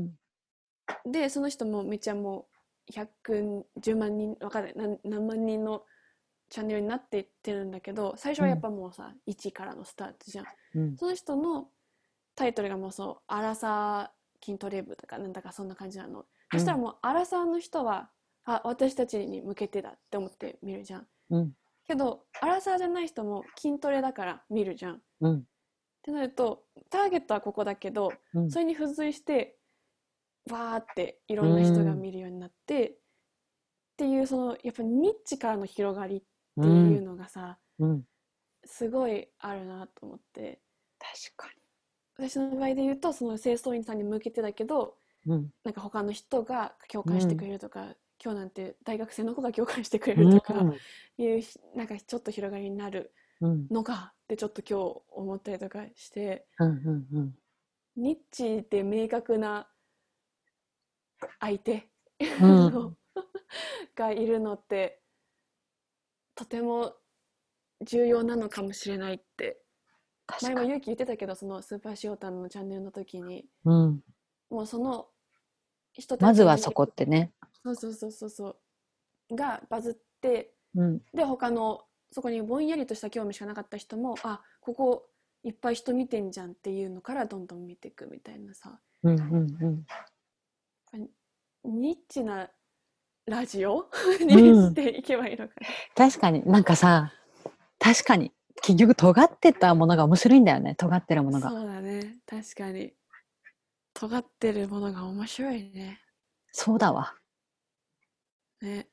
[1.07, 1.11] ん。
[1.11, 2.47] でその人もめっちゃも
[2.89, 4.73] う110万人わかんない。
[4.75, 5.83] 何何万人の
[6.49, 10.45] チャンネルになっていってるんだけど最初はやっぱもうさ、1からのスタートじゃん。
[10.75, 10.97] うん。
[10.97, 11.69] その人の
[12.35, 18.09] タイトルがもうそう「アラサー筋トレ部」とかなんだかそんな感じなの、そしたらもうアラサーの人は
[18.45, 21.07] あ私たちに向けてだって思って見るじゃん。
[21.29, 21.53] うん。
[21.85, 25.01] けどアラサーじゃない人も筋トレだから見るじゃん
[26.07, 26.13] っうん。
[26.15, 28.51] てなるとターゲットはここだけどうん。
[28.51, 29.57] それに付随して
[30.49, 36.21] バーっていろんな人が見るようになって、っていうそのやっぱニッチからの広がりっ
[36.61, 38.03] ていうのがさ、うん。
[38.65, 40.61] すごいあるなと思って
[40.99, 41.53] 確か
[42.17, 44.95] 私の場合で言うとその清掃員さんに向けてだけど
[45.25, 45.33] に。
[45.33, 45.49] うん。
[45.63, 50.65] なんか他の人が共感してくれるとか、今日なんて大学生の子が共感してくれるとか
[51.17, 53.67] いうひなんかちょっと広がりになるうん。
[53.69, 56.67] のかってちょっと今日思ったりとかしてうん。
[56.67, 57.07] うん。
[57.13, 57.35] うん。
[57.95, 59.67] ニッチで明確な
[61.39, 61.89] 相手
[62.41, 62.97] うん
[63.95, 65.01] がいるのって
[66.35, 66.95] とても
[67.81, 69.59] 重要なのかもしれないって。
[70.41, 74.03] 前も勇気言ってたけどそのスーパーシオタンのチャンネルの時にうん。
[74.49, 75.09] もうその
[75.91, 77.33] 人たちまずはそこってね。
[77.63, 78.57] そうそうそうそうそ
[79.29, 81.01] うがバズってうん。
[81.13, 85.09] で他のそこにぼんやりとした興味しかなかった人もあここ
[85.43, 88.79] いっぱい人見てんじゃんっていうのからどんどん見ていくみたいなさ。
[89.03, 89.19] うん。
[89.19, 89.85] うん。
[90.93, 91.09] うん。
[91.81, 92.49] ニッチな
[93.25, 93.89] ラジオ？
[94.21, 95.55] にしていけばいいのか
[95.95, 96.45] 確かに。
[96.45, 97.11] なんかさ
[97.79, 98.31] 確かに。
[98.61, 100.75] 結局尖ってたものが面白いんだよね。
[100.75, 101.49] 尖ってるもな、のが。
[101.49, 102.19] そうだね。
[102.25, 102.93] 確かに。
[103.93, 105.99] 尖ってるものが面白いね。
[106.53, 107.15] そうだわ。
[108.61, 108.87] ね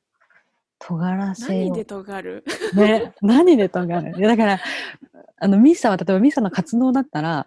[0.80, 2.44] 尖らせ何よで尖る？
[2.72, 4.18] うね何で尖る？
[4.18, 4.60] いやだから
[5.36, 7.46] あのミサは例えばミサの活動だったら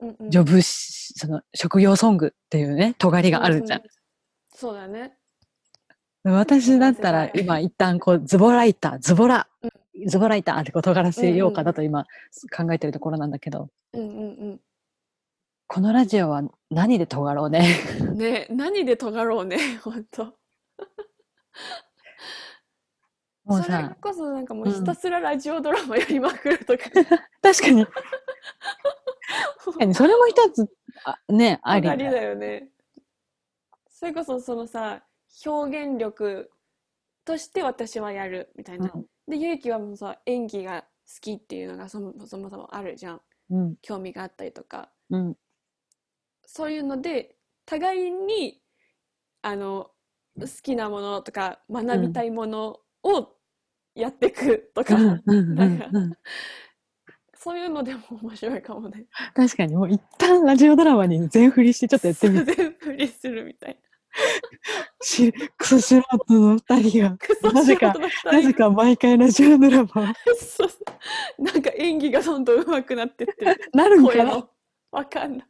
[0.00, 0.30] うんうん。
[0.30, 3.80] ジョブしその職業ソングっていうね尖りがあるじゃん。
[3.80, 3.88] うう
[4.54, 5.14] そうだね。
[6.24, 9.48] 私だったら今一旦こうズボライターズボラ
[10.06, 12.04] ズボライターってこう尖らせようかなと今
[12.56, 13.68] 考えてるところなんだけど。
[13.92, 14.04] うんう
[14.54, 14.60] ん
[15.68, 17.66] このラジオは何で尖ろうね？
[17.98, 20.34] うんね何で尖ろうね本当
[23.52, 26.84] もうさこそなんかもうひたすらラジオドラマやりまくるとか、
[27.42, 27.86] 確かに。
[29.64, 30.68] 確かにそれも一つ
[31.04, 32.70] あねありありだよね。
[33.88, 35.04] それこそそのさ
[35.46, 36.50] 表現力
[37.24, 39.06] として私はやるみたいな、うん。
[39.28, 40.86] でゆうきはもうさ演技が好
[41.20, 43.22] きっていうのがそもそもそもあるじゃん。
[43.50, 43.76] うん。
[43.82, 44.90] 興味があったりとか。
[45.10, 45.36] うん。
[46.44, 48.60] そういうので互いに
[49.42, 49.90] あの
[50.38, 53.34] 好きなものとか学びたいものを
[53.94, 56.12] やってくとか、うんうんうんなんかうん。
[57.34, 59.04] そういうのでも面白いかもね。
[59.34, 62.54] 確かにもう一旦ラジオドラマに全振りしてちょっとやってみて。
[62.54, 63.80] 全振りするみたいな。
[65.00, 67.18] しクソ素人の二人が。
[67.52, 67.94] なぜか
[68.56, 70.14] か毎回ラジオドラマ。
[71.38, 74.48] なんか演技がどんどん上手くなってってなるんかな
[74.92, 75.46] わかんない。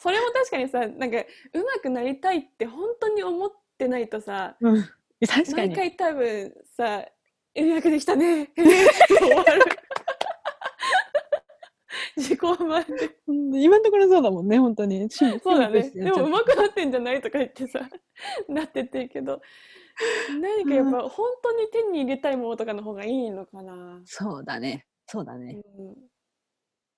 [0.00, 1.24] それも確かにさなんか上
[1.74, 4.82] 手くなりたいって本当に思ってないとさうん。
[5.28, 5.68] 確かに。
[5.68, 7.04] 毎回多分さ
[7.54, 9.62] 「ようやくできたね 」終わる。
[12.16, 13.18] 自己満で。
[13.26, 15.08] うん今のところそうだもんね本当に。
[15.10, 15.90] そうだね。
[15.90, 17.88] でも上手くなってんじゃないとか言ってさ。
[18.48, 19.40] なってってけど
[20.40, 24.00] 何かやっぱ本当に手に入れたいものとかの方がいいのかな。
[24.04, 24.86] そうだね。
[25.06, 25.60] そうだね。
[25.78, 25.96] うん。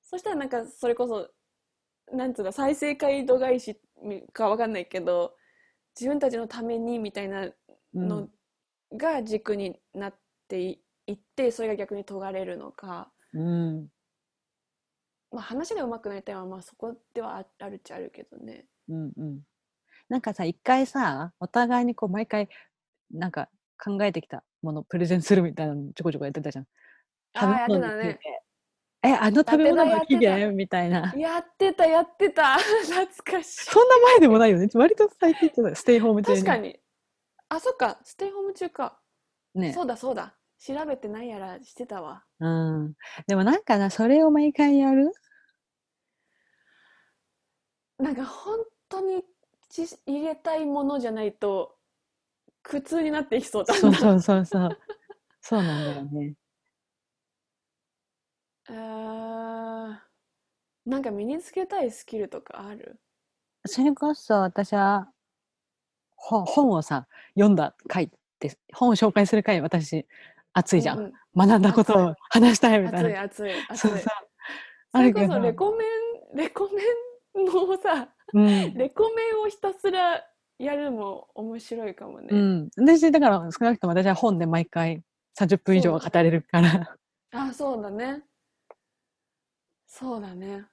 [0.02, 1.30] そしたらなんかそれこそ
[2.14, 3.80] なんつうの再生回度返し
[4.32, 5.34] かわかんないけど
[5.98, 8.08] 自分たちのためにみたいなうん。
[8.08, 8.28] の
[8.94, 10.14] が軸になっ
[10.48, 13.88] ていいってそれが逆に尖れるのか、うん。
[15.30, 18.66] まあ、話が上手くなりたいはまあそこではああるっちゃあるけどね。
[18.88, 19.40] うんうん。
[20.08, 22.48] なんかさ一回さお互いにこう毎回
[23.10, 23.48] なんか
[23.82, 26.66] 考えてきたものプレゼンするみたいなのちょこちょこやってたじゃん。
[27.34, 27.78] ああやってたね。
[27.78, 28.42] 物について
[29.04, 31.12] えあの食べ物の起源みたいな。
[31.16, 32.56] やってたやってた。
[32.86, 33.06] 懐
[33.38, 33.64] かしい。
[33.64, 34.68] そんな前でもないよね。
[34.74, 35.76] 割と最近じゃない？
[35.76, 36.38] ステイホーム中に。
[36.38, 36.78] 確かに。
[37.48, 37.98] あそっか。
[38.04, 39.01] ステイホーム中か。
[39.54, 39.72] ね。
[39.72, 40.34] そうだそうだ。
[40.58, 42.24] 調べてないやらしてたわ。
[42.38, 42.94] うん。
[43.26, 45.12] でもなんかなそれを毎回やる？
[47.98, 49.24] なんか本当に
[49.68, 51.76] ち入れたいものじゃないと
[52.62, 54.78] 苦痛になっていきそうだそうそうそうそう。
[55.40, 56.34] そうなんだよね。
[58.68, 63.00] あーなんか身につけたいスキルとかある？
[63.66, 65.12] それこそ私は
[66.16, 68.10] 本本をさ読んだ回
[68.48, 70.06] って本を紹介する回私
[70.52, 71.48] 熱いじゃん、うんうん。
[71.48, 73.22] 学んだことを話したいみたいな。
[73.22, 73.90] 熱い熱い熱い。
[73.90, 73.98] そう
[74.94, 75.84] それこそレコメ
[76.34, 76.82] ンレコメ
[77.42, 78.74] ンのさうん。
[78.74, 80.22] レコメンをひたすら
[80.58, 85.02] やるのも面白いかもね、うん、私だから少なくとも私は本で毎回
[85.38, 86.96] 30分以上は語れるから。
[87.32, 88.22] あそうだね。
[89.86, 90.64] そうだね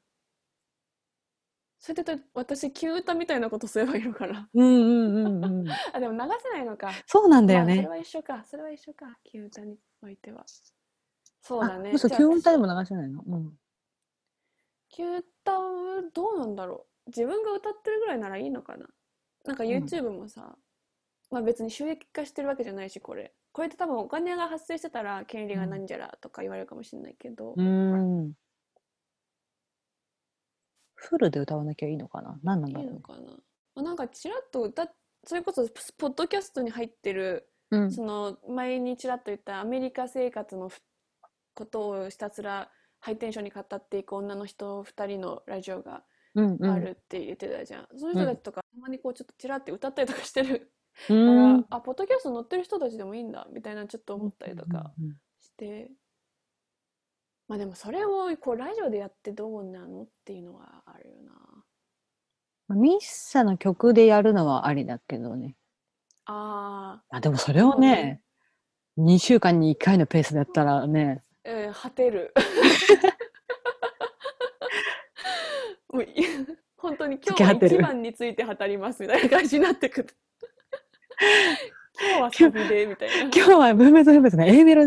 [1.90, 4.48] それで私旧歌みたいなことすればいいのかな。
[4.54, 5.70] うんうんうんうん。
[5.94, 6.92] あでも流せないのか。
[7.08, 8.44] そうなんだよまあ、そねれは一緒か。
[8.46, 9.18] それは一緒か。
[9.24, 10.46] 旧歌においては。
[11.42, 11.92] そうあだね。
[11.94, 13.24] 嘘じゃあ基本歌でも流せないの？
[13.26, 13.60] うん。
[14.90, 15.24] 旧歌
[16.14, 17.10] どうなんだろう。
[17.10, 18.88] 自分が歌ってるぐらいならいいのかな。
[19.46, 20.58] なんかん YouTube もさ、
[21.32, 23.34] まあ別に収益化してるわけじゃないしこれ。
[23.52, 28.34] これって多分お金が発生してたら権利がなんじゃらとか言われるかもしれないけど、うん
[31.02, 32.40] フルで歌わなきゃいいのかな？
[32.44, 33.38] 何なんだいいのかな、ま
[33.76, 34.94] あ、なんかちらっと歌っ
[35.26, 37.92] それこそポッドキャストに入ってるうん。
[37.92, 40.82] その前にちらっと言ったアメリカ生活のふ
[41.54, 42.70] ことをひたすら
[43.00, 46.04] ハイテンションに語っていく女の人2人のラジオが
[46.36, 50.72] あるって言ってたじゃん、そういう人たちとかたまにこうちょっとちらって歌ったりとかしてる。
[51.10, 55.18] うから、んあポッドキャスト乗ってる人たちでもいいんだみたいなちょっと思ったりとかうん。
[55.40, 55.92] して、
[57.50, 61.32] まあでもそれをこうラジオでやってどうなのっていうのはあるよな。
[62.68, 65.56] まあミッサの曲でやるのはありだけどね。
[66.26, 68.22] ああでもそれをね
[69.00, 71.24] 2週間に1回のペースでやったらね。
[71.44, 72.32] ー、えー果てる。
[75.92, 76.08] もうい
[76.78, 80.10] 本当に今日は一番について語りますみたいな感じになってくる。
[82.00, 83.16] 今日はサビでみたいな。
[83.24, 84.84] 今日は分別分別の A メロ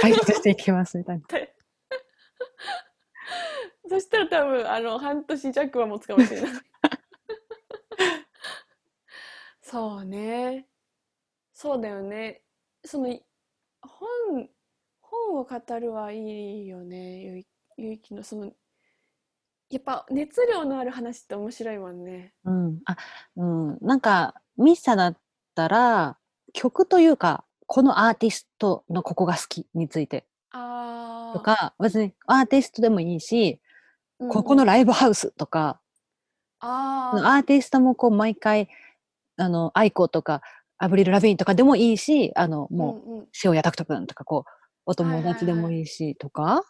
[0.00, 1.24] 解説していきますみたいな
[3.88, 6.50] そしたら多分あの半年弱は持つかもしれない
[9.62, 10.66] そうね。
[11.52, 12.42] そうだよね。
[12.84, 13.20] そのい
[13.82, 14.48] 本
[15.00, 18.22] 本を語るはいいよねゆいゆいきの。
[18.22, 18.52] その
[19.68, 22.32] やっぱ熱量のある話って面白いもんね。
[22.44, 22.96] うん、あ、
[23.36, 25.18] うん、なんかミッサだっ
[25.56, 26.16] たら
[26.52, 30.26] 曲というかこのアーティストのここが好きについて。
[30.52, 35.80] あとか別にアーティストでもいいし、ーここのライブハウスとか、
[36.60, 38.68] アーティストもこう毎回
[39.36, 40.40] あのアイコとか
[40.78, 43.18] アブリル・ラビーンとかでもいいしあのもう、うん。
[43.18, 44.50] うん塩谷拓人君とかこう
[44.86, 46.62] お友はいはい達でもはいいいしとか、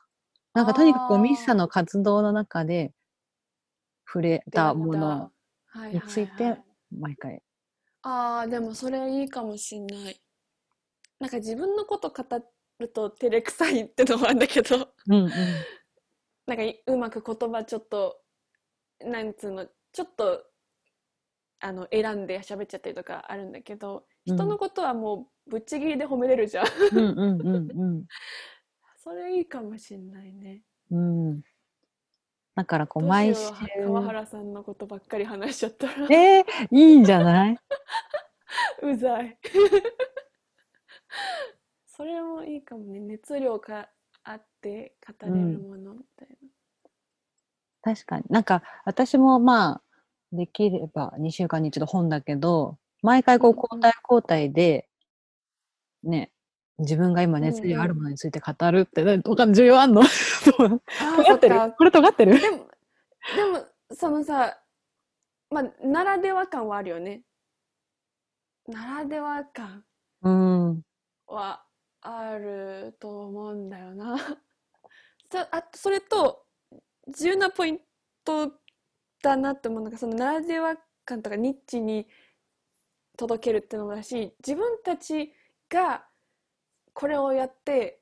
[0.55, 2.92] なんかとにかくミッサの活動の中で
[4.07, 5.30] 触れたものは
[5.76, 6.62] いはいについてはい
[6.99, 7.42] 毎回。
[8.03, 10.20] ああでもそれいいかもしんない。
[11.20, 12.24] なんか自分のこと語
[12.78, 14.76] ると照れくさいってのもあるんだけど。
[15.07, 15.30] うんうん
[16.47, 18.16] なんかいうまく言葉ちょっと
[19.05, 20.44] なんつうのちょっと
[21.61, 26.66] あの選んで喋っちゃったりとかあるんだけどうん人のことはもうぶっちぎりで褒めれるじゃん
[28.99, 31.28] それいいかもしんないねうん。
[31.28, 31.42] うん。
[32.57, 33.40] だからこう毎週。
[33.84, 36.44] 川原さんのことばっかり話しちゃったらえー、
[36.76, 37.59] いいんじゃない？
[38.82, 39.38] うざい
[41.86, 43.88] それもいいかもね熱量が
[44.29, 46.29] あって語れるものみたい
[47.83, 48.24] 確かに。
[48.29, 49.83] なんか私もまあ、
[50.33, 53.62] できれば2週間に一度本だけど、毎回こううんうん。
[53.62, 54.89] 交代交代で、
[56.03, 56.33] ね、
[56.79, 60.03] 自分が今熱うんうん量あるものについて語るって、なわかん重要あんの？
[60.03, 60.09] な
[61.16, 62.41] 尖あってるこれ尖ってる？
[62.41, 62.57] でも
[63.37, 64.59] でもそのさ
[65.51, 67.22] まあならでは感はあるよね。
[68.66, 69.85] ならでは感
[70.22, 70.83] うん。
[71.29, 71.62] は
[72.07, 74.16] あると思うんだよな。
[75.30, 76.46] さあそれと
[77.09, 77.80] 重要なポイン
[78.24, 78.52] ト
[79.22, 82.07] だなって思うのがそのならでは感とかニッチに
[83.16, 85.32] 届けるってのもだし自分たち
[85.68, 86.07] が
[86.92, 88.00] これをやって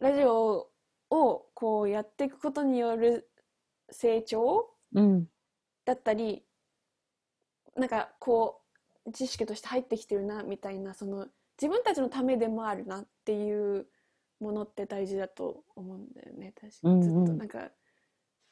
[0.00, 0.70] ラジオ
[1.10, 3.30] をこうやっていくことによる
[3.90, 5.28] 成長うん。
[5.84, 6.44] だったり
[7.76, 8.62] なんかこ
[9.06, 11.26] う知識として入ってきてるなみたいなその
[11.60, 13.86] 自分たちのためでもあるなっていう
[14.40, 17.70] ものって大事だと思うんだよね確かにずっうんうんとなんか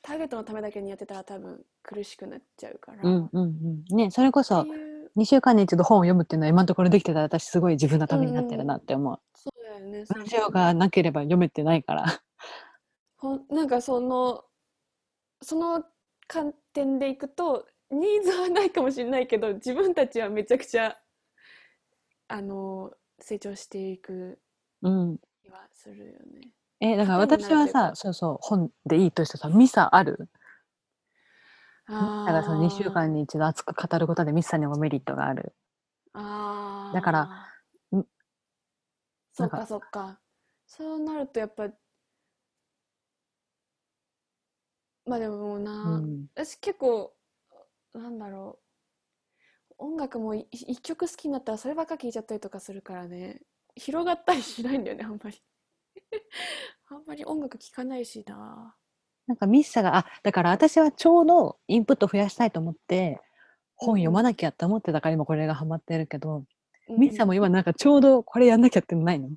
[0.03, 3.43] ターゲットのためだけにやってたら多分苦しくなっちゃうから、うんうん
[3.91, 3.97] うん。
[3.97, 9.19] ね、それこそっていう2週間に一度本を読むっていうのは今のところできてたら私すごい自分のためになってるなって思う。
[9.35, 12.23] そうだよねそうラジオがなければ読めてないから。
[13.17, 14.45] ほんなんかその
[15.43, 15.85] その
[16.27, 20.97] 観点でいくとニーズはないかもしれないけど自分たちはめちゃくちゃ
[22.29, 24.39] あの成長していく
[24.83, 25.19] うん。
[25.43, 26.51] 気はするよね。
[26.81, 30.29] え、だから私はさ、そうそう、本でいいとしてさ、ミサある？
[31.89, 35.55] あだからその2週間に一度熱く語ることでミスさんにもメリットがある。
[36.13, 37.23] あーだから
[37.99, 38.07] ん
[39.33, 40.21] そっかそっか
[40.67, 41.69] そうなるとやっぱ
[45.07, 46.27] まあでもな、うん。
[46.35, 47.15] 私結構
[47.95, 48.68] なんだろう
[49.79, 53.41] 音楽もい一曲好きになったらそればっか聴いちゃったりとかするからね。
[53.77, 55.41] 広がったりしないんだよねあんまり。
[56.91, 58.75] あんまり音楽聴かないしな。
[59.27, 63.21] なんかミッサが、あ、だから私はちょうどインプット増やしたいと思って、
[63.77, 66.45] 本読まなきゃって思ってたから今これがハマってるけど、
[66.89, 66.99] うん。
[66.99, 69.29] ミッサも今なんかちょうどこれやんなきゃってのないの？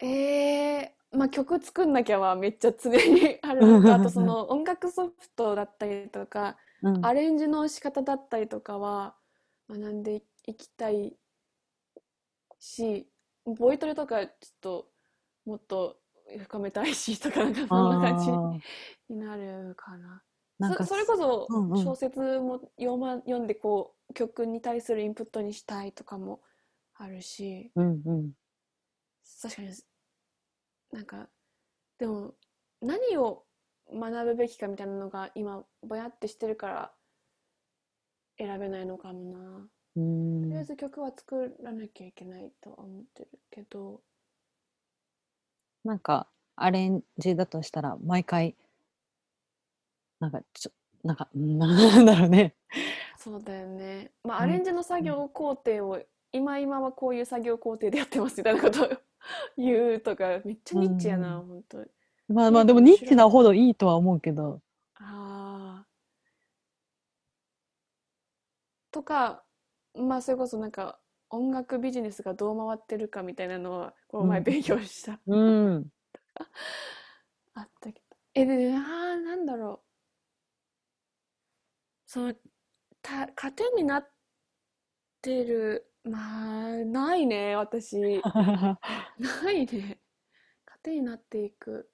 [0.00, 7.06] えー、まあ曲作んなきゃはめっちゃ常にあるのとあとその音楽ソフトだったりとかうん。
[7.06, 9.16] アレンジの仕方だったりとかは
[9.68, 11.16] 学んでいきたい
[12.58, 13.08] し
[13.44, 14.88] ボイトレとかちょっと
[15.44, 15.96] もっと
[16.38, 18.60] 深めたいしとかなんかそんな感
[19.08, 20.22] じになるかな。
[20.58, 26.40] なんかそそれこそ小説も読,、ま、読んでこう曲に対するインプットにしたいとかも
[26.96, 28.32] あるしうんうん。
[29.40, 29.68] 確かに
[30.90, 31.28] なんか
[31.98, 32.34] でも
[32.82, 33.44] 何を
[33.92, 36.92] 学ぶべきかみたいなのが今ぼやってしてるから
[38.38, 39.68] 選べないのかもな。
[39.94, 44.00] とりあえず曲は作らなきゃいけないとは思ってるけど。
[45.84, 48.56] なんかアレンジだとしたら毎回
[50.20, 50.70] なんかちょ
[51.04, 52.54] なんかうん なんだろうね。
[53.16, 54.12] そうだよね。
[54.22, 54.42] まあうん。
[54.44, 56.00] アレンジの作業工程を
[56.32, 58.88] 今今はこういう作業工程でやってますみたいなことを
[59.56, 61.46] 言うとかめっちゃニッチやな、うん。
[61.46, 61.90] 本当に
[62.28, 64.60] まあまあでもニッチなほどいいとは思うけど。
[64.96, 65.88] あー
[68.92, 69.44] とか
[69.94, 70.98] まあそれこそなんか
[71.30, 74.44] 音楽ビジネスがどう回ってるかみたいなのはこの前うん。
[74.44, 75.86] 勉強した、うん。
[77.54, 78.16] あったけど。
[78.34, 78.80] えであー
[79.24, 79.88] なんだろう。
[82.06, 82.34] その
[83.02, 84.10] た糧になっ
[85.22, 85.90] てる。
[86.04, 88.22] まあないね私。
[89.18, 90.00] ないね。
[90.66, 91.90] 糧になっていく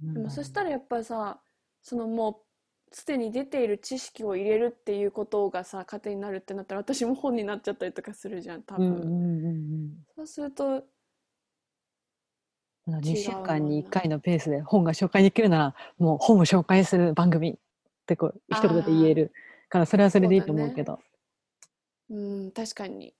[0.00, 1.40] でもそしたらやっぱさ
[1.82, 2.42] そのも
[2.90, 10.84] うすでに出ている知識を入れるっていうことがさ糧になるってなったら私も本になっちゃったりとかするじゃん多分、うんうんうんそうすると
[12.86, 12.94] うん。
[12.94, 17.54] 違う2週間にもん1回のペースで本が紹介できるならもう本を紹介する番組っ
[18.06, 19.32] てこう一言で言える
[19.68, 20.98] からそれはそれでいいと思うけど。
[22.10, 22.14] う
[22.46, 23.14] ん確かに。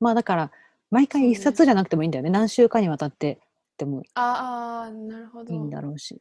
[0.00, 0.50] まあだから
[0.90, 2.30] 毎回一そうね冊じゃなくてもいいんだよね。
[2.30, 3.38] 何週間にわたって
[3.76, 5.52] でもああなるほど。
[5.52, 6.20] いいんだろうし。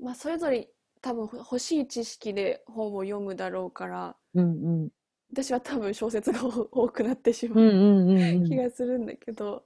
[0.00, 0.68] まあそれぞれ
[1.00, 4.88] 多分ほ欲しい知識で本を読むだろうからうんうん。
[5.32, 8.56] 私は多分小説が多多くなってしまう気うん。
[8.56, 9.64] がするんだけど、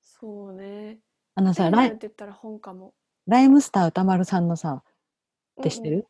[0.00, 1.00] そうね。
[1.34, 2.94] あのさライって言ったら本かも。
[3.26, 4.82] ライムスター歌丸さんのさ
[5.60, 6.06] って知ってる、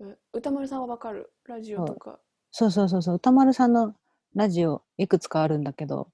[0.00, 0.18] うんうん。
[0.32, 1.32] 歌丸さんはわかる？
[1.44, 2.18] ラジオとか。
[2.50, 2.70] そう。
[2.70, 3.94] そうそうそう、歌丸さんの
[4.34, 6.10] ラジオいくつかあるんだけど、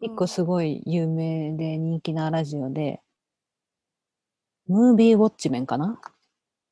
[0.00, 3.00] 一個すごい有名で人気なラジオで、
[4.66, 6.00] ムービーウォッチメンかな？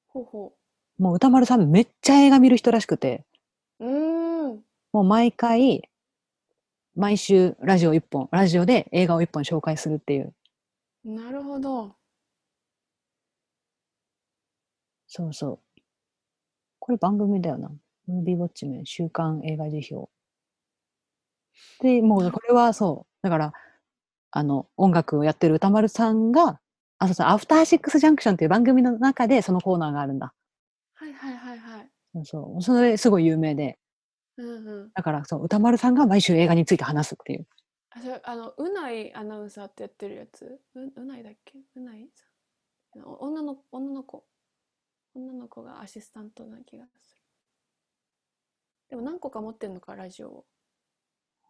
[0.09, 0.53] ほうほ
[0.99, 3.25] もう歌丸さんめっちゃ映画見る人らしくて、
[3.79, 3.87] う。
[3.87, 4.63] ん。
[4.93, 5.89] もう毎回、
[6.95, 10.35] 毎週ラジオ一本、ラジオで映画を一本紹介するっていう。
[11.05, 11.95] なるほど。
[15.07, 15.81] そうそう。
[16.81, 17.71] これ番組だよな。
[18.07, 20.11] ムービーウォッチメン、週刊映画辞表。
[21.81, 23.23] で、もうこれはそう。
[23.23, 23.53] だから、
[24.31, 26.61] あの、音楽をやってる歌丸さんが、
[26.99, 30.35] あ、そうそう、アフターシックスジャンクションっていう番組の中でそのコーナーがあるんだ。
[30.95, 31.91] はいはいはいはい。
[32.25, 33.79] そうそれすごい有名で。
[34.39, 34.91] うんうん。
[34.95, 37.47] だから、そう、歌丸さんが毎週映画について話すっていう。
[37.91, 40.61] あ、それ、あの、うないアナウンサーってやってるやつ？
[40.75, 41.59] う、うないだっけ？
[41.77, 43.03] うないさん？
[43.05, 44.25] お女の、女の子。
[45.15, 47.23] 女の子がアシスタントな気がする。
[48.91, 50.47] でも何個か持ってんのか、ラジオを。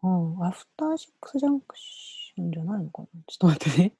[0.07, 0.45] うん。
[0.45, 3.07] アフターシックスジャンクションじゃないのかな？
[3.27, 3.93] ちょっと待ってね。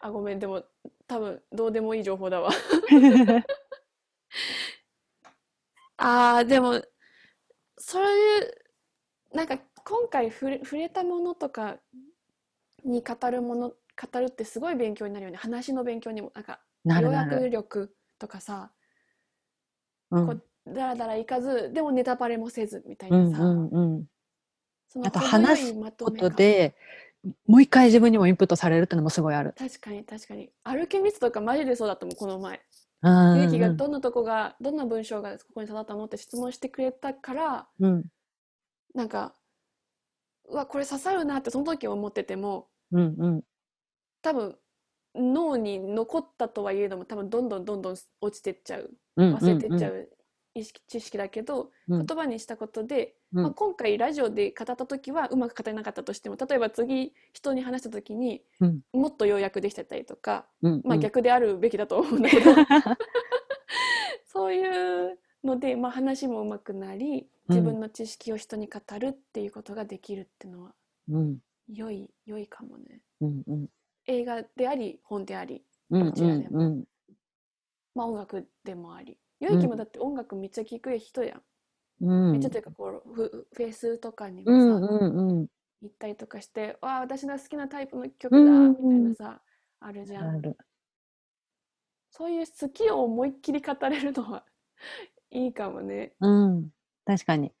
[0.00, 0.62] あ、ごめん、でも、
[1.06, 2.50] 多分、どうでもいい情報だわ。
[5.96, 6.82] ああ、でも、
[7.76, 8.54] そういう、
[9.34, 11.78] なんか今回触れ、触れたものとか
[12.84, 13.76] に語るもの、語
[14.20, 15.36] るってすごい勉強になるよね。
[15.36, 17.32] 話の勉強にも、なんか、要なるなる。
[17.32, 18.72] 約力とかさ、
[20.10, 23.68] うんこうだらだらいかず、でもネタバレもせずみたいうんなさ、うんうん。
[23.70, 24.04] その
[25.04, 26.74] あと話すこまとで、
[27.46, 29.54] もう一回自分にもインプットされるってのもすごいある。
[29.58, 30.50] 確かに確かに。
[30.64, 32.60] アルケミストとかマジでそうだったもん、この前。
[33.02, 38.04] うんゆうきがどんなとこが、どんな文章がここに刺さったのって質問してくれたから、うん
[38.94, 39.34] なんか、
[40.48, 43.44] うわ、これ刺さるなってその時思ってても、うんうん
[44.22, 44.58] 多分
[45.14, 50.08] 脳に残ったとはいえども多分どんどんどんどん落ちてっちゃううん忘れてっちゃうんう
[50.60, 52.06] 意識知識だけど、うん。
[52.06, 53.42] 言葉にしたことで、うん。
[53.42, 58.80] まあ、今回ラジオで語った時はうまく語れなかったとしても例えば次人に話した時にうん。
[58.92, 62.52] もっと要約できてたりとか、うんまあ、逆であるべきだと思うんだけど、
[64.26, 70.74] そういうので、まあ、話もうまくなり自分の知識を人に語るっていうことができるっていうのは
[71.08, 71.38] うん。
[71.68, 73.00] 良い良いかもね。
[73.20, 73.68] うんうん。
[74.06, 76.60] 映画であり本でありうんどちらでも。
[76.60, 76.84] うん。
[77.94, 79.18] まあ音楽でもあり。
[79.40, 81.42] ゆいきもだって音楽めっちゃ聴く人やん。
[82.02, 85.46] うんめっちゃというかこうフフェスとかにもうんさ、うんうん
[85.82, 89.40] 行ったりとかして、わあ私の好きなタイプの曲だうんみたいなさ、
[89.80, 90.28] あるじゃん。
[90.28, 90.56] ある
[92.10, 94.44] そういう好きを思いっきり語れるのは
[95.30, 96.12] いいかもね。
[96.20, 96.70] うん
[97.06, 97.52] 確かに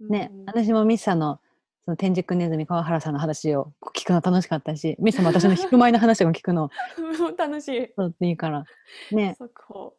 [0.00, 1.40] ねうん私もミッサの
[1.84, 6.70] その天竺ネズミ川原さんの話を聞くの楽しかったしミッサも私の弾く前の話を聞くの
[7.36, 7.92] 楽しい。
[7.96, 8.64] そういいから
[9.12, 9.97] ね速報。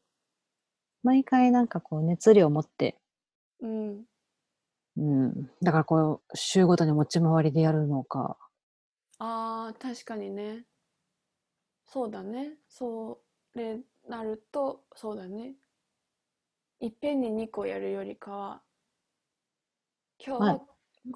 [1.03, 2.97] 毎回なんかこう熱量を持って
[3.61, 4.05] うん。
[4.97, 8.37] うんだからこう週ごとに持ち回りでやるのか
[9.17, 10.65] ああ、確かにね。
[11.87, 12.53] そうだね。
[12.69, 13.19] そ
[13.55, 15.55] れなると、そうだね。
[16.79, 18.61] いっぺんに2個やるよりかは、
[20.25, 20.67] 今日まあはこ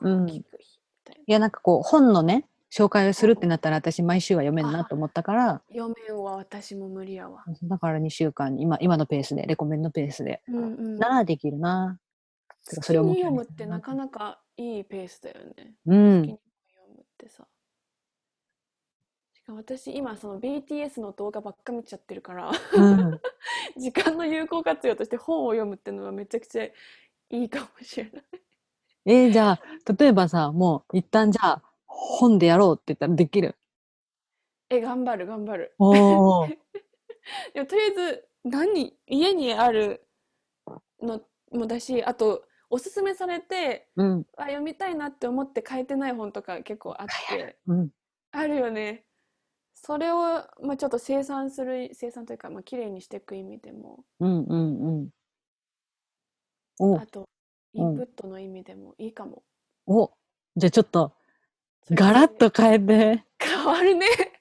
[0.01, 5.61] ううん聞く日みたいいやなんかこう本のね紹介をするってなったら私毎週は読めんなと思ったからな。
[5.69, 7.43] 読めんは私も無理やわ。
[7.61, 10.97] だから2週間今今のペースでレコメンのペースでうんうん。
[10.97, 11.99] ならできるな
[12.63, 15.75] それを読むってなかなかいいペースだよね。
[15.85, 16.39] うん読
[16.95, 17.45] むってさ。
[19.33, 23.21] しかも私今その BTS の動画ばっか見ちゃってるから、うん
[23.77, 26.73] 時間の有効活用として本を読むっていうのはめちゃくちゃい
[27.29, 28.23] いかもしれない。
[29.05, 29.61] えーじゃあ
[29.95, 33.55] 例えばさもう一旦じゃあ本でやろうって言ったらできる。
[34.69, 35.75] え、頑張る頑張る。
[37.53, 40.05] でもとりあえず何家にある
[41.01, 41.21] の
[41.51, 44.25] もだしあとおすすめされてうん。
[44.35, 47.57] あ読みたいなって思って書いてない本とか結構あって。
[47.67, 47.89] うん。
[48.31, 49.05] あるよね。
[49.75, 50.15] それを、
[50.61, 54.03] まあ、ちょっと生産する生産というか、まあ綺麗にしていく意味でも。
[54.19, 55.09] うんうんうん。
[56.79, 56.99] お。
[56.99, 57.29] あと
[57.73, 59.43] インプットの意味でもいいかも、
[59.85, 60.11] お。
[60.55, 61.13] じゃあちょっと
[61.91, 63.23] ガラッと変えて。
[63.39, 64.05] 変わるね。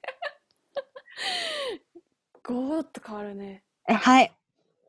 [2.45, 3.63] ゴーッと変わるね。
[3.89, 4.33] えはい。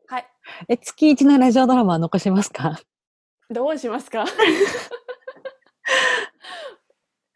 [0.08, 0.28] はい。
[0.68, 2.80] え月一のラジオドラマは残しますか？
[3.50, 4.26] どうしますか？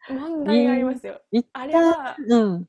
[0.08, 1.20] 問題がありますよ。
[1.30, 2.66] 一あれ旦はうん。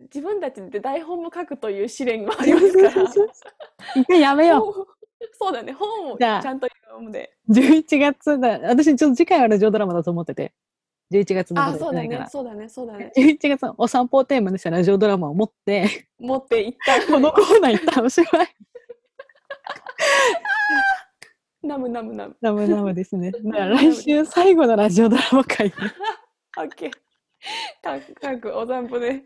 [0.00, 2.90] 自分たちで台本も書くという試練もありますから。
[3.96, 4.86] 一旦やめよ本を
[5.32, 5.72] そうだね。
[5.72, 7.36] 本をちじゃんと読むで。
[7.48, 8.60] う11月だ。
[8.60, 10.52] 私ちょっと次回はラジオドラマだと思ってて
[11.12, 18.56] 11月のあことそうだねそうだねそうだね 11月のお散歩をテーマにしたラジオドラマを持って持っていったこのコーナー一旦おしまい
[21.62, 22.36] ナムナムナム。
[22.40, 23.32] ナムナムですね。
[23.44, 25.72] 来週最後のラジオドラマ会。
[26.56, 26.90] オッケー。
[27.82, 29.24] かく、かく、お散歩で。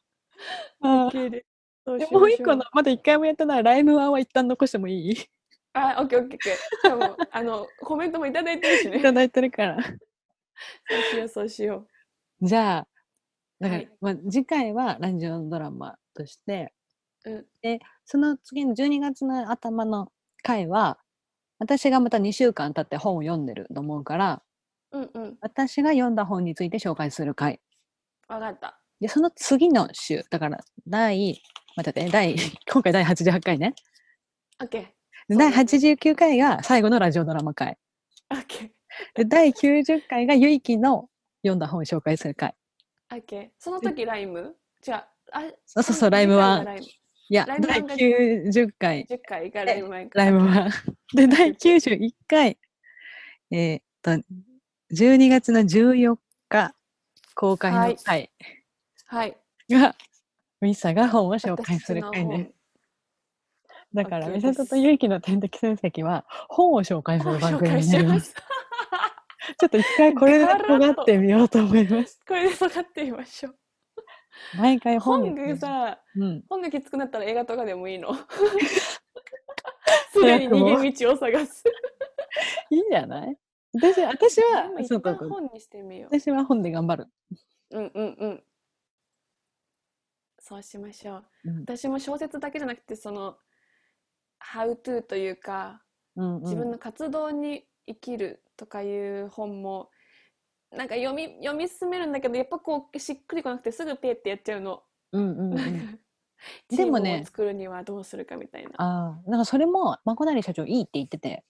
[0.80, 1.44] あオッケーで。
[1.84, 5.12] そうでもう一個の、まだ一回もやったなら、ライムワンは一旦残してもいい？
[5.12, 5.16] い
[5.72, 6.54] あ、オッケーオッケーオッケー。
[6.54, 9.02] しかも、あの、コメントもいただいてるしね。
[9.02, 9.78] ただいてるから。
[10.88, 11.86] そうしよう、そうしよ
[12.40, 12.88] じゃあ、
[13.60, 16.72] だから、はいまあ、次回はラジオドラマとして、
[17.24, 20.12] うんで、その次の12月の頭の
[20.42, 20.98] 回は、
[21.58, 24.42] 私がまた2週間経って本を読んでると思うから、
[24.92, 24.98] う。
[24.98, 25.38] うんうん。
[25.40, 27.60] 私が読んだ本について紹介する回。
[28.28, 28.80] わかった。
[29.00, 31.42] で、その次の週、だから、第、
[31.76, 32.36] 待って待って、第、
[32.72, 33.74] 今回第88回ね。
[34.60, 34.82] オッケー。
[34.82, 34.88] で
[35.30, 37.76] そう第だね89回が最後のラジオドラマ回。
[38.30, 38.77] オッケー。
[39.14, 41.08] で第90回がゆいきの
[41.42, 42.54] 読んだ本を紹介する回。
[43.12, 43.48] オッケー。
[43.58, 44.56] その時ライム？
[44.86, 44.94] 違う。
[44.94, 46.64] あ、そうそうそうライムは
[47.30, 50.68] いや、第ライブ版が90回、10回がライム前ライブは。
[51.14, 52.58] で、第91回、
[53.50, 54.12] えーっと、
[54.94, 56.16] 12月の14
[56.48, 56.74] 日
[57.34, 58.30] 公開の回
[59.06, 59.36] はい。
[59.68, 59.94] が、
[60.62, 62.52] ミサが本を紹介する回ね。
[63.94, 68.34] だから、サトとゆいきの天敵戦績は本を紹介する番組になります。
[69.58, 72.20] ちょっと一回これで尖ってみようと思います。
[72.28, 73.56] これで分かってみましょう。
[74.58, 76.44] 毎回本がさ、うん。
[76.48, 78.14] 本がきつくなったら映画とかでもいいの。
[80.12, 81.64] すぐに逃げ道を探す。
[82.70, 83.36] いいんじゃない？
[83.74, 84.70] 私私では
[85.28, 87.08] 本にしてみよ私は本で頑張る。
[87.70, 87.78] う。
[87.78, 88.44] うんうんうん。
[90.38, 91.24] そうしましょう。
[91.44, 93.38] うん私も小説だけじゃなくて、その、
[94.40, 95.82] How to というか、
[96.16, 99.90] うんうん自分の活動に生きるとかいう本も
[100.70, 104.82] なんか読み読み進めるんだけどやっぱこうしっくりこなくてすぐペーってやっちゃうの。
[105.12, 105.98] うんうん
[106.68, 108.70] でもねを作るにはどうするかみたいな。
[108.76, 111.44] ああ、なんかそれも、まこなり社長いいって言ってて、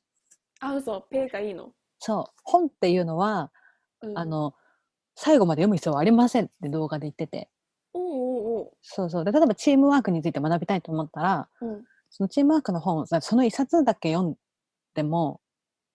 [0.60, 1.74] あ、嘘、ペーがいいの？
[1.98, 3.52] そう、本っていうのは、
[4.00, 4.54] うんあ、の、
[5.14, 7.50] 最後まで読む必要はありませんって動画で言ってて、
[7.92, 9.24] おうおうそうそう。
[9.24, 11.48] で、例えばチームワークについて学びたいと思ったら。
[11.60, 11.84] うん。
[12.10, 14.36] そのチームワークの本その一冊だけ読ん
[14.94, 15.40] でも、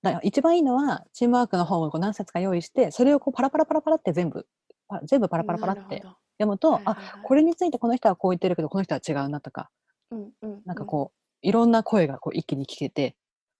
[0.03, 4.47] だ一番いいのは、チームワークの本をこう何冊か用意して、それをこうパラパラパラパラって全部、
[4.87, 6.03] パ全部パラパラパラって
[6.39, 9.69] 読むと、あ、はいこれについてこの人はこう言ってるけど、この人は違うなとか、
[10.11, 10.61] うんうん。
[10.65, 13.15] なんかこう、いろんな声がこう一気に聞けて、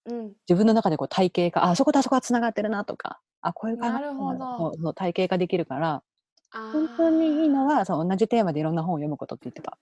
[0.05, 0.19] うん。
[0.19, 0.34] うん。
[0.49, 6.03] 自分の中でこう体系化、あ、あそことあそこはつながってるなとか、あ、こういう考えなるほどそうそう体系化できるから、
[6.51, 7.77] あ本当にいいのは。
[7.80, 9.77] は、そう同じテーマでいろんな本を読むことって言ってた。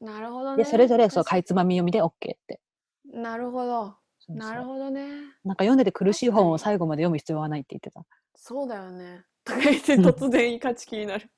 [0.00, 0.62] なるほどね。
[0.62, 2.12] で、それぞれそう確かいつまみ読みで OK っ
[2.46, 2.60] て。
[3.04, 3.96] なるほど。
[4.18, 5.06] そうそうなるほどね。
[5.44, 8.04] なんか読んでて苦しい本を最後まで読む必要はないって言ってた。
[8.34, 9.24] そうだよね。
[9.44, 11.30] とか言って突然勝ち気になる。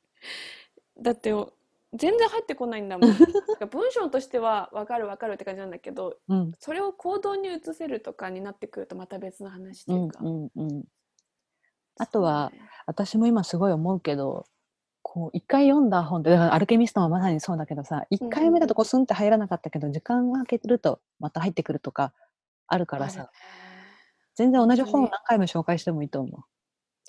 [1.01, 1.53] だってお
[1.95, 3.11] 全然入ってこないんだもん。
[3.71, 6.53] 文章としては分かる分かるって感じなんだけど、うん。
[6.59, 10.21] それを行動に移せるとかになってくるとまた別の話とういうんか。
[10.23, 10.85] うんうん。
[11.97, 14.47] あとはね私も今すごい思うけど、
[15.11, 22.13] こう、一回読んだ本って、だからアルケミストもまさにそうだけどさ、一うん回目だとこうスンって入らなかったけど、時間が空けてるとまた入ってくるとか
[22.67, 23.31] あるからさ
[24.35, 26.41] 全然同じ本を何回も紹介してもいいと思う。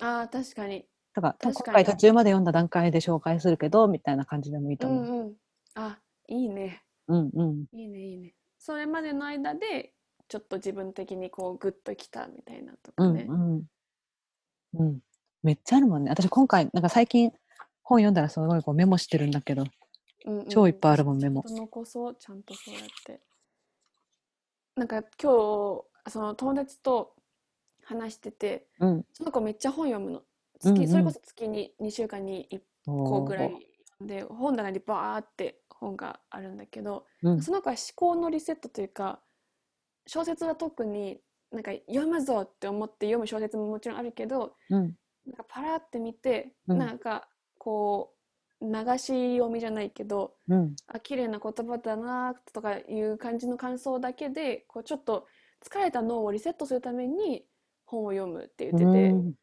[0.02, 0.86] ああ、確かに。
[1.14, 5.04] だから、今回途中まで読んだ段階で紹介するけど、みたいな感じでもいいとう思う。
[5.04, 5.36] んうん。
[5.74, 6.82] あ、いいね。
[7.08, 7.64] うんうん。
[7.72, 8.34] いいね、いいね。
[8.58, 9.92] それまでの間で、
[10.28, 13.26] ちょっと自分的にこうグッときたみたいなとうんかね。
[13.28, 13.64] うん。
[14.74, 15.00] うん。
[15.42, 16.10] めっちゃあるもんね。
[16.10, 17.32] 私今回、なんか最近
[17.90, 23.20] 本読んだらすごいこうメモしてるんだけど、うんうん超いっぱいあるもん、メモ残そう、ちゃんとそうやって。
[24.76, 27.14] なんか今日、その友達と
[27.82, 29.04] 話してて、うん。
[29.14, 30.22] その子めっちゃ本読むの。
[30.60, 37.42] 月、うんうんそれこそ月に2週間に1個おぐらいーで、本棚にバーって本があるんだけど、うん。
[37.42, 39.20] その子は思考のリセットというか、
[40.06, 41.18] 小説は特に
[41.50, 44.94] なんか読むぞって思って読む小説ももちろんあるけど、うん。
[45.26, 47.26] なんかパラって見て、うんなんか
[47.60, 48.14] こ
[48.60, 50.74] う流し読みじゃないけど、うん。
[50.86, 55.26] あ綺麗な言葉だなとかいう感じの感想だけでこうちょっと
[55.64, 57.44] 疲れた脳をリセットするために
[57.84, 59.34] 本を読むって言ってて、うん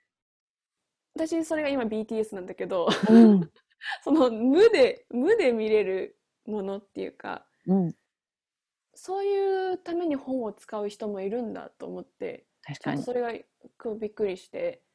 [1.16, 3.52] 私それが今 BTS なんだけどうん。
[4.04, 7.96] その無で無で見れるものっていうかうん。
[8.94, 13.02] そういうために本を使う人もいるんだと思って確かに。
[13.02, 13.34] それが
[13.80, 14.87] こうびっくりしてあ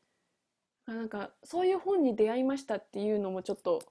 [0.86, 3.82] なんかそういう本に出会いましたっていうのもちょっと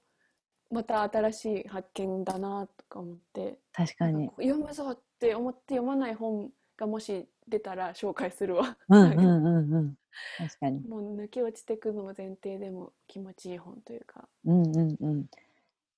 [0.70, 3.58] また新しい発見だなとか思って。
[3.72, 4.30] 確かに。
[4.36, 8.76] 読むぞって思って読まない本がもし出たら紹介するわ。
[8.88, 9.94] うんうんうんうん。
[10.38, 10.80] 確かに。
[10.88, 14.26] もう抜け落ちてくのも前提でも気持ちいい本というか。
[14.46, 15.26] うんうんうん。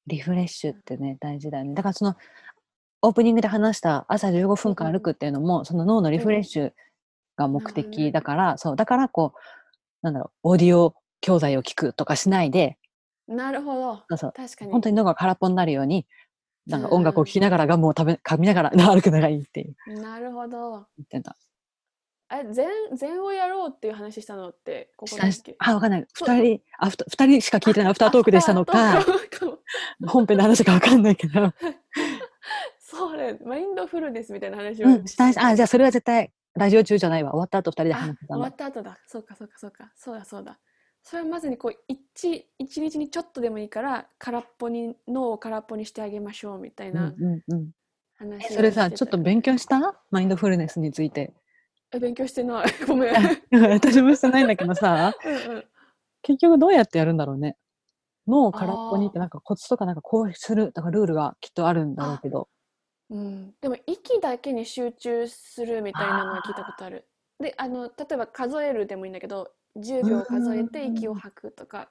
[0.07, 1.75] リフレッシュってね、大事だよね。
[1.75, 2.17] だからその、
[3.03, 6.73] オープニングで話した朝15分間歩くっていうのも、その脳のリフレッシュ
[7.37, 9.39] が目的だから、そう、だからこう、
[10.05, 12.77] なんだろう、オーディオ教材を聞くとかしないで、
[13.27, 13.97] なるほど。
[14.11, 14.71] そうそう、確かに。
[14.71, 16.07] 本当に喉が空っぽになるように、
[16.67, 20.87] なんか音楽を聴きながらガムを食べ、噛みながら 歩くのがいいっていうなるほど。
[20.99, 21.37] 言ってた。
[22.31, 26.07] え、禅、禅をやろうっていう話したのって、ここしたしだっけあ、わかんない。
[26.13, 29.03] そう二人、アフ人しか聞いてないアフタートークでしたのか
[30.07, 31.51] 本編の話かわかんないけど。
[32.79, 35.31] そうね、マインドフルネスみたいな話をうん、したい。
[35.31, 37.33] あ、じゃああそれは絶対、ラジオ中じゃないわ。
[37.33, 38.49] 終わった後二人であ話してたの終わ。
[38.49, 38.99] った後だ。
[39.07, 39.93] そうかそうかそうか。
[39.97, 40.59] そうだそうだ。
[41.03, 47.71] それはまずにこう一一日にちょっとでもいいから空っぽに脳を空っぽにしてあげましょうみたいうんなうんうん。
[48.17, 50.01] 話それさ、ちょったと勉強した？
[50.11, 51.35] マインドフルネスについて。
[51.93, 52.67] え勉強してない。
[52.87, 53.15] ごめん。
[53.51, 55.65] うん私もしてないんだけどさ、うん。
[56.23, 57.57] 結局どうやってやるんだろうね。
[58.27, 62.49] 脳を空っぽにってなんかコツとかなんかこうするとかルールがきっとあるんだろうけど。
[63.11, 67.07] うん、でも息だけに集中するみたいなのは聞いたことある。
[67.39, 71.91] で、あの、例えば数えるでもいいんだけど、10秒数えて息を吐くとか、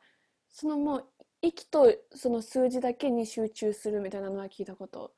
[0.49, 1.06] そのもう
[1.41, 5.14] 息とその数字だけに集中するみたいなのは聞いたこと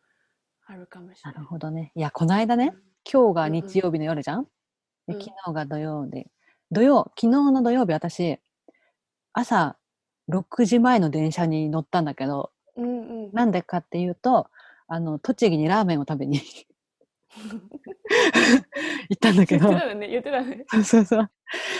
[0.65, 1.33] あるかもしれない。
[1.35, 1.91] なるほどね。
[1.95, 2.73] いや、この間ね、
[3.09, 4.45] 今日が日曜日の夜じゃん、
[5.07, 6.27] でうん昨日が土曜で、
[6.71, 8.39] 土曜、昨日の土曜日私、
[9.33, 9.77] 朝
[10.29, 13.31] 6時前の電車に乗ったんだけど、うんうん。
[13.31, 14.47] なんでかっていうと、
[14.87, 16.39] あの、栃木にラーメンを食べに
[19.09, 20.65] 行ったんだけど言って、たよね、言ってたね。
[20.69, 21.31] そうそうそう。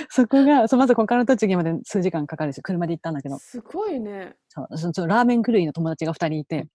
[0.09, 4.35] そこが、そうまずここから栃木まで数時間かかるし、車で行ったんだけど、すごいね。
[4.49, 6.67] そうそそラーメン狂いの友達が2人いて、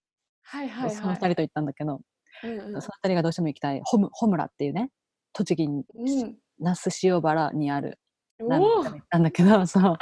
[0.43, 1.17] はいはいその2はい。
[1.31, 2.01] 人と行ったんだけど、
[2.43, 4.89] うんうんその2人がどうしても行きたい、ホム、ホムラっていうね、
[5.33, 6.37] 栃木に、うん。
[6.59, 7.99] 那須塩原にある
[8.39, 9.97] ラーメンおお屋に行ったんだけど、そう、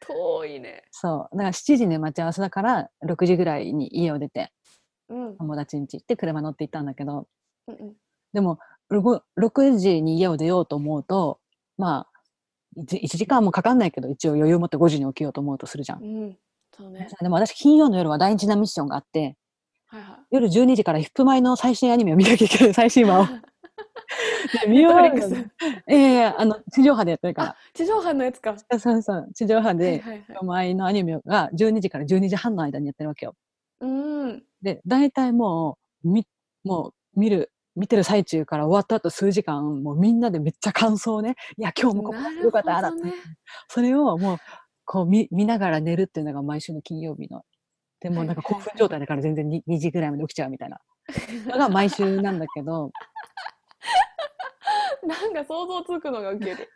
[0.00, 0.84] 遠いね。
[0.90, 1.36] そう。
[1.36, 4.52] だから7時に待ち合わせだから、6時ぐらいに家を出て、
[5.08, 5.36] うん。
[5.36, 7.26] 友達ん家行って車乗って行ったんだけど、
[7.68, 7.94] うんうん
[8.34, 8.58] でも、
[8.90, 11.38] 6 6時に家を出ようと思うと、
[11.78, 12.14] まあ、
[12.76, 16.02] 1, 時間もかかんないけど、一応余裕を持って5時に起きようと思うとするじゃん。
[16.02, 16.38] うん。
[16.76, 17.08] そうね。
[17.20, 19.36] でも私、金曜の夜は大事なミッションがあって、
[19.86, 20.18] はいはい。
[20.32, 23.26] 夜12時からヒップマイの最新アニメを見なきゃいけない、最新話を。
[24.62, 25.50] で見終わる
[25.86, 28.56] ええあの、地上波でやってるか地上波のやつか。
[28.68, 28.78] ら。
[28.78, 33.34] そうそう、地上波はいで、はいはいヒップマイのアニメが12時から12時半の間にやってるわけよ。
[33.84, 34.42] うん。
[34.62, 36.26] で、大体もう、み、
[36.64, 43.12] もう、見る、見てる最中から終わった後数時間、もうみんなでめっちゃ感想をね、いや、今日もここよかった、あらね。
[43.68, 44.38] それをもう、
[44.86, 47.42] こう見、見ながら寝るっていうのが毎週の金曜日の。
[48.00, 50.78] でもなんか興奮状態だから全然 2, 2 時ぐらいまで起きちゃうみたいな。
[51.46, 52.90] のが毎週なんだけど、
[55.06, 56.70] なんか想像つくのがウケる。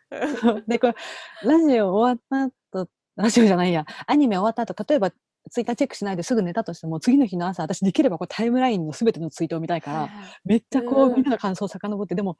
[0.67, 0.95] で、これ、
[1.43, 5.11] ラジオ終わった後、ラジオじゃないや、アニメ終わった後、例えば
[5.49, 10.09] ツイッターチェックしないですぐ寝たとしても、次の日の朝、私できればこうタイムラインのすべてのツイートを見たいから、
[10.45, 12.37] めっちゃこう、うんみんなの感想を遡って、でも、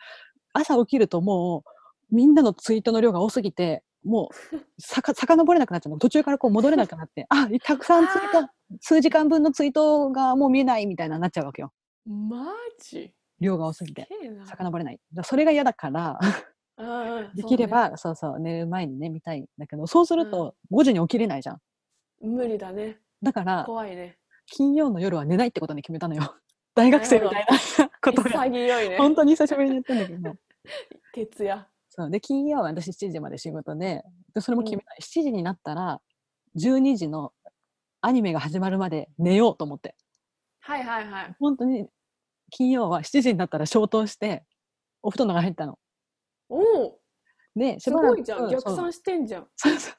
[0.54, 1.64] 朝起きるとも
[2.12, 6.00] う、みんなのツイートの量が多すぎて、もう、さか、遡れなくなっちゃうの。
[6.00, 8.50] 途中からこう戻れなくなって、あ、 たくさんツイート、
[8.82, 11.74] 数時間分のツイートがもう見えないみたいななっちゃうわけよ。
[12.06, 12.48] マ
[12.82, 13.14] ジ？
[13.40, 14.08] 量が多すぎて。
[14.46, 15.00] 遡れない。
[15.24, 21.58] それが嫌だから、うんできれば、そうそう、寝る前にね、見たいんだけど、そうすると5時に起きれないじゃん。
[22.22, 23.00] 無理だね。
[23.22, 24.18] だから、怖いね。
[24.46, 26.36] 金曜の夜は寝ないってことに決めたのよ。
[26.76, 27.46] 大学生みたい
[27.80, 28.98] な ことが、潔いね。
[28.98, 30.36] 本当に久しぶりにやったんだけど。
[31.14, 31.68] 徹夜。
[31.90, 36.02] そうで金曜は私7時まで仕事ででそれも決めた、7時になったら
[36.56, 37.34] 12時の
[38.00, 39.96] アニメが始まるまで寝ようと思って
[40.62, 41.36] はいはいはい。
[41.40, 41.90] 本当に
[42.52, 44.46] 金曜は7時になったら消灯して
[45.02, 45.80] お布団の中入ったの
[46.48, 47.00] おお
[47.56, 48.50] でしばらくすごいじゃん。
[48.50, 49.48] 逆算してんじゃん。
[49.56, 49.94] そうそう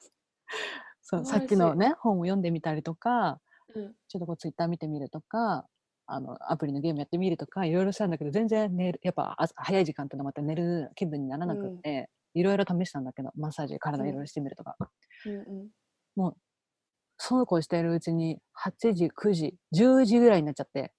[1.11, 3.39] そうさっきのね本を読んでみたりとか
[3.75, 3.93] うん。
[4.07, 5.65] ちょっとこうツイッター見てみるとか
[6.05, 14.75] あのアプリのゲームやってみるとかいろいろしたんだけど全然寝るやっぱ朝早い時間ってのはまた寝る気分にならなくって、いろいろ試したんだけどマッサージ体いろいろしてみるとか、
[15.25, 15.69] うん
[16.25, 16.33] うん。
[17.17, 20.91] そうこうしているうちに8時9時10時ぐらいになっちゃって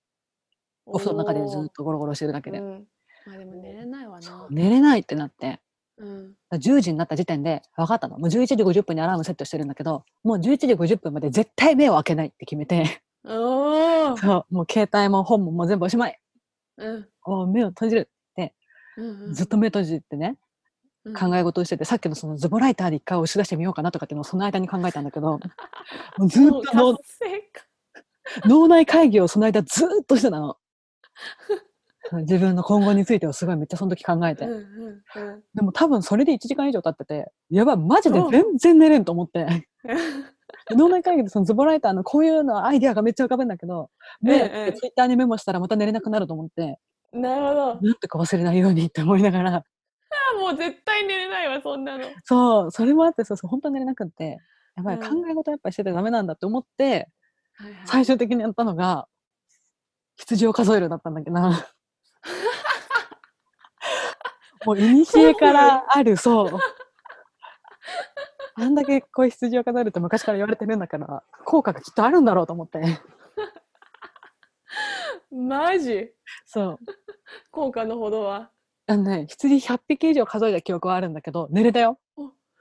[0.86, 2.86] お布団の中でずっとゴロゴロしてるだけで、うん。
[3.26, 4.46] まあでも寝れないわな。
[4.50, 5.60] 寝れないってなって
[6.02, 6.28] うん。
[6.28, 14.16] だから10時になった時点で分かったのもう11時50分にアラームセットしてるんだけどもう11時50分まで絶対目を開けないって決めておお。
[14.16, 16.18] そうもう携帯も本ももう全部おしまい
[16.76, 17.08] うん。
[17.24, 18.10] もう目を閉じる
[18.96, 19.34] うんうん。
[19.34, 25.40] ずっと目閉じてね、うん考え事をしててさっきのそのズボライターで一回押し出してみようかなとかっていうのをその間に考えたんだけど
[26.16, 27.00] もうずっもうと
[28.46, 30.58] 脳内会議をその間ずーっとしてたの。
[32.22, 34.44] 自分の今後についてをすごいめっちゃその時考えて。
[34.44, 35.42] うんうんうん。
[35.54, 39.68] でも多分それで1時間以上経ってて、やばい、マジでうん全然寝れんと思って。
[40.70, 43.90] 脳内会議でそのズボライターのこういうのアイディアがめっちゃ浮かぶんだけど、
[44.20, 46.78] 目ええツイッターにメモしたらまた寝れなくなると思って、
[47.12, 47.80] なるほど。
[47.80, 49.64] なんとか忘れないようにって思いながら、
[50.40, 52.04] もう絶対寝れないわ、そんなの。
[52.24, 54.38] そう、それもあってそうそう、本当に寝れなくって、
[54.76, 57.08] やっぱりうん考え事やっぱりしててダメなんだって思って、
[57.54, 59.06] はいはい最終的にやったのが、
[60.16, 61.66] 羊を数えるだったんだけどな。
[64.64, 66.58] もう、いにしえからある、そう。
[68.54, 72.80] あんだけこう羊を数えるって昔から言われてるんだから、効果がきっとあるんだろうと思って。
[75.30, 76.10] マジ？
[76.46, 76.78] そう。
[77.50, 78.50] 効果のほどは？
[78.86, 81.98] あのね、羊100匹以上数えた記憶はあるんだけど、寝れたよ。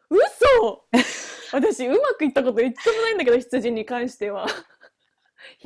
[0.09, 0.85] 嘘
[1.53, 4.45] 私、うまくいったこと一つもないんだけど、羊に関しては。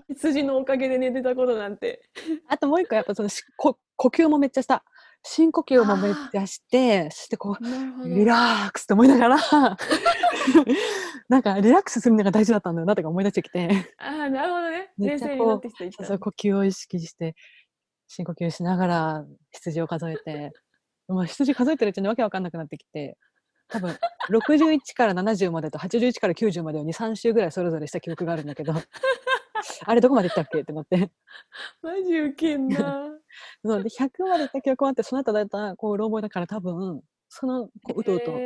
[0.09, 2.01] 羊のおかげで寝てたことなんて。
[2.47, 4.83] あともう一個やっぱそのし こ呼吸もめっちゃした。
[5.23, 8.07] 深呼吸もめっちゃして、そしてこう。
[8.07, 9.37] リラックスって思いながら、
[11.29, 14.91] なんかリラックスするのが大事だったんだよなとか思い出してきて、ああ、なるほどね。
[14.99, 15.85] 冷静になってきた。
[15.85, 17.35] 一旦そう呼吸を意識して、
[18.07, 20.53] 深呼吸しながら羊を数えて、
[21.07, 23.17] もう羊数えてるうちにわけわかんなくなってきて、
[23.67, 23.97] 多分
[24.29, 28.73] 61から70までと81から90までを2、3週ぐらいそれぞれした記憶があるんだけど、
[29.85, 30.61] あれどこまで行ったっけ？
[30.61, 31.11] ってなって。
[31.81, 33.09] マジウケんな。
[33.65, 38.45] そうで100まで行った記憶もあって、その後だいたいこう、うろ覚えだから多分、その、こう、うとうと。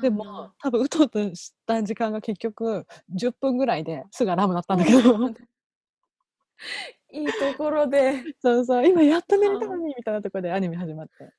[0.00, 5.00] でも、多分うとうとした時間が結局、10分ぐらいですぐアラーム鳴ったんだけど、
[7.10, 11.32] いいところで、 そうそう、今やっと寝れたのに、みたいなところでアニメ始まって。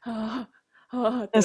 [0.00, 0.48] は
[0.90, 1.40] あ、はあって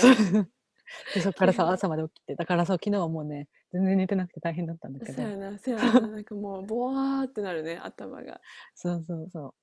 [1.13, 8.41] でそっからさ、朝まで起きて、だからさ、昨日はもうね、全然寝てなくて大変だったんだけど、そうやな、 そうやな、なんかもう、ボワーってなるね、頭が。
[8.75, 9.53] そうそうそう。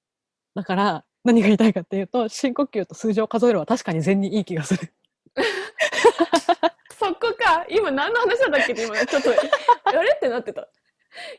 [0.55, 4.93] だから、何が言いたいかっていうと、深呼吸と数字を数えるは確かに禅にいい気がする。
[6.93, 9.31] そこか今何の話だったっけって今、ちょっと、
[9.85, 10.69] あれってなってた。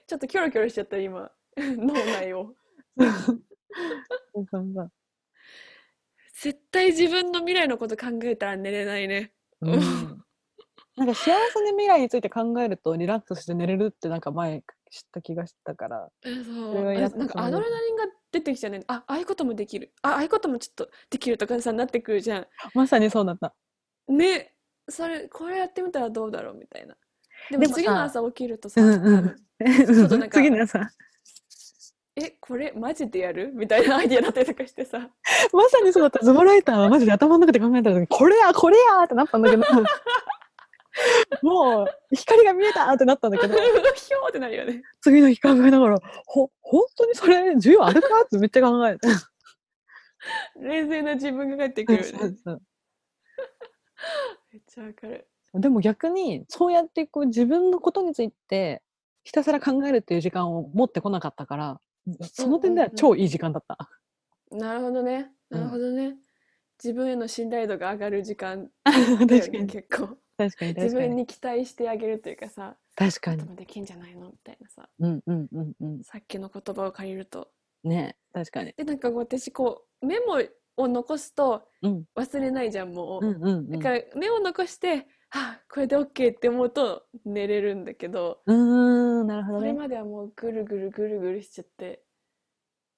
[0.07, 1.31] ちょっとキョロキョロしちゃった、今。
[1.57, 2.53] 脳内を。
[6.33, 9.34] 絶対自分の未来のこと考えたら寝れないね。
[9.61, 10.21] うん
[10.97, 16.09] なんか幸せな未来について考えるとリラックスして寝れるってなんか前知った気がしたから。
[16.23, 16.93] えそう。
[16.93, 18.79] なんかアドレナリンが出てきちゃうね。
[18.87, 19.91] あ、ああいうこともできる。
[20.01, 22.47] あ、ああいうこともちょっとできるとかさ、なってくるじゃん。
[22.73, 23.53] まさにそうだった。
[24.07, 24.55] ね、
[24.87, 26.95] それ、これやってみたらどうだろうみたいな。
[27.51, 30.79] でも次の朝起きるとさ、うんうん多分ちょっとなんか 次の朝、
[32.17, 33.51] え、これマジでやる？
[33.53, 34.99] みたいなアイディアだったりとかしてさ。
[35.51, 36.19] まさにそうだった。
[36.23, 39.63] ズボライターはマジで頭の中で考えた時に、これやこれやってなったんだけど、
[41.43, 44.81] もう光が見えたってなったんだけど、 ひょーってなるよね。
[45.01, 48.07] 次の日考えながら、ほ、本当にそれ需要あるか？
[48.23, 49.07] ってめっちゃ考えて。
[50.61, 52.35] 冷静な自分が帰ってくるよね。
[54.53, 55.27] めっちゃわかる。
[55.53, 58.81] でも逆に、そうやってこう自分のことについて、
[59.23, 61.81] ひたすら考えるっていう時間を持ってこなかったから、
[62.31, 63.89] その点では超いい時間だった。
[64.51, 65.31] なるほどね。
[65.49, 66.15] うんなるほどね。
[66.83, 70.17] 自分への信頼度が上がる時間ね、 かに、結構。
[70.37, 70.91] 確かに、自確かに。
[70.91, 76.03] 分に期待してあげるというかさ、確かにできんじゃないのみたいなさ、うんうんうんうん。
[76.03, 77.49] さっきの言葉を借りると。
[77.83, 78.73] ね確かに。
[78.75, 80.41] で、なんか私、こう、メモ
[80.77, 83.25] を残すとうん忘れないじゃん、もう。
[83.25, 83.69] うんうんうん。
[83.69, 89.69] だから、メモ残して、あ、これで OK って思うと寝れるんだけど、うーん、なるほどね。
[89.69, 92.03] それまではもうぐるぐるぐるぐるしちゃって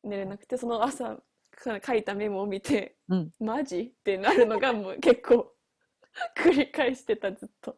[0.03, 1.17] 寝れなくてその朝
[1.51, 3.93] か書いたメモを見て、うんマジ？
[3.97, 5.51] ってなるのがもう結構
[6.37, 7.77] 繰り返してたずっと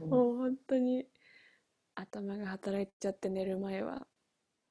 [0.00, 1.06] うんもう本当に
[1.94, 4.06] 頭が働いちゃって寝る前は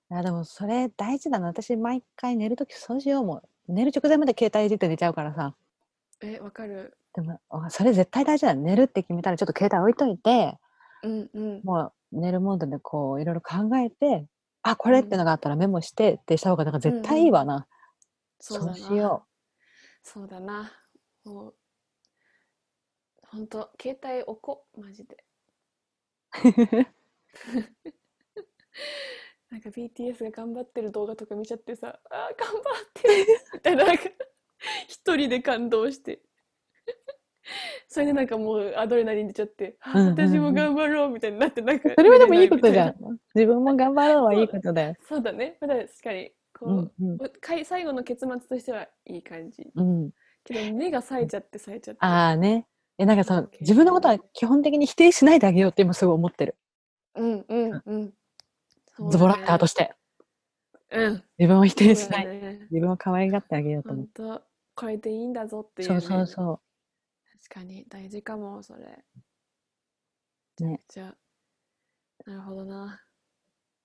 [0.10, 1.48] あでもそれ大事だな。
[1.48, 3.42] 私毎回寝るときそうしようもん。
[3.68, 5.56] 寝る直前まで携帯いじって寝ちゃうからさ。
[6.22, 8.54] えわかるでもあそれ絶対大事だ。
[8.56, 10.58] 寝るって決めたらちょっと携帯置いといて、
[11.04, 11.62] うんうん。
[11.64, 14.28] もう寝るモードでこういろいろ考えて、
[14.64, 17.68] あ、これってのがあったらメモしてってした方がなんか絶対いいわな。
[18.40, 18.74] そうだな。
[18.76, 19.26] しよ
[20.02, 20.72] そうだな。
[21.24, 21.56] もう
[23.28, 25.24] 本当携帯置こうマジで。
[29.50, 32.64] なんか BTS が頑張ってる動画とか見ちゃってさ、あー頑張っ
[32.94, 33.26] てる。
[33.54, 34.04] みたいな、なんか
[34.88, 36.24] 一人で感動して。
[37.88, 41.90] それでなんかもうアドレナリン出ちゃって、うんうんうん私も頑張ろうみたいになって、なんか。
[41.96, 42.96] それはでもいいことじゃん。
[43.36, 44.90] 自分も頑張ろうはいいことだよ。
[44.90, 44.96] な。
[45.08, 45.58] そうだね。
[45.62, 49.70] まだ確かに、こうんう、うんかい最後の結末としてはいい感じ。
[49.76, 50.12] うん。
[50.44, 52.00] けど目が冴えちゃって冴えちゃって。
[52.02, 52.68] ああね。
[52.98, 56.56] え、なんかそうんう、自分のことは基本的に否定しないであげようって今すごい思ってる。
[57.16, 58.14] うんうんうん。
[58.96, 59.94] そうだねズボラッターとして。
[60.92, 61.24] うん。
[61.38, 62.26] 自分を否定しない。
[62.26, 62.68] だね。
[62.72, 64.44] 自分を可愛がってあげようと思本当
[64.76, 65.86] これでいいんだぞってう。
[65.86, 66.02] いう、ね。
[66.02, 66.73] そうそうそ確
[67.50, 69.04] かに大事かもそれ
[70.60, 70.64] う。
[70.64, 70.80] ね。
[70.90, 71.14] じゃ
[72.26, 73.02] あなるほどな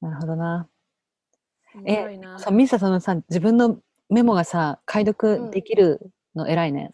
[0.00, 0.68] なるほどな。
[1.74, 3.78] おもろいなさ、ミサそのさ、自分の
[4.10, 6.92] メモがさ、解読できるの偉いね。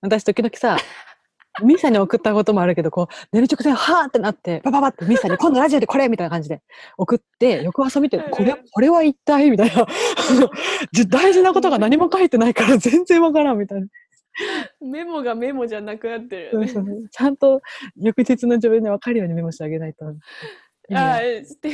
[0.00, 0.76] 私時々さ、
[1.62, 6.62] ミサに送ったこともあるけど、こう、寝る直前、はーってなって、パパパってミサに、今度ラジオでこれみたいな感じで
[6.98, 9.50] 送って、翌朝見て、これ、これは一体？
[9.50, 9.86] みたいな。
[10.92, 13.86] じ大事なことが何も書いてないから全然わからんみたいな。
[14.80, 16.68] メモがメモじゃなくなってるよね。
[16.68, 17.60] そうそうそうちゃんと
[17.96, 20.06] 翌日の自分で分かるようにメモしてあげないと。
[20.92, 21.70] ああして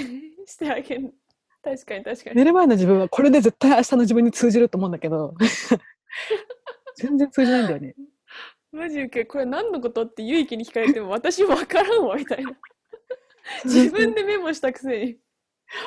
[0.46, 1.14] してあげる。
[1.62, 2.36] 確かに確かに。
[2.36, 5.34] 寝る前の自分はこれで絶対明日の自分に通じると思うんだけど、
[6.96, 7.94] 全然通じないんだよね。
[8.72, 12.52] マジ受けこれ何のことってゆいきに聞かれても私もわからんわみたいな。
[13.64, 15.18] 自分でメモしたくせに。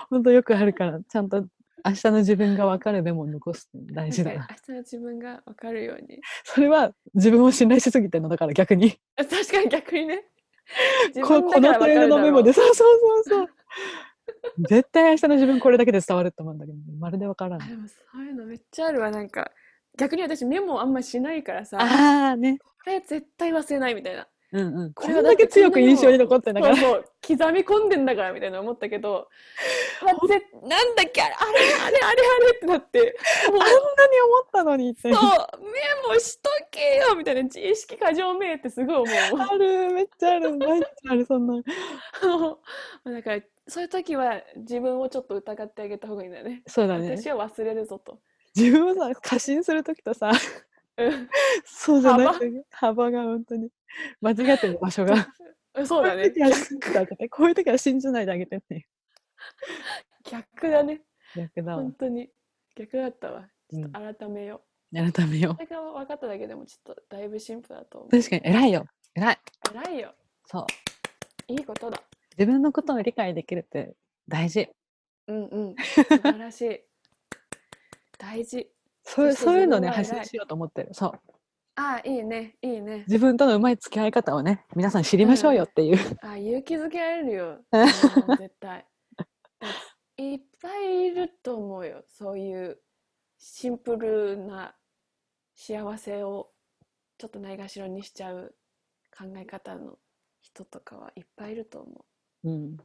[0.10, 1.46] 本当よくあるから、ちゃんと
[1.86, 4.48] 明日の自分が分かるメモを残すの大事だな。
[4.50, 6.20] 明日の自分がわかるように。
[6.44, 8.98] それは自分を信頼しすぎてるのだから逆に。
[9.18, 10.24] あ 確かに逆にね。
[11.14, 13.48] 自ここの分だからわか程度のメモでそうそうそうそう。
[14.70, 17.68] 絶対明日の自分これだけで伝わると思うんだけど、まるで分からんあ。
[17.68, 19.52] でもそういうのめっちゃあるわなんか
[19.98, 22.60] 逆に私メモあんましないからさああね。
[22.60, 24.94] これ絶対忘れないみたいなうんうん。
[24.94, 26.76] ここれはだけ強く印象に残ってんだから。
[26.76, 29.28] 刻み込んでんだからみたいな思ったけど、
[30.04, 33.00] まあ、ぜなんだっけあれあれあれあれあれってなって
[33.50, 35.02] もう あんなに思ったのにって。
[35.02, 40.56] そうメモしとけよみたいな自意識過剰めいってすごい思うある、めっちゃある。
[40.58, 41.56] 毎日ある、そんな。
[43.06, 47.18] だからそういう時は自分をちょっと疑ってあげた方がいいんだよねそうだね。
[47.18, 48.20] 私は忘れるぞと、
[48.56, 50.32] 自分をさ、過信するときとさ、
[50.98, 51.30] うん
[51.66, 53.70] そうじゃない幅が本当に
[54.22, 55.28] 間違ってる場所が。
[55.86, 58.88] そうだねこういう時は信じてあげて、こういう時は信じないであげて って。
[60.30, 61.02] 逆だね
[61.36, 61.94] 逆だわ本。
[61.94, 62.30] 当に
[62.76, 68.16] 逆だったわちょっうんと改めよう、改めよそれが分かっただけでもちょっとだいぶ進歩だと思う。
[68.16, 68.86] う確かに、偉いよ。
[69.16, 69.40] 偉い。
[69.74, 70.16] 偉いよ
[70.46, 70.66] そう。
[71.48, 72.02] いいことだ
[72.38, 73.96] 自分のことを理解できるって
[74.28, 74.70] 大事。
[75.28, 76.82] うんうん素晴らしい
[78.18, 78.70] 大事
[79.04, 80.94] そうそういうのね、発信しようと思ってる。
[80.94, 81.33] そう。
[81.76, 86.18] ああいいねいいね自分とのうまい付き合い方をね、皆さん知りましょうよっていう。
[86.22, 88.86] ああ勇気づけられるよ うん絶対
[90.18, 92.80] いっぱいいると思うよそういう
[93.40, 94.76] シンプルな
[95.56, 96.52] 幸せを
[97.18, 98.56] ちょっとないがしろにしちゃう
[99.18, 99.98] 考え方の
[100.42, 102.06] 人とかはいっぱいいると思
[102.44, 102.78] うん。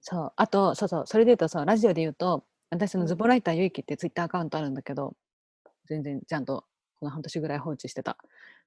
[0.00, 0.32] そう。
[0.36, 1.06] あと、そうそう。
[1.06, 5.14] それで言うとさ、ラジオで言うと、私のズボライターゆいきってツイッターアカウントあるんだけど、
[5.86, 6.64] 全然ちゃんと
[7.00, 8.16] この半年ぐらい放置してた。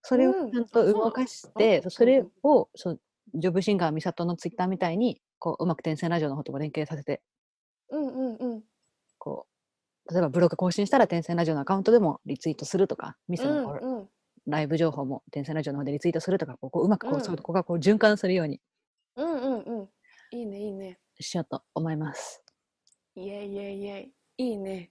[0.02, 0.52] それをうん。
[0.52, 3.00] ちゃんと動かして、あそれを、そう、
[3.34, 7.22] ジョブシンガー美里のツイッターみたいに、こう、うまく天線ラジオの方とも連携させて、
[7.90, 8.64] ううんうんうん。
[9.18, 9.48] こ
[10.08, 13.98] う、例えばブログ更新したら天線ラジオのアカウントでもリツイートするとか、ミスのこううん。
[14.00, 14.10] うん
[14.48, 17.24] ライブ情報も天線ラジオの方でリツイートするとか、こうこううまくこう、うん。
[17.24, 18.60] そこがこう循環するように。
[19.16, 19.90] うんうんうん。
[20.32, 20.98] いいねいいね。
[21.20, 22.44] しようと思います。
[23.16, 24.44] イエイイエイイエイ。
[24.46, 24.90] いいね。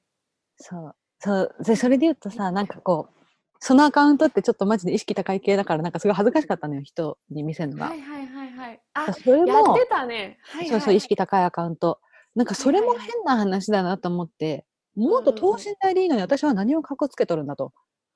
[0.56, 0.96] そう。
[1.18, 1.54] そう。
[1.64, 3.19] で、それで言うとさ、なんかこう、
[3.61, 7.89] そのアカウントってちょっとマジで意識高い系だから、なんかすごい恥ずかしかったのよ、人に見せるのが。
[7.89, 12.01] はいはいはいはいあそれもやってたねはいそうそう、意識高いアカウント。
[12.35, 14.65] なんかそれもはいはいはい変な話だなと思って、
[14.97, 17.73] もっとうんうんうん等身大でいいのに私は何をかっこつけとるんだと。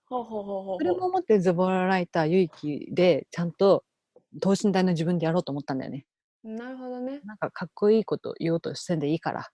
[0.07, 3.85] ほうほうほうほうそれも思ってズボラライター、ゆいきで、ちゃんと
[4.41, 6.07] 等身大の自分でやろうと思ったんだよね。
[6.43, 9.45] なるほどねなんかかっこいいこと言おうとせんでいいからっ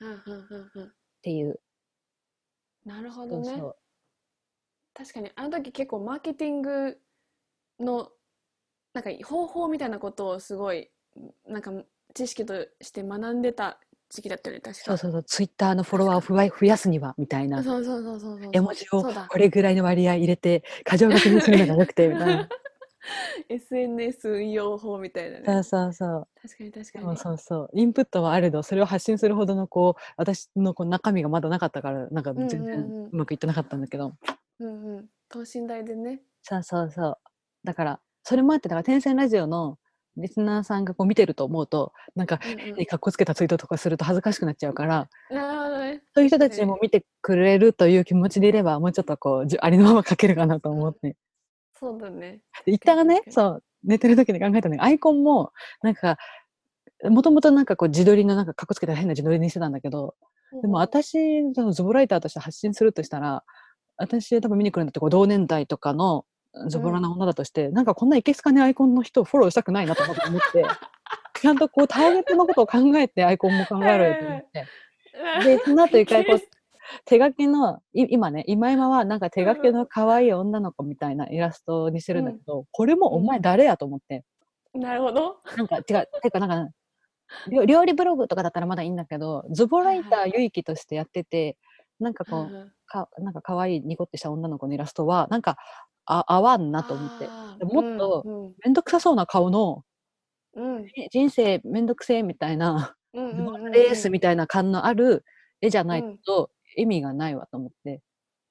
[0.00, 0.92] はんはんはんはん
[1.22, 1.60] ていう。
[2.86, 3.76] なるほどねそうそう。
[4.94, 6.98] 確かにあの時結構マーケティング
[7.80, 8.10] の
[8.92, 10.90] なんか方法みたいなことをすごい
[11.48, 11.72] なんか
[12.14, 17.62] 知識として学んでた時期だったよね確かそうそうそう、ツイッターのフォロワーを増やすには、みたいな。
[17.64, 22.48] そうそうそうそうそう絵文字をこれぐらいの割合入れて、過剰書きにするのがよくて、みたいな。
[23.50, 26.28] SNS 運用法みたいなねそうそうそう。
[26.40, 27.70] 確かに確かにそうそう。
[27.74, 34.04] インプットはあるの、それを発信するほどの、こう、私のこう中身がまだなかったから、なんかうんうん全然うんうまくいってなかったんだけど。
[34.04, 34.43] うんうん
[35.28, 36.20] 等身大でね。
[36.42, 37.18] そうそうそう。
[37.64, 39.78] だから、それもあって、だから、天線ラジオの
[40.16, 42.58] リスナーさんがこう見てると思うと、なんか、うんうん。
[42.58, 51.16] 変にかっこつけたツイートとかすると恥ずかしくなっちゃうから、なるほどねそういう人たちも見てくれるという気持ちでいれば、もうちょっとこう、ありのまま書けるかなと思って。
[51.78, 52.40] そうだね。
[52.64, 55.52] で一旦ねそう、寝てる時に考えたのが、アイコンも、
[55.82, 56.16] なんか、
[57.02, 60.14] もともとなんかこう自撮りのなんかかっこつけた変な自撮りにしてたんだけど、
[60.62, 63.42] でも私、そのズボライターとして発信するとしたら、
[63.96, 66.24] 私多分見に来るんだってこう同年代とかの
[66.68, 70.64] ズボラな女だとして、なんかこんないけすかねアイコンの人をフォローしたくないなと思って、
[71.40, 74.66] ちゃんとこうターゲットのことを考えてアイコンも考えろよと思って。
[75.44, 76.40] で、その後一回こう、
[77.04, 84.24] 手書きの、い今ね、今今はなんか手書きの可愛い女の子みたいなイラストにしてるんだけど、これもお前誰やと思って。
[84.74, 85.36] なるほど。
[85.56, 86.72] なんか違う、てかなんか、
[87.50, 91.56] 料料理ブログとかだったらまだいいんだけど、ズボライターゆいきとしてやってて、
[92.00, 95.56] なんかこう、かなんか可愛いニコってした女の子のイラストはなんか
[96.06, 97.26] あ合わんなと思って。
[97.64, 98.72] もっとうんめん。
[98.72, 99.82] どくさそうな顔の
[100.54, 100.86] うん。
[101.10, 103.72] 人生めんどくせえみたいなうんうんうんうん。
[103.72, 105.24] レースみたいな感のある
[105.60, 108.00] 絵じゃないうんと意味がないわと思って。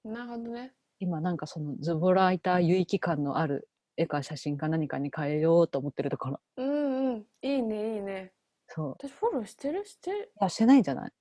[0.03, 0.73] なるほどね。
[0.99, 6.39] 今なんかそのズボライター有意義感のある絵か写真か何かに変えようと思ってるところ。
[6.57, 7.25] うんうん。
[7.41, 8.33] いいね、いいね。
[8.67, 9.07] そう。
[9.07, 9.85] 私フォローしてる？
[9.85, 10.31] してる？
[10.39, 11.11] いやしてないんじゃない？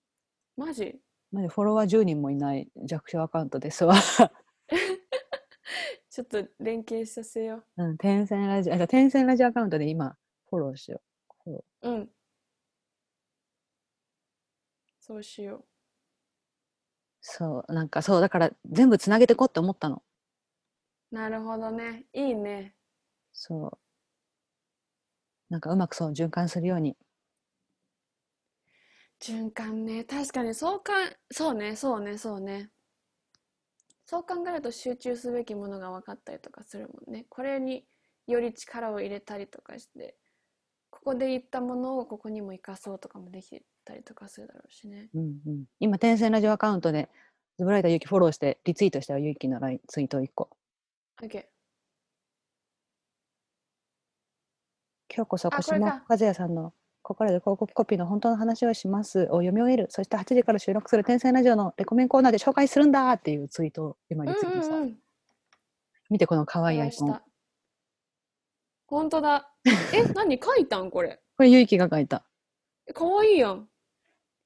[0.57, 0.97] マジ？
[1.32, 3.94] まじフォロワー10人もいない弱小アカウントですわ。
[6.10, 10.18] ちょっと連携させようん、天線ラジオ、あ、天線ラジオアカウントで今、
[10.50, 11.00] フォローしよ
[11.30, 11.34] う。
[11.44, 11.88] フォロう。
[11.88, 12.10] うん。
[15.00, 15.64] そうしよ
[17.22, 20.02] そう、なんかそう、だから全部つなげてこうって思ったの。
[21.12, 21.14] う。
[21.14, 22.04] なるほどね。
[22.12, 22.74] いいね。
[23.32, 23.78] そう。
[25.48, 26.96] なんかうまくそう循環するように。
[29.23, 30.05] 循環ね。
[30.05, 32.70] 確かにそうかん、そうね、そうね、そうね。
[34.05, 37.24] そう考えると集中すべきものが分かったりとかするもんね。
[37.31, 37.86] これに
[38.27, 40.16] より力を入れたりとかして、
[40.90, 45.09] ここで言ったものをここにも生かそうとかもできたりとかするだろうしね。
[45.15, 47.09] うんうん、今、天線ラジオアカウントで、
[47.59, 50.51] ズブライターゆきフォローして、リツイートしたよ、ゆきのラインツイート1個。
[51.23, 51.47] OK。
[55.15, 59.87] 今日こそ、小島和也さんの、ここらで広告コピーの本当の話をしますを読み終える。
[59.91, 64.77] そして8時から収録する天線ラジオのレコメンコーナーで紹介するんだっていうツイートを今リツイートした。
[64.77, 64.99] うんうんうん。
[66.11, 67.20] 見て、この可愛いアイコン。
[68.87, 69.51] 本当だ。
[69.65, 71.20] え、何書いたんこれ？
[71.37, 72.24] これ、ゆいきが書いた。
[72.87, 73.69] えかわいいやん。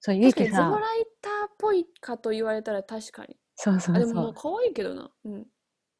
[0.01, 3.37] そう、ゆい確かにズライターっぽいかと言われたら確かに。
[3.57, 4.25] そうそうあ、でもそう。
[4.25, 5.11] まあ可愛いけどな。
[5.25, 5.47] うん。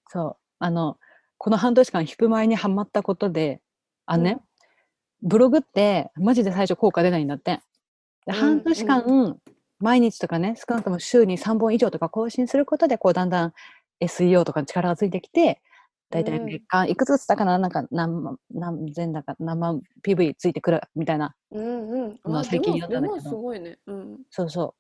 [0.09, 0.37] そう。
[0.61, 0.99] あの、
[1.39, 3.61] この半年間、ヒップマイにハマったことで、
[4.07, 4.41] あのね、うん
[5.23, 7.61] ブログって、マジで最初効果出ないんだって。
[8.27, 9.37] でうん半年間、
[9.79, 13.53] 毎日とかね、少なくとも週に3本以上とか更新することで、こう、だんだん
[14.01, 15.61] SEO とかに力がついてきて、
[16.11, 21.35] だいたいうん月間、いくつつったかな、なんか何万、何千だか、何万 PV ついてくるみたいな。
[21.51, 22.21] うんうん。
[22.25, 23.79] まあ最近も、で読んだんだけどもすごいね。
[23.87, 24.19] うん。
[24.31, 24.75] そうそ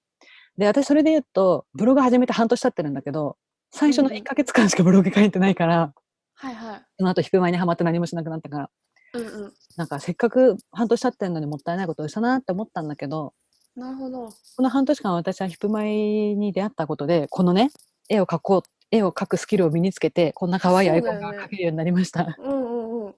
[0.56, 0.60] う。
[0.60, 3.36] で、私それで言うと、ブログ始めて半年経ってるんだけど、
[3.72, 5.92] 最初のうんうん1ヶ月間しかブログ書いてないから、
[6.34, 6.82] はいはい。
[6.98, 8.70] その後、ヒップマイにハマって何もしなくなったから、
[9.14, 9.52] うんうん。
[9.76, 13.34] なんかせっかく半年経ってんのにもったいないことをしたなって思ったんだけど、
[13.76, 14.30] なるほど。
[14.56, 15.90] この半年間私はヒップマイ
[16.34, 17.70] に出会ったことで、このね、
[18.08, 22.36] 絵を描こう、絵を描くスキルを身につけて、こんな可愛いアイコンが描けるようになりました。
[22.38, 23.14] うんうんうん。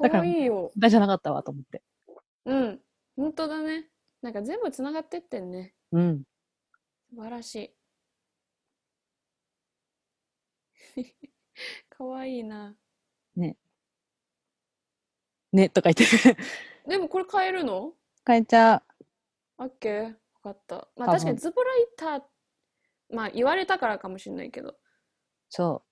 [0.00, 0.70] だから可愛いよ。
[0.74, 1.82] 無駄じゃなかったわと思って。
[2.44, 2.80] うん。
[3.16, 3.88] 本当だね。
[4.22, 5.74] なんか全部つながってってんね。
[5.90, 6.22] うん。
[7.10, 7.74] 素晴らしい。
[11.90, 12.76] 可愛いな。
[13.34, 13.56] ね、
[15.72, 16.36] とか言って。
[16.86, 17.92] でもこれ買えるの？
[18.26, 18.82] 変えちゃ
[19.58, 20.04] オッケー。
[20.04, 20.88] わかった。
[20.96, 22.22] まあ確かにズボライター、
[23.14, 24.74] まあ言われたからかもしれないけど。
[25.48, 25.82] そ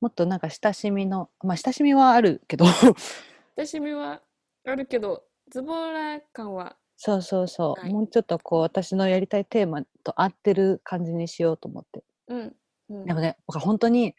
[0.00, 0.04] う。
[0.04, 2.66] もっとなんか親しみの、まあ親しみはあるけど、
[3.56, 4.22] 私みは
[4.64, 12.04] あるけど、ズボラ感は、そうそうそう、はいもうちょっとこう私のやりたいテーマと合ってる感じにしようと思って。
[12.28, 12.56] うん。
[12.90, 14.14] うん、でもね、僕は本当に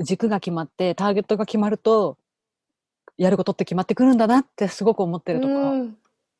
[0.00, 2.18] 軸が決まって、ターゲットが決まると、
[3.16, 5.60] やることって決まってくるんだなってすごく思ってるところ。
[5.72, 5.96] うん。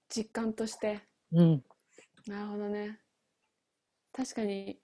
[0.09, 1.01] 実感として。
[1.33, 1.65] うん。
[2.27, 2.99] なるほどね。
[4.13, 4.79] 確かに。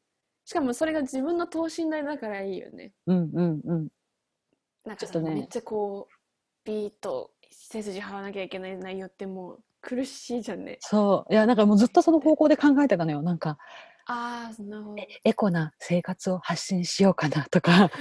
[0.44, 2.92] しかもそれが自分の等身大だからいいよね。
[3.06, 3.88] うんうんうん。
[4.84, 6.14] なんかちょっとねさめっちゃこう、
[6.64, 10.78] ビート、背筋張らなきゃいけない内容ってもう苦しいじゃんね。
[10.80, 11.32] そう。
[11.32, 13.22] いや、なんかもうずっとその方向で考えてたのよ。
[13.22, 13.58] なんか、
[14.06, 15.02] ああ、なるほど。
[15.24, 17.90] エコな生活を発信しようかなとか、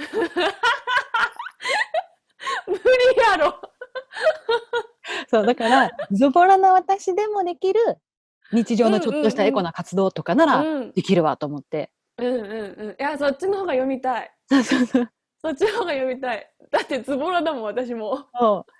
[2.66, 2.80] 無理
[3.30, 3.60] やろ
[5.28, 7.80] そう、だから、ズボラな私でもできる
[8.52, 11.90] 日常のちょっとしたエコな活動とかならうんできるわと思って。
[12.18, 12.90] うんうんうん。
[12.90, 14.30] いや、そっちの方が読みたい。
[14.48, 15.10] そうそうそう。
[15.40, 16.52] そっちの方が読みたい。
[16.70, 18.26] だってズボラだもん、私も。
[18.38, 18.72] そう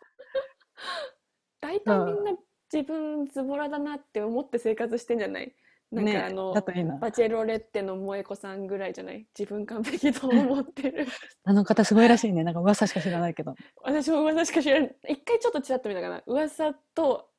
[1.60, 2.32] 大体みんな
[2.72, 5.54] 自分ズボラだなって思って生活してんじゃない？
[5.90, 6.96] なんねかあの、だといいな。
[6.98, 9.26] バチェロレッテの萌子さんぐらいじゃない？
[9.38, 11.06] 自分完璧と思ってる。
[11.44, 12.44] あの方すごいらしいね。
[12.44, 13.54] なんか噂しか知らないけど。
[13.82, 14.96] 私も噂しか知らない。
[15.08, 16.22] 一回ちょっとちらっと見たかな。
[16.26, 17.30] 噂と、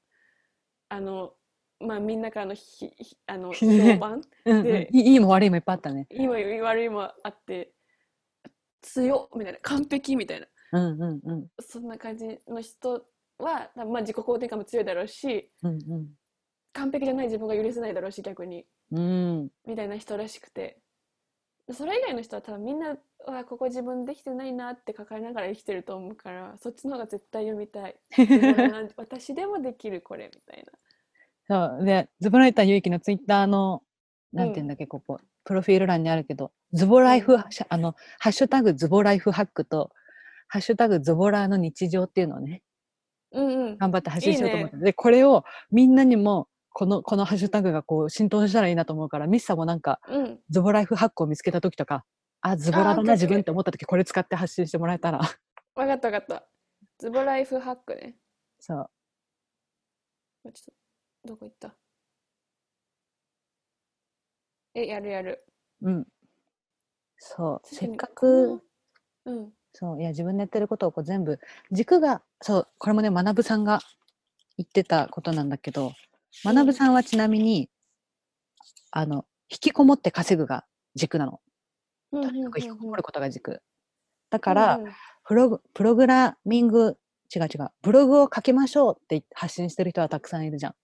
[0.90, 1.34] あの、
[1.80, 3.68] まあみんなからのひひあの 評
[4.00, 4.22] 判？
[4.46, 6.08] うんうん、でいいも悪いもいっぱいあったね。
[6.10, 7.72] いいも悪いもあって、
[8.82, 10.48] 強っみたいな、完璧みたいな。
[10.72, 11.48] うんうんうん。
[11.60, 13.06] そんな感じの人
[13.38, 15.80] は、まあ自己肯定感も強いだろうし、うん
[16.74, 18.66] 完璧じゃない自分が許せないだろうし、逆に。
[18.92, 19.00] うん。
[19.00, 19.50] うん。
[19.66, 20.80] みたいな人らしくて。
[21.72, 22.98] それ以外の人は多分みんな、
[23.28, 27.96] わここ自分できてないなって抱えながら生きてると思うから、そっちの方が絶対読みたい。
[28.98, 30.66] 私でもできるこれみたい
[31.48, 31.78] な。
[31.78, 31.86] そう。
[31.86, 33.84] で、ズボライターゆいきのツイッターの、
[34.34, 35.20] なんていうんだっけ、ここ。
[35.44, 39.92] プロフィール欄にあるけど、ズボライフ、しゃあの、ハッシュタグズボライフハックと、
[40.48, 42.62] ハッシュタグズボラーの日常っていうのをね、
[43.32, 43.78] うんうん。
[43.78, 44.78] 頑張って発信しようと思って。
[44.78, 46.48] で、これをみんなにも、
[46.80, 50.40] この、このハッシュタグがこう浸透したらいいなと思うから、ミスさんもなんか、うん。
[50.50, 52.06] ズボライフハックを見つけた時とか、
[52.40, 55.20] あ、ズボラだな、自分って思った時、これ使って発信してもらえたら、
[55.76, 56.48] わかったわかった。
[56.98, 58.16] ズボライフハックね。
[58.62, 58.78] そう。
[58.80, 58.90] あ
[60.46, 60.76] ちょっ
[61.26, 61.76] と、どこ行った？
[64.74, 65.44] え、やるやる。
[65.82, 66.08] うん。
[67.18, 67.62] そう。
[67.66, 68.62] せっかこく
[69.26, 69.54] の、うん。
[69.74, 71.42] そう、いや、自分でやってることをこう全部、
[71.74, 73.82] 軸が、そう、これもね、学さんが
[74.56, 75.92] 言ってたことなんだけど、
[76.46, 77.70] うん学さんはちなみに、
[78.92, 80.66] あの、引きこもって稼ぐが
[80.96, 81.42] 軸なの。
[82.12, 83.62] うんとにかく引きこもるこことが軸。
[84.30, 84.80] だから、
[85.26, 86.98] プログ、プログラミング、
[87.36, 90.76] 違う違う、ブログを書きましょうって発信してる人はたくさんいるじゃん。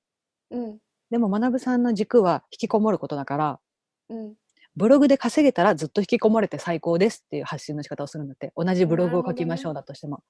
[0.51, 0.79] うん。
[1.09, 3.59] でも、学さんの軸は引きこもることだから、
[4.09, 4.35] うん。
[4.75, 8.51] ブログで稼げたらずっと引きこもれて最高ですっていう発信の仕方をするんだって。
[8.55, 10.23] 同じブログを書きましょうだとしても。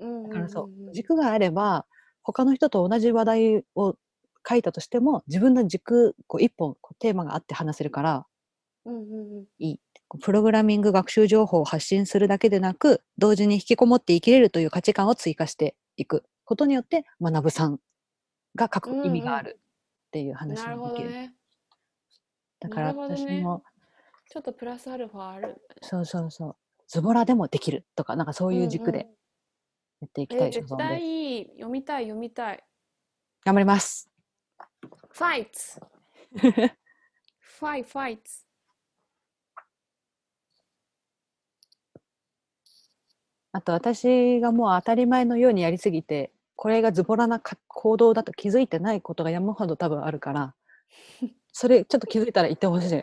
[0.00, 0.22] うん。
[0.24, 1.86] だからそう、軸があれば、
[2.22, 3.96] 他の人と同じ話題を
[4.48, 8.26] 書いたとしても、自分の軸、こう一本こうテーマがあって話せるから
[8.86, 9.46] うんうんうん。
[9.58, 9.80] いい。
[10.08, 17.80] こうプログラミング学習情報を発信するだけでなく、同時に引きこもって生きれるという価値観を追加していくことによって、学さん
[18.54, 19.58] が書く意味がある
[20.06, 21.08] っていう話なるができる。
[21.08, 21.34] ほどね。
[22.60, 23.64] だから私も、
[24.30, 25.60] ちょっとプラスアルファある。
[25.82, 26.56] そうそうそう、
[26.86, 31.46] ズボラでもできるとか、なんかそういう軸でんんやっていきえたい所存絶対。
[31.54, 32.64] 読みたい、読みたい。
[33.44, 34.15] 頑張ります。
[35.16, 35.80] ファイツ
[36.36, 38.44] ファイ、ファイツ
[43.52, 50.54] あと私がもう当たり前のようにやりすぎて、これがズボラなか行動だと気づいてないことが山ほど多分あるから、
[51.50, 52.96] それちょっと気づいたら言ってほしい。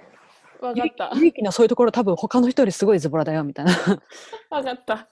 [0.62, 1.12] わかった。
[1.16, 3.72] ゆいきのそういうところ多分他の人よりすごいズボラだよみたいな。
[4.52, 5.10] わかった。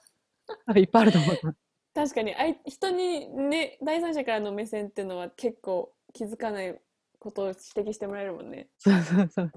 [0.66, 1.56] 多分いっぱいあると思う。
[1.94, 6.80] 確かにあい人にね第三者からの目線っていうのは結構気づかない
[7.22, 8.68] ことを指摘してもらえるもんね。
[8.78, 9.52] そうそうそう。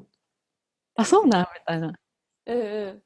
[0.98, 1.42] あ、そうなん？
[1.42, 1.94] みたいな。
[2.46, 3.02] うんう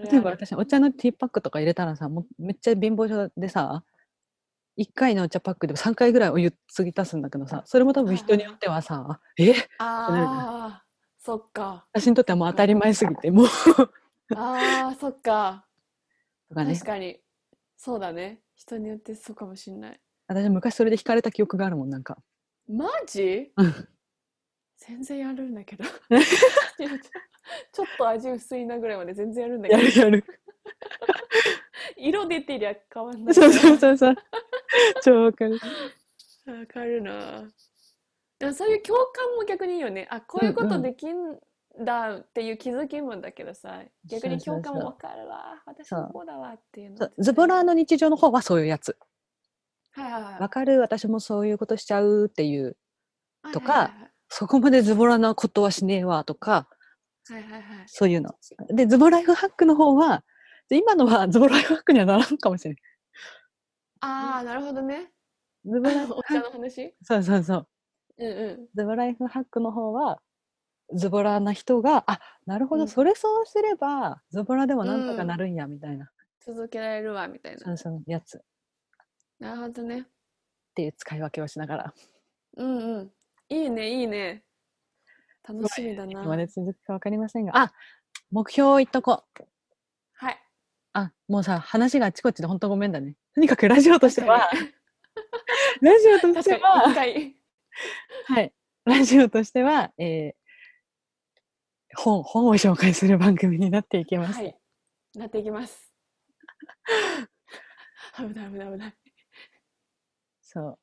[0.00, 0.02] ん。
[0.02, 3.82] 例えば私、お茶のティーパックとか入れたらさ、もうめっちゃ貧乏症でさ、
[4.76, 9.54] 1回のお茶パックで3回ぐらいお湯継ぎ足すんだけどさ、それも多分人によってはさ、え？
[9.78, 10.84] ああ、
[11.18, 11.86] そっか。
[11.92, 13.46] 私にとってはもう当たり前すぎて、もう、
[14.36, 15.64] ああ、そっか。
[16.50, 16.84] とかね確。
[16.84, 17.20] かに。
[17.78, 18.42] そうだね。
[18.54, 20.00] 人によってそうかもしんない。
[20.26, 22.18] 私昔それで惹かれた記憶があるもん、なんか。
[22.68, 23.52] マジ？
[23.56, 23.88] うん
[24.86, 25.84] 全然やるんだけど。
[27.72, 29.82] ちょっと味薄いなぐらいまで全然やるんだけど。
[29.82, 30.24] やるやる。
[31.96, 33.34] 色出てりゃ変わんない。
[33.34, 34.14] そうそうそうそう。
[35.02, 35.58] 超わかる。
[36.46, 37.44] わかるな。
[38.38, 40.06] でもそういう共感も逆にいいよね。
[40.10, 41.38] あ、こういうこうんうんとできん
[41.82, 45.62] だっていう気づきもだけどさ、逆にそうそうそう共感もわかるわ。
[45.66, 47.68] 私そうもこうだわっていうのそうズボラーの。
[47.68, 48.98] の日常の方はそういうやつ。
[49.92, 50.40] はいはいはい。
[50.40, 50.78] わかる？
[50.80, 52.76] 私もそういうことしちゃうっていう、
[53.52, 56.66] とかはいはいそこまでズボラなことはしねえわとか、
[57.28, 57.84] はいはいはいはい。
[57.86, 58.34] そういうの。
[58.68, 60.24] で、ズボライフハックの方は、
[60.68, 62.82] で今のは ズボライフハックにはならんかもしれない。
[64.00, 65.12] ああ、なるほどね。
[65.64, 66.96] ズボライフ お茶の話？
[67.04, 67.68] そうそうそう。
[68.18, 68.68] うんうん。
[68.74, 70.20] ズボライフハックの方は、
[70.94, 76.10] ズボラな人が、あ、なるほど、うんそれそうすれば、ズボラでもなんとかなるんや、みたいな。
[76.40, 77.60] 続けられるわ、みたいな。
[77.60, 78.40] そうそう、やつっ
[79.38, 80.08] なるほどね。
[80.74, 81.94] ていう使い分けをしながら。
[82.56, 83.12] うんうん。
[83.54, 84.42] いいね、いいね。
[85.46, 86.24] 楽しみだな。
[86.24, 87.72] まで続くかわかりませんが、あ、
[88.30, 89.42] 目標を言っとこう。
[90.14, 90.38] はい。
[90.94, 93.16] あ、もうさ、話があちこちで本当ごめんだね。
[93.34, 94.74] とにかくラジオとしては確、
[95.82, 97.36] ラジオとしては、回。
[98.26, 98.52] はい。
[98.84, 100.44] ラジオとしては、えー
[101.96, 104.40] 本、本を紹介する番組になっていきます。
[104.40, 104.58] はい。
[105.14, 105.92] なっていきます。
[108.16, 108.94] 危ない危ない危ない。
[110.40, 110.78] そう。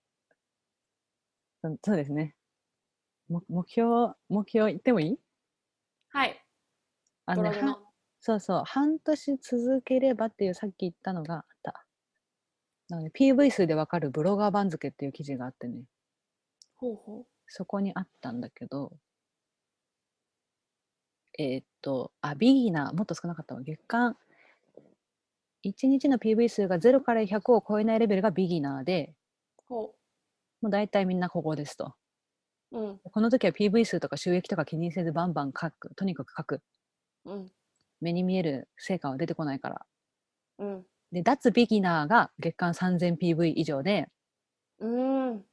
[1.62, 2.36] そそうですね。
[3.32, 5.20] も目標、目標言ってもいい？
[6.10, 6.46] はい。
[7.26, 7.80] あのねの。
[8.20, 8.64] そうそう。
[8.66, 11.86] 半年続ければっていうさっき言ったのがあった。
[12.90, 15.84] なので PV 数でわかるブロガー番付っていう記事があってね。
[16.76, 18.94] ほうほそこにあったんだけど、
[21.40, 23.62] えーっと、あ、ビギナー、もっと少なかったわ。
[23.62, 24.18] 月間、
[25.64, 29.16] 1日の PV 数が0から100を超えないレベルがビギナーで、
[29.70, 29.74] う。
[29.74, 29.96] ほ
[30.62, 31.96] もう大体みんなここですと。
[32.72, 32.80] う。
[32.80, 33.00] うん。
[33.00, 35.94] この時は PV 数とか収益とか気にせずバンバン書く。
[35.96, 36.62] とにかく書く。
[37.26, 37.52] うん。
[38.02, 39.86] 目に見える成果は出てこないから。
[40.60, 40.86] うん。
[41.12, 44.10] で、脱ビギナーが月間 3000PV 以上で、
[44.80, 45.46] うん。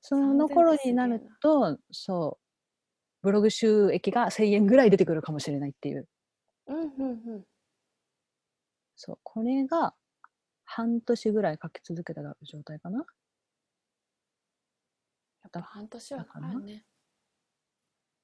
[0.00, 2.44] その3000頃になると、そう、
[3.22, 6.08] ブログ収益が1000円ぐらい出てくるかもしれないっていう。
[6.66, 7.44] うんうんうん。
[8.96, 9.18] そう。
[9.22, 9.94] これが
[10.64, 13.04] 半年ぐらい書き続けた状態かな。
[15.44, 16.84] やっぱ半年はかかるね。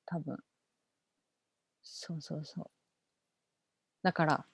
[0.06, 0.36] 多分。
[1.82, 2.70] そうそうそう。
[4.02, 4.46] だから、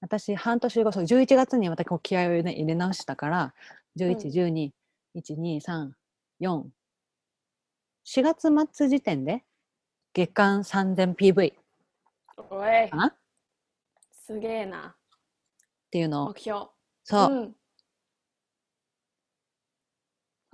[0.00, 3.54] 私、半年後、そう、11月にまたこう気合を、ね、入れ直したから、
[3.96, 4.72] 11、12、
[5.14, 5.92] 1、2、3、
[6.40, 6.64] 4、
[8.04, 9.44] 4月末時点で
[10.14, 11.52] 月間 3000PV
[12.38, 12.90] おい
[14.10, 14.96] すげえな。
[15.90, 16.66] ていうのを目、標。
[17.04, 17.54] そう、ん。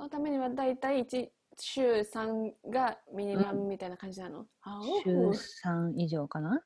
[0.05, 1.29] そのためにはだいたい1
[1.59, 4.45] 週3がミニマムみたいな感じなの？
[4.61, 6.61] あ週おう3以上かな？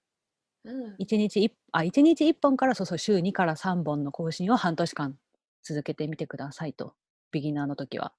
[0.65, 0.97] うん。
[0.97, 5.17] 1日1あ1日1本からそうそう週2から3本の更新を半年間
[5.63, 6.95] 続けてみてくださいと
[7.31, 8.13] ビギナーの時は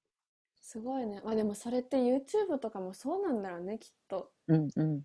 [0.62, 1.20] すごいね。
[1.22, 4.30] まあでもそれって YouTube とかもそうなんだろうね、きっと。
[4.48, 5.02] うんうん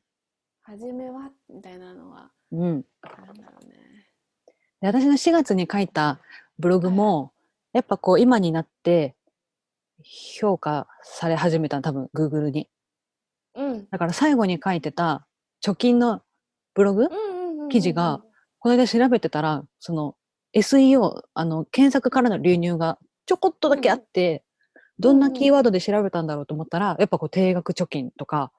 [0.62, 3.76] 初めはみたいなのはうんあるんだろうね。
[4.80, 6.20] で私の4月に書いた
[6.58, 7.34] ブログも
[7.74, 9.14] やっぱこう今になって
[10.06, 12.69] 評価され始めたの多分 Google に。
[13.56, 13.88] うん。
[13.90, 15.26] だから最後に書いてた
[15.64, 16.22] 貯金の
[16.73, 17.03] ブログ？
[17.03, 18.22] うんうんうんうん記事が
[18.60, 20.15] これで調べてたらその
[20.56, 24.44] SEO あの検索からの流入がちょこっとだけあって、
[24.99, 28.52] どんなキーワードで調べたんだろうと思ったら、やっぱこう定額貯金とか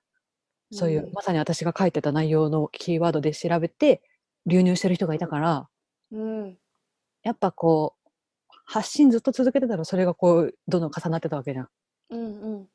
[0.73, 1.13] そういう、うん。
[1.13, 4.03] まさに私が書いてた内容のキーワードで調べて
[4.45, 5.69] 流入してる人がいたから
[6.11, 6.57] うん。
[7.23, 8.06] やっぱこう
[8.67, 11.69] 発信ずっと続けてたらそれがこうどんどん重なってたわけじゃん。
[12.11, 12.67] うんうん。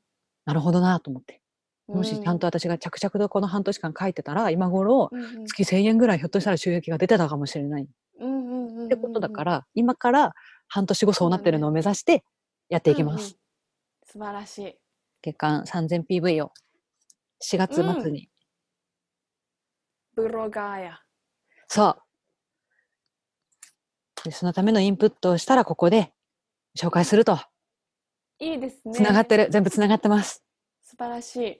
[0.45, 1.41] なるほどなと思って。
[1.87, 7.87] もしちゃんと私が着々とこの半年間書いてたら今頃うんうん月1000円ぐらいひょっとしたら収益が出てたかもしれないっ
[8.19, 10.33] うんうんうんうんてことだから今から
[10.67, 12.23] 半年後そうなってるのを目指して
[12.69, 13.21] やっていきます。
[13.21, 13.35] うんうん
[14.03, 14.77] 素晴らしい。
[15.21, 16.51] 月間 3000PV を
[17.41, 18.29] 4月末に。
[20.15, 20.99] ブロガーや。
[21.69, 22.01] そう
[24.23, 24.31] で。
[24.31, 26.11] そのためのインプットをしたらここで
[26.77, 27.39] 紹介すると。
[28.39, 28.93] いいですね。
[28.93, 29.47] つながってる。
[29.51, 30.43] 全部つながってます。
[30.81, 31.59] 素晴らしい。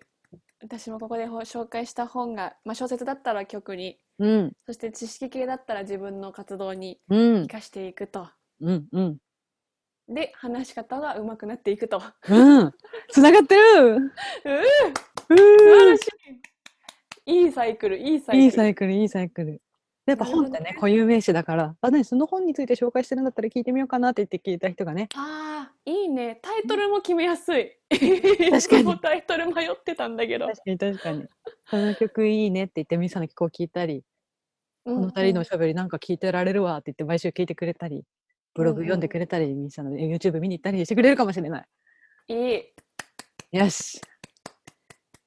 [0.61, 4.53] 私もここでほ紹介した本が、まあ、小説だったら曲に、うん。
[4.67, 7.47] そして知識系だったら自分の活動にうん生。
[7.47, 8.27] かしていくと。
[8.61, 8.87] うん。
[8.91, 9.17] うん。
[10.07, 12.01] で、話し方が上手くなっていくと。
[12.29, 12.71] うん。
[13.09, 14.15] つながってるうん素
[15.27, 16.01] 晴らし
[17.25, 17.33] い。
[17.33, 18.43] いいサイクル、いいサイクル。
[18.43, 19.61] いいサイクル、いいサイクル。
[20.07, 26.39] やっぱ本ってね、固有名詞だから、あ、ね、その本について紹介してるんだったら聞いてみようかなって言って聞いた人がね、ああ、いいね。
[26.41, 27.71] タイトルも決めやすい。
[27.89, 30.47] 確かにタイトル迷ってたんだけど。
[30.47, 31.27] 確かに確かに。
[31.69, 34.03] この曲いいねって言って、ミサの曲を聞いたり、
[34.85, 38.03] ここの二人のおしゃべりなんか聞いてられるわって言って、毎週聞いてくれたり、
[38.55, 41.61] ブログ読んでくれたり、ミサの YouTube 見に行ったりしてくれるかもしれな
[42.27, 42.33] い。
[42.33, 43.57] いい。
[43.57, 44.01] よし。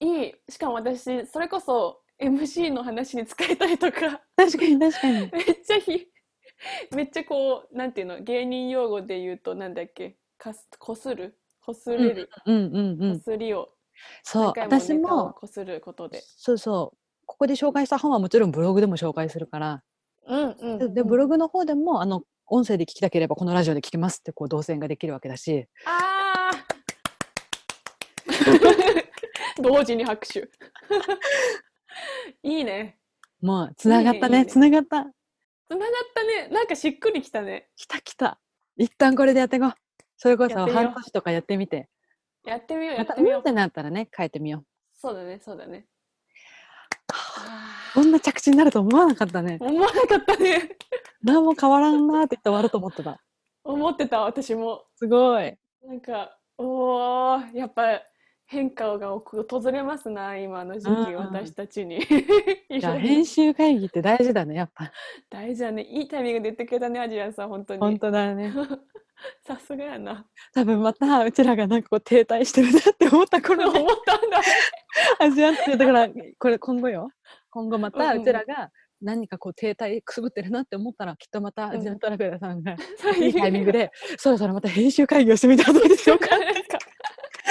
[0.00, 0.34] いい。
[0.48, 5.30] しかも私、それこそ MC の話に使えたりとか、確かに確かに。
[5.32, 6.06] めっちゃひ、
[6.92, 11.38] めっちゃこう、なんていうの、芸人用語で言うと、なんだっけ、かす、こする？
[11.60, 13.24] こすれる、うんうんうんこ。
[13.24, 13.70] すりを、
[14.22, 16.22] そう、私も、こすることで。
[16.36, 19.82] そうそう、ここで紹介した本はもちろんブログでも紹介するから、
[20.26, 26.74] うんうん、ででブログの方でも、あの、音声で聞きたければこのラジオで聞きますってこう動線ができるわけだし、あー。
[29.62, 30.48] 同時に拍手。
[32.42, 32.98] いいね。
[33.40, 35.04] もう、つながったね、つながった。
[35.66, 36.48] つながったね。
[36.48, 37.70] なんかしっくりきたね。
[37.76, 38.40] 来た来た。
[38.76, 39.72] 一旦これでやっていこう。
[40.16, 41.88] それこそ半年とかやってみて。
[42.44, 43.52] やってみよう、やまったてみよううんって。
[43.52, 44.66] なったらね、変えてみよう。
[44.94, 45.86] そうだね、そうだね。
[47.12, 49.58] あ こんな着地になると思わなかったね。
[49.60, 50.76] ー思わなかったね。
[51.22, 53.20] 何も変わらんなーって言って終わると思ってた。
[53.64, 54.84] 思ってた、私も。
[54.96, 55.56] すごい。
[55.82, 58.02] なんか、おー、やっぱ
[58.54, 61.98] 変化が訪れますな、今の時期、うん私たちに。
[62.70, 64.92] いじゃあ編集会議って大事だね、やっぱ。
[65.28, 65.82] 大事だね。
[65.82, 67.80] いいタイミングで言ってくれたね、アジアンさん、本当に。
[67.80, 68.52] 本当だね。
[69.44, 70.24] さすがやな。
[70.54, 74.40] 多分またうちらがなんかこう停滞してるなって思った頃思にったんだ。
[75.18, 76.08] アジアンってだから
[76.38, 77.08] これ今後よ
[77.50, 78.70] 今後またうちらが
[79.00, 82.72] 何かこう停滞くすぶってるなって思ったらきっとまたアジアントラベラーさんが
[83.20, 86.28] いいタイミングでそろそろまた編集会議をしてみたらどうでしょうか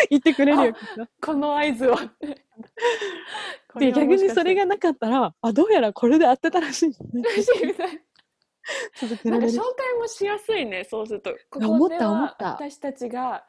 [0.10, 0.76] 言ってくれるよ。
[1.22, 1.96] この合図を。
[3.68, 6.94] これで逆にそれがなかったらあどうやらこれで合ってたらしいね
[9.00, 11.36] 続けられるなんか紹介もしやすいね、そうすると。
[11.50, 13.46] ここではた思った私たちが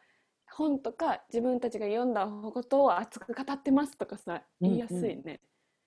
[0.51, 5.41] 本とか自分たちが読んだことを熱く語ってますとかさ、うん言いやすいね。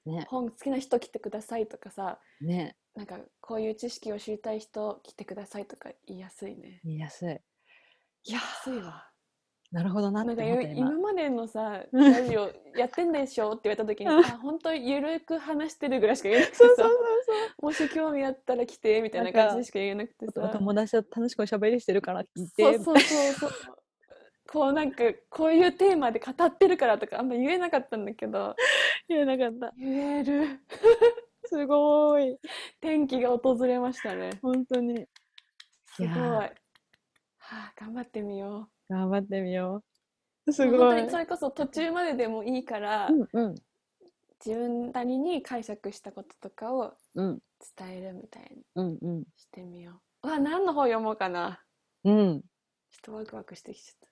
[0.06, 6.81] ね本好きな人来てくださいとかさ、ねなんかこういう知識を知りたい人来てくださいとか言いやすいね。
[6.84, 7.39] 言いやすい言
[8.27, 9.07] いやすいわ。
[9.72, 10.89] なるほどなっなんかて思った今。
[10.91, 12.11] 今までのさ、うん。
[12.14, 20.53] ラジオやってんでしょって言われた時に、う んあ、本当ゆるく話してるぐらいしか言えなくて そうそうさそう、もし興味あったら来てみたいな感じでしか言えなくてそうおさ。
[20.53, 22.64] 友達と楽しくおしゃべりしてるから聞いて。
[22.64, 23.52] そうそうそうそう。
[24.49, 28.56] こうなんかこういうテーマで語ってるからとかあんま言えなかったんだけど。
[29.10, 29.73] 言えなかった。
[29.77, 30.61] 言える。
[31.44, 32.38] すごい。
[32.80, 34.30] 天気が訪れましたね。
[34.41, 35.06] 本当に。
[35.88, 36.10] すごい。
[36.10, 36.52] は
[37.49, 39.84] あ頑張ってみよ頑張ってみよ
[40.45, 40.51] う。
[40.51, 41.09] うすごい。
[41.09, 43.55] それこそ途中まででもいいから、うんうん。
[44.45, 47.39] 自分なりに解釈したこととかをうん。
[47.77, 49.23] 伝えるみたいにうんうん。
[49.35, 50.27] してみよう。
[50.27, 51.64] うわ何の本読もうかな。
[52.03, 52.41] うん。
[52.91, 54.09] ちょっとワクワクしてきちゃっ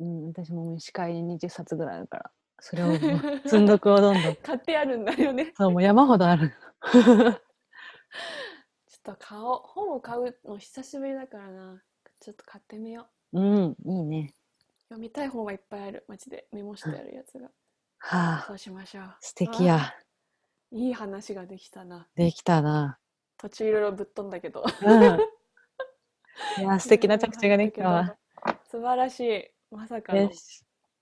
[0.00, 2.30] うん、私も司会に20冊ぐらいあるから、
[2.60, 2.92] それを
[3.44, 4.34] 積んどくをどんどん。
[4.36, 5.52] た買ってあるんだよね。
[5.56, 6.52] そう、もう山ほどある。
[6.92, 7.40] ちょっ
[9.02, 9.60] と買おう。
[9.64, 11.82] 本を買うの久しぶりだからな。
[12.18, 14.34] ちょっと買ってみよううん、いいね。
[14.88, 17.48] 読みたい本はいっぱいあるマジでメモしてあるやつが
[17.98, 19.94] はあ、そうしましょう素敵や。
[20.72, 22.98] いい話ができたなできたな。
[23.38, 25.20] 途中いろいろぶっ飛んだけどうん。
[26.58, 28.16] いや、素敵な着地ができたわ。
[28.70, 30.28] 素晴らしいまさかの。
[30.28, 30.34] で、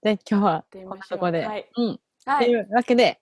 [0.02, 1.46] 今日はこんなとこで。
[1.46, 2.00] はいうん。
[2.24, 3.20] はいというわけで、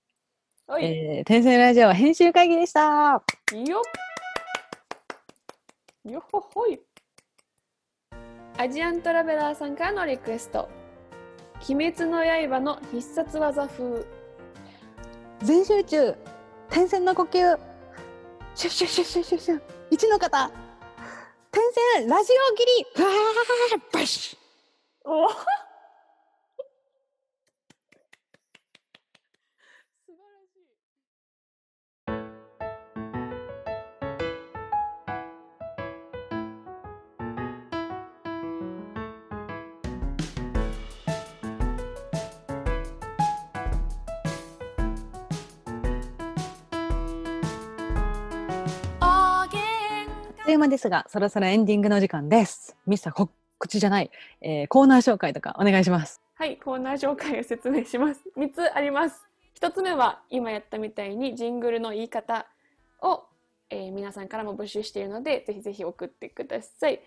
[0.80, 2.82] えー、天才ラジオ編集会議でした。
[2.82, 3.22] よっ
[6.10, 6.80] よっほほい
[8.58, 10.70] アジアントラベラーさんからのリクエスト
[11.68, 14.06] 「鬼滅の刃」の必殺技風。
[15.42, 16.14] 全集中、
[16.70, 17.58] 天線の呼吸、
[18.54, 20.50] シュッシュッシュッシュッシュッシュッ、一の方、
[21.50, 21.62] 天
[21.98, 22.64] 線ラジオ切
[22.96, 24.38] り、わー、バシッ。
[25.04, 25.28] お
[50.46, 52.76] という間ですが、そろそろエンディングの時間です。
[52.86, 53.32] ミスター告
[53.66, 56.20] 知じゃない、えーコーナー紹介とかお願いします。
[56.34, 58.20] はい、コーナー紹介を説明します。
[58.36, 59.26] 3つあります。
[59.60, 62.46] 1つ目は今やったみたいにジングルの言い方
[63.02, 63.24] を、
[63.70, 67.00] えー皆さんからも募集しているので、ぜひぜひ送ってください。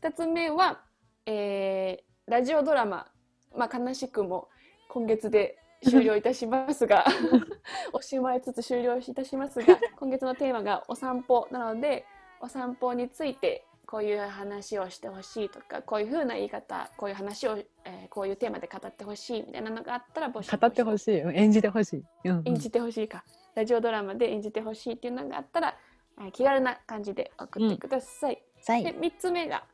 [0.00, 0.80] 2つ目は、
[1.26, 3.06] えーラジオドラマ、
[3.54, 4.48] まあ、悲しくも
[4.88, 7.04] 今月で終了いたしますが
[7.92, 12.06] おしまいつつ終了いたしますが今月のテーマがお散歩なので
[12.40, 22.04] お散歩についてこういう話をしてほしいとかこういう風な言い方こういう話を、えーこういうテーマで語ってほしいみたいなのがあったら募集語ってほしい、うん演じてほしい。
[22.24, 22.38] うん。
[22.38, 23.24] うん演じてほしいか。
[23.54, 25.74] ラジオドラマで演じてほしいっていうのがあったら
[26.20, 28.34] えー気軽な感じで送ってください。
[28.34, 28.82] でさい。
[28.84, 29.64] 3つ目が、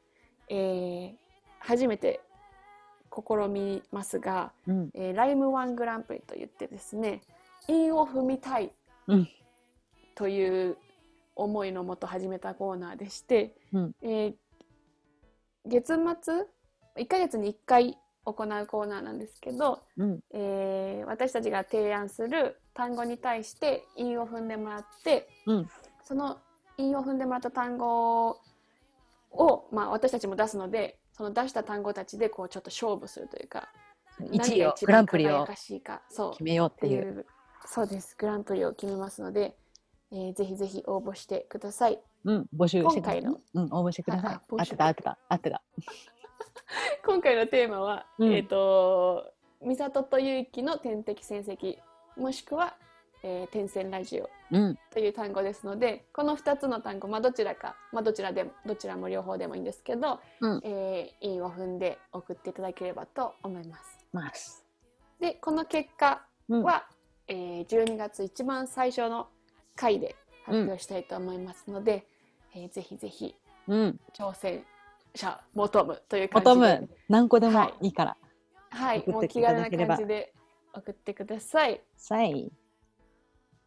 [0.49, 1.13] えー
[1.59, 2.21] 初めて
[3.11, 4.91] 試みますが、うん。
[4.95, 7.21] えーライムワングランプリといってですね
[7.69, 8.73] 韻を踏みたい
[9.09, 9.29] うん。
[10.15, 10.77] という
[11.37, 13.93] 思いのもと始めたコーナーでして、うん。
[14.03, 14.35] えー
[15.67, 16.45] 月末
[16.99, 17.97] 1ヶ月に1回
[18.27, 20.21] 行うコーナーなんですけど、うん。
[20.33, 25.69] えー私たちが提案する単語に対して韻を踏んでもらって、うん。
[26.03, 26.39] その
[26.77, 28.41] 韻を踏んでもらった単語
[29.31, 33.69] を、まあ、私たちも出すのでその出した単語たちでこうちょっと勝負するというか
[34.21, 36.99] 1位をグランプリを決めようっってい。
[36.99, 37.27] う
[37.67, 38.15] そうです。
[38.19, 39.57] グランプリを決めますので、
[40.13, 43.41] えーぜひぜひ応募してくださいうん、募集してください今回の。
[43.55, 44.41] うん、応募してください。
[44.59, 45.63] あってた、合ってた、合ってた。
[47.05, 49.33] 今回のテーマは、うんえっ、と
[49.63, 51.79] 美里と結城の天敵戦績
[52.17, 52.77] もしくは、
[53.23, 64.07] えー天線ラジオうん、という単語ですのでこの2つの単語、まあ、どちらか、まあ、どちらでもどちらも両方でもいいんですけど、うんえー韻を踏んで送っていただければと思います。
[64.13, 64.65] ます。
[65.21, 66.87] でこの結果うん、は、
[67.27, 69.29] えー12月一番最初の
[69.77, 72.07] 回で発表したいと思いますので、
[72.55, 73.35] えーぜひぜひ
[73.67, 74.65] うん、挑戦
[75.15, 76.81] 者求むというボト感じで。
[76.81, 77.87] ム、何個でもはい。
[77.87, 78.17] いいから。
[78.71, 80.35] はい、もう送ってい気軽な感じで
[80.73, 81.81] 送ってください。
[81.97, 82.53] さい。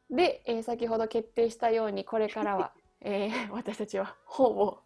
[0.09, 4.79] で、えー先ほど決定したようにこれからは、 えー私たちは本を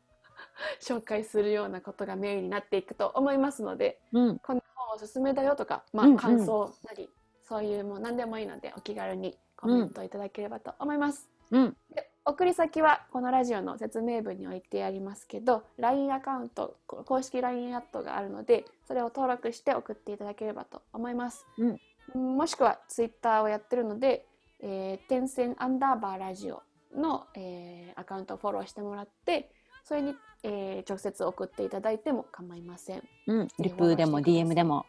[0.81, 6.17] 紹介するようなことがメインになっていくと思いますのでうん、この本おすすめだよとか、まあうんうん。
[6.17, 7.09] 感想なり、
[7.41, 11.29] そういうもう何でもいいのでお気軽にコメントいただければと思います。
[11.51, 21.79] うん、で送り先はこのラジオの説明文に置いてありますけど LINE アカウントこ公式 LINE アットがあるのでそれを登録して送っていただければと思います、うん
[22.13, 24.25] もしくは Twitter をやってるので、
[24.59, 26.61] えー、点線アンダーバーラジオ
[26.95, 29.51] の、えーアカウントをフォローしてもらって
[29.83, 33.03] それに、えー直接送っていただいても構いません。
[33.27, 33.47] うん。
[33.47, 34.85] ひリプでも DM でも。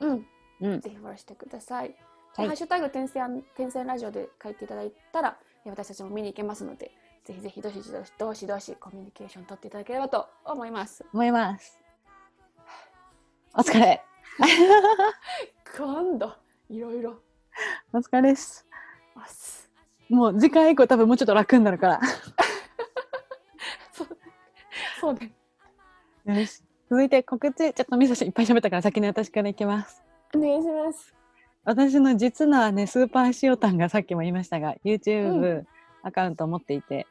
[0.00, 0.26] うん、
[0.60, 0.80] うん。
[0.80, 1.94] ぜひフォローしてください。
[2.36, 6.92] はいハッシュタグ転線転線ラジオで書いていただいたら、えー私たちも見に行けますので、
[7.24, 11.04] ぜひぜひどしどしどしどしコミュニケーション取っていただければと思います。
[11.14, 11.80] 思います。
[13.54, 14.02] お疲れ。
[15.76, 16.32] 今度
[16.68, 17.16] いろいろ
[17.92, 18.66] お疲れです。
[20.10, 22.00] もう次回以降多分もうちょっと楽になるから。
[23.92, 24.08] そう
[25.00, 25.32] そうね。
[26.26, 26.62] よし。
[26.90, 30.04] 続いて告知、ちょっとみそしいっぱい喋ったから先に私からいきます。
[30.34, 31.14] お願いします。
[31.66, 35.64] 私の実の姉、スーパー塩タンがさっきも言いましたが、う YouTube
[36.04, 37.08] アカウントを持っていて、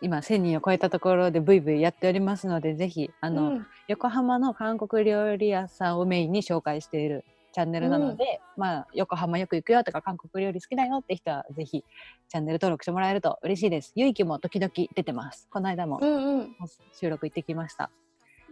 [0.00, 11.84] 今1000人を超えたところでブイブイやっておりますので、ぜひ、あの、うん横浜の韓国料理屋さんをメインに紹介しているチャンネルなので、まあ、横浜よく行くよとか韓国料理好きだよって人はぜひ
[12.28, 13.92] チャンネル登録してもらえると嬉しいです。
[13.94, 15.48] ゆいきも時々出てます。
[15.50, 16.56] この間もうんうん。
[16.94, 17.90] 収録行ってきました。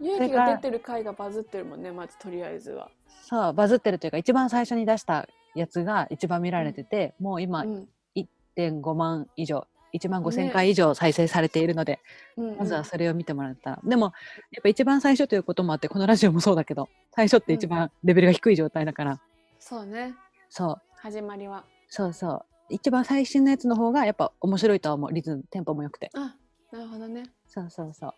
[0.01, 2.89] 勇気が出てる回がバズってるもんね、まずとりあえずは。
[3.23, 7.87] そう、バズってるというか、一番最初に出したやつが一番見られてて、もう今うん
[8.57, 11.99] 1.5万以上、1万5千ね回以上再生されているので、
[12.37, 13.79] うんうんまずはそれを見てもらったら。
[13.83, 14.13] でも、
[14.51, 19.19] やっぱ一番最初ということもあって、このラジオもそうだけど、最初って一番レベルが低い状態だから、
[19.59, 20.15] そうね。
[20.49, 21.63] そう、始まりは。
[21.87, 22.45] そうそう。
[22.69, 25.13] 一番最新のやつの方がやっぱ面白いとは思う。
[25.13, 26.09] リズム、テンポも良くて。
[26.13, 26.35] あ、
[26.71, 27.23] なるほどね。
[27.47, 28.13] そうそうそう。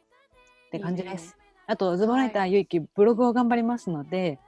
[0.68, 1.36] って感じです。
[1.66, 4.40] あと、ズボライターゆいき、ブログを頑張りますので、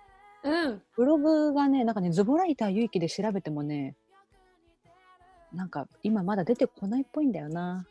[0.44, 0.82] うん。
[0.96, 3.96] ブログがね、なんかね、ズボライターゆいきで調べてもね、
[5.54, 7.86] なんか今まだ出てこないっぽいんだよな。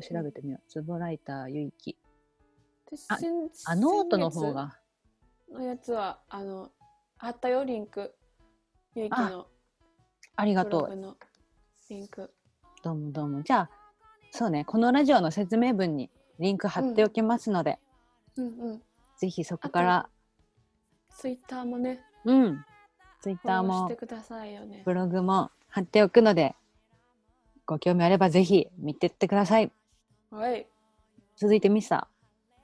[0.00, 0.70] 調べてみよう。
[0.70, 1.96] ズボライターゆいき。
[3.08, 3.18] あ
[3.64, 4.52] あ、ノートの方。
[4.52, 4.78] が。
[5.50, 6.70] のやつは、あの、
[7.18, 8.14] あったよ、リンク。
[8.94, 9.46] ゆいきの
[10.36, 11.16] ありがとう。
[11.88, 12.30] リンク。
[12.82, 13.42] どうもどうも。
[13.42, 13.70] じゃあ、
[14.30, 17.91] そうね、このラジオの説明文にリンク貼っておきますので、うん
[18.36, 18.82] うん。
[19.16, 20.08] ぜひそこから、
[21.10, 22.64] ツイッターもね、うん、
[23.20, 24.82] ツイッターもしてくださいよね。
[24.84, 26.54] ブログも貼っておくので、
[27.66, 29.70] ご興味あればぜひ見てってください。
[30.30, 30.66] はい。
[31.36, 32.08] 続いてミサ。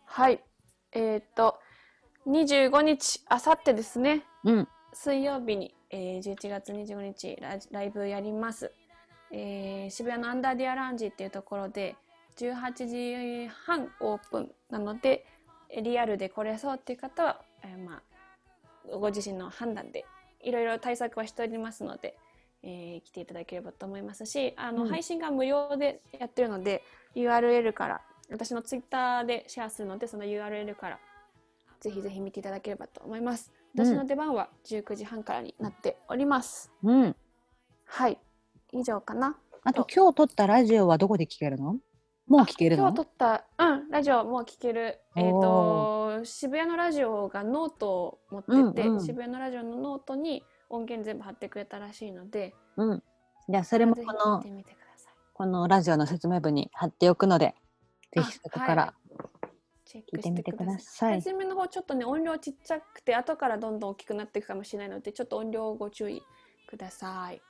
[0.04, 0.42] はい。
[0.92, 1.58] えっ、と、
[2.26, 8.72] 25日、あさってですね、うん、水曜日に、えー、11月25日ラジライブやります、
[9.30, 11.96] えー渋谷のアンダーディアラウンジっていうところで
[12.36, 15.37] 18時半オープンなのでえー
[15.82, 18.02] リアルで来れそうっていう方は、えーま
[18.92, 20.04] あ、ご自身の判断で
[20.40, 22.16] いろいろ対策はしておりますので、
[22.62, 26.82] えー来ていただければと思いますしあの、うん配信が無料でやってるので
[27.14, 28.00] URL から
[28.30, 30.98] 私のツイッターでシェアするのでその URL から
[31.80, 33.52] ぜひぜひ見ていただければと思います。
[33.52, 36.72] うん私の出番は19時半からになっております。
[36.82, 37.16] うん。
[37.84, 38.18] はい。
[38.72, 39.36] 以上かな。
[39.62, 41.76] あと今日撮ったラジオはどこで聞けるの？
[42.28, 42.84] もう聞けるの？
[42.84, 45.00] 今日撮った、うん、ラジオもう聞ける。
[45.16, 53.02] えっ、と、渋谷のラジオがノートを持ってて、うんうん渋谷のラジオのノートに音源全部貼ってくれたらしいので、うん。
[53.48, 54.42] じゃあそれもこの。
[55.32, 57.54] このラジオの説明文に貼っておくので、
[58.12, 58.94] ぜひそこから、は
[59.84, 66.22] チェック聞いてみてくだささい初めの方ちょっとね音量ちっちゃくて後からどんどん大きくなっていくかもしれないのでちょっと音量をご注意
[66.68, 67.40] ください。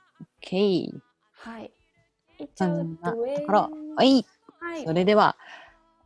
[0.41, 0.89] OK。
[1.33, 1.71] はい。
[2.39, 3.69] 以そ上んなとでころ。
[3.97, 4.25] はい。
[4.59, 4.93] はいそ。
[4.93, 5.35] れでは、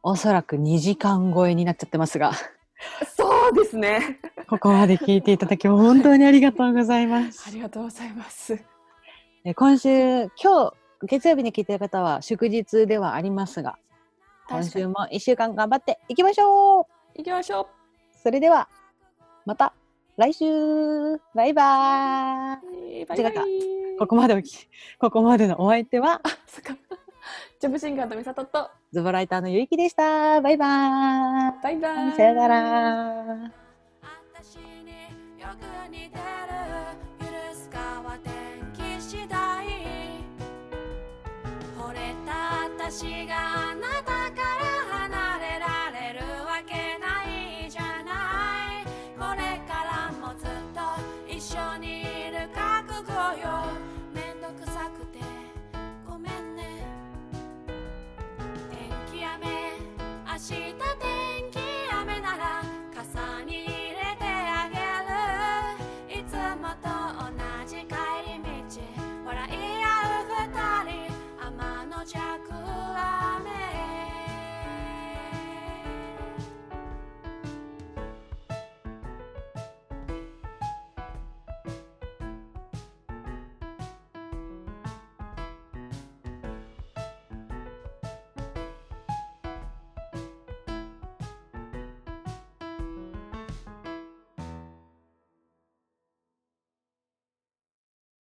[0.02, 2.34] おそらく2時間超えになっちゃってますが、
[3.16, 4.20] そうですね。
[4.48, 7.52] ここまで聞いていただき本当にありがとうございますあ。
[7.52, 8.60] りがとうございます。
[9.46, 9.90] え今週、
[10.42, 10.74] 今日、
[11.04, 13.78] 月曜日に聞いてる方は祝日ではありますが、
[14.48, 16.86] 今週も1週間頑張っていきましょう
[17.18, 17.68] 行きましょ
[18.22, 18.70] それでは、
[19.46, 19.74] また
[20.16, 20.46] 来週
[21.34, 23.06] バイバーイ
[23.98, 24.68] ここまでおき、
[25.00, 26.83] ここまでのお相手は、そっか。
[27.64, 30.41] ジョブシンガーのみさとと、ズボライターのゆいきでした。
[30.41, 32.11] バイバーイバイバイ。
[32.11, 33.53] さよなら。
[34.34, 34.91] 私に
[35.40, 36.19] よく似てる
[37.22, 38.34] 許すかは天
[38.73, 39.65] 気次第
[41.80, 44.53] 惚れた私があなたから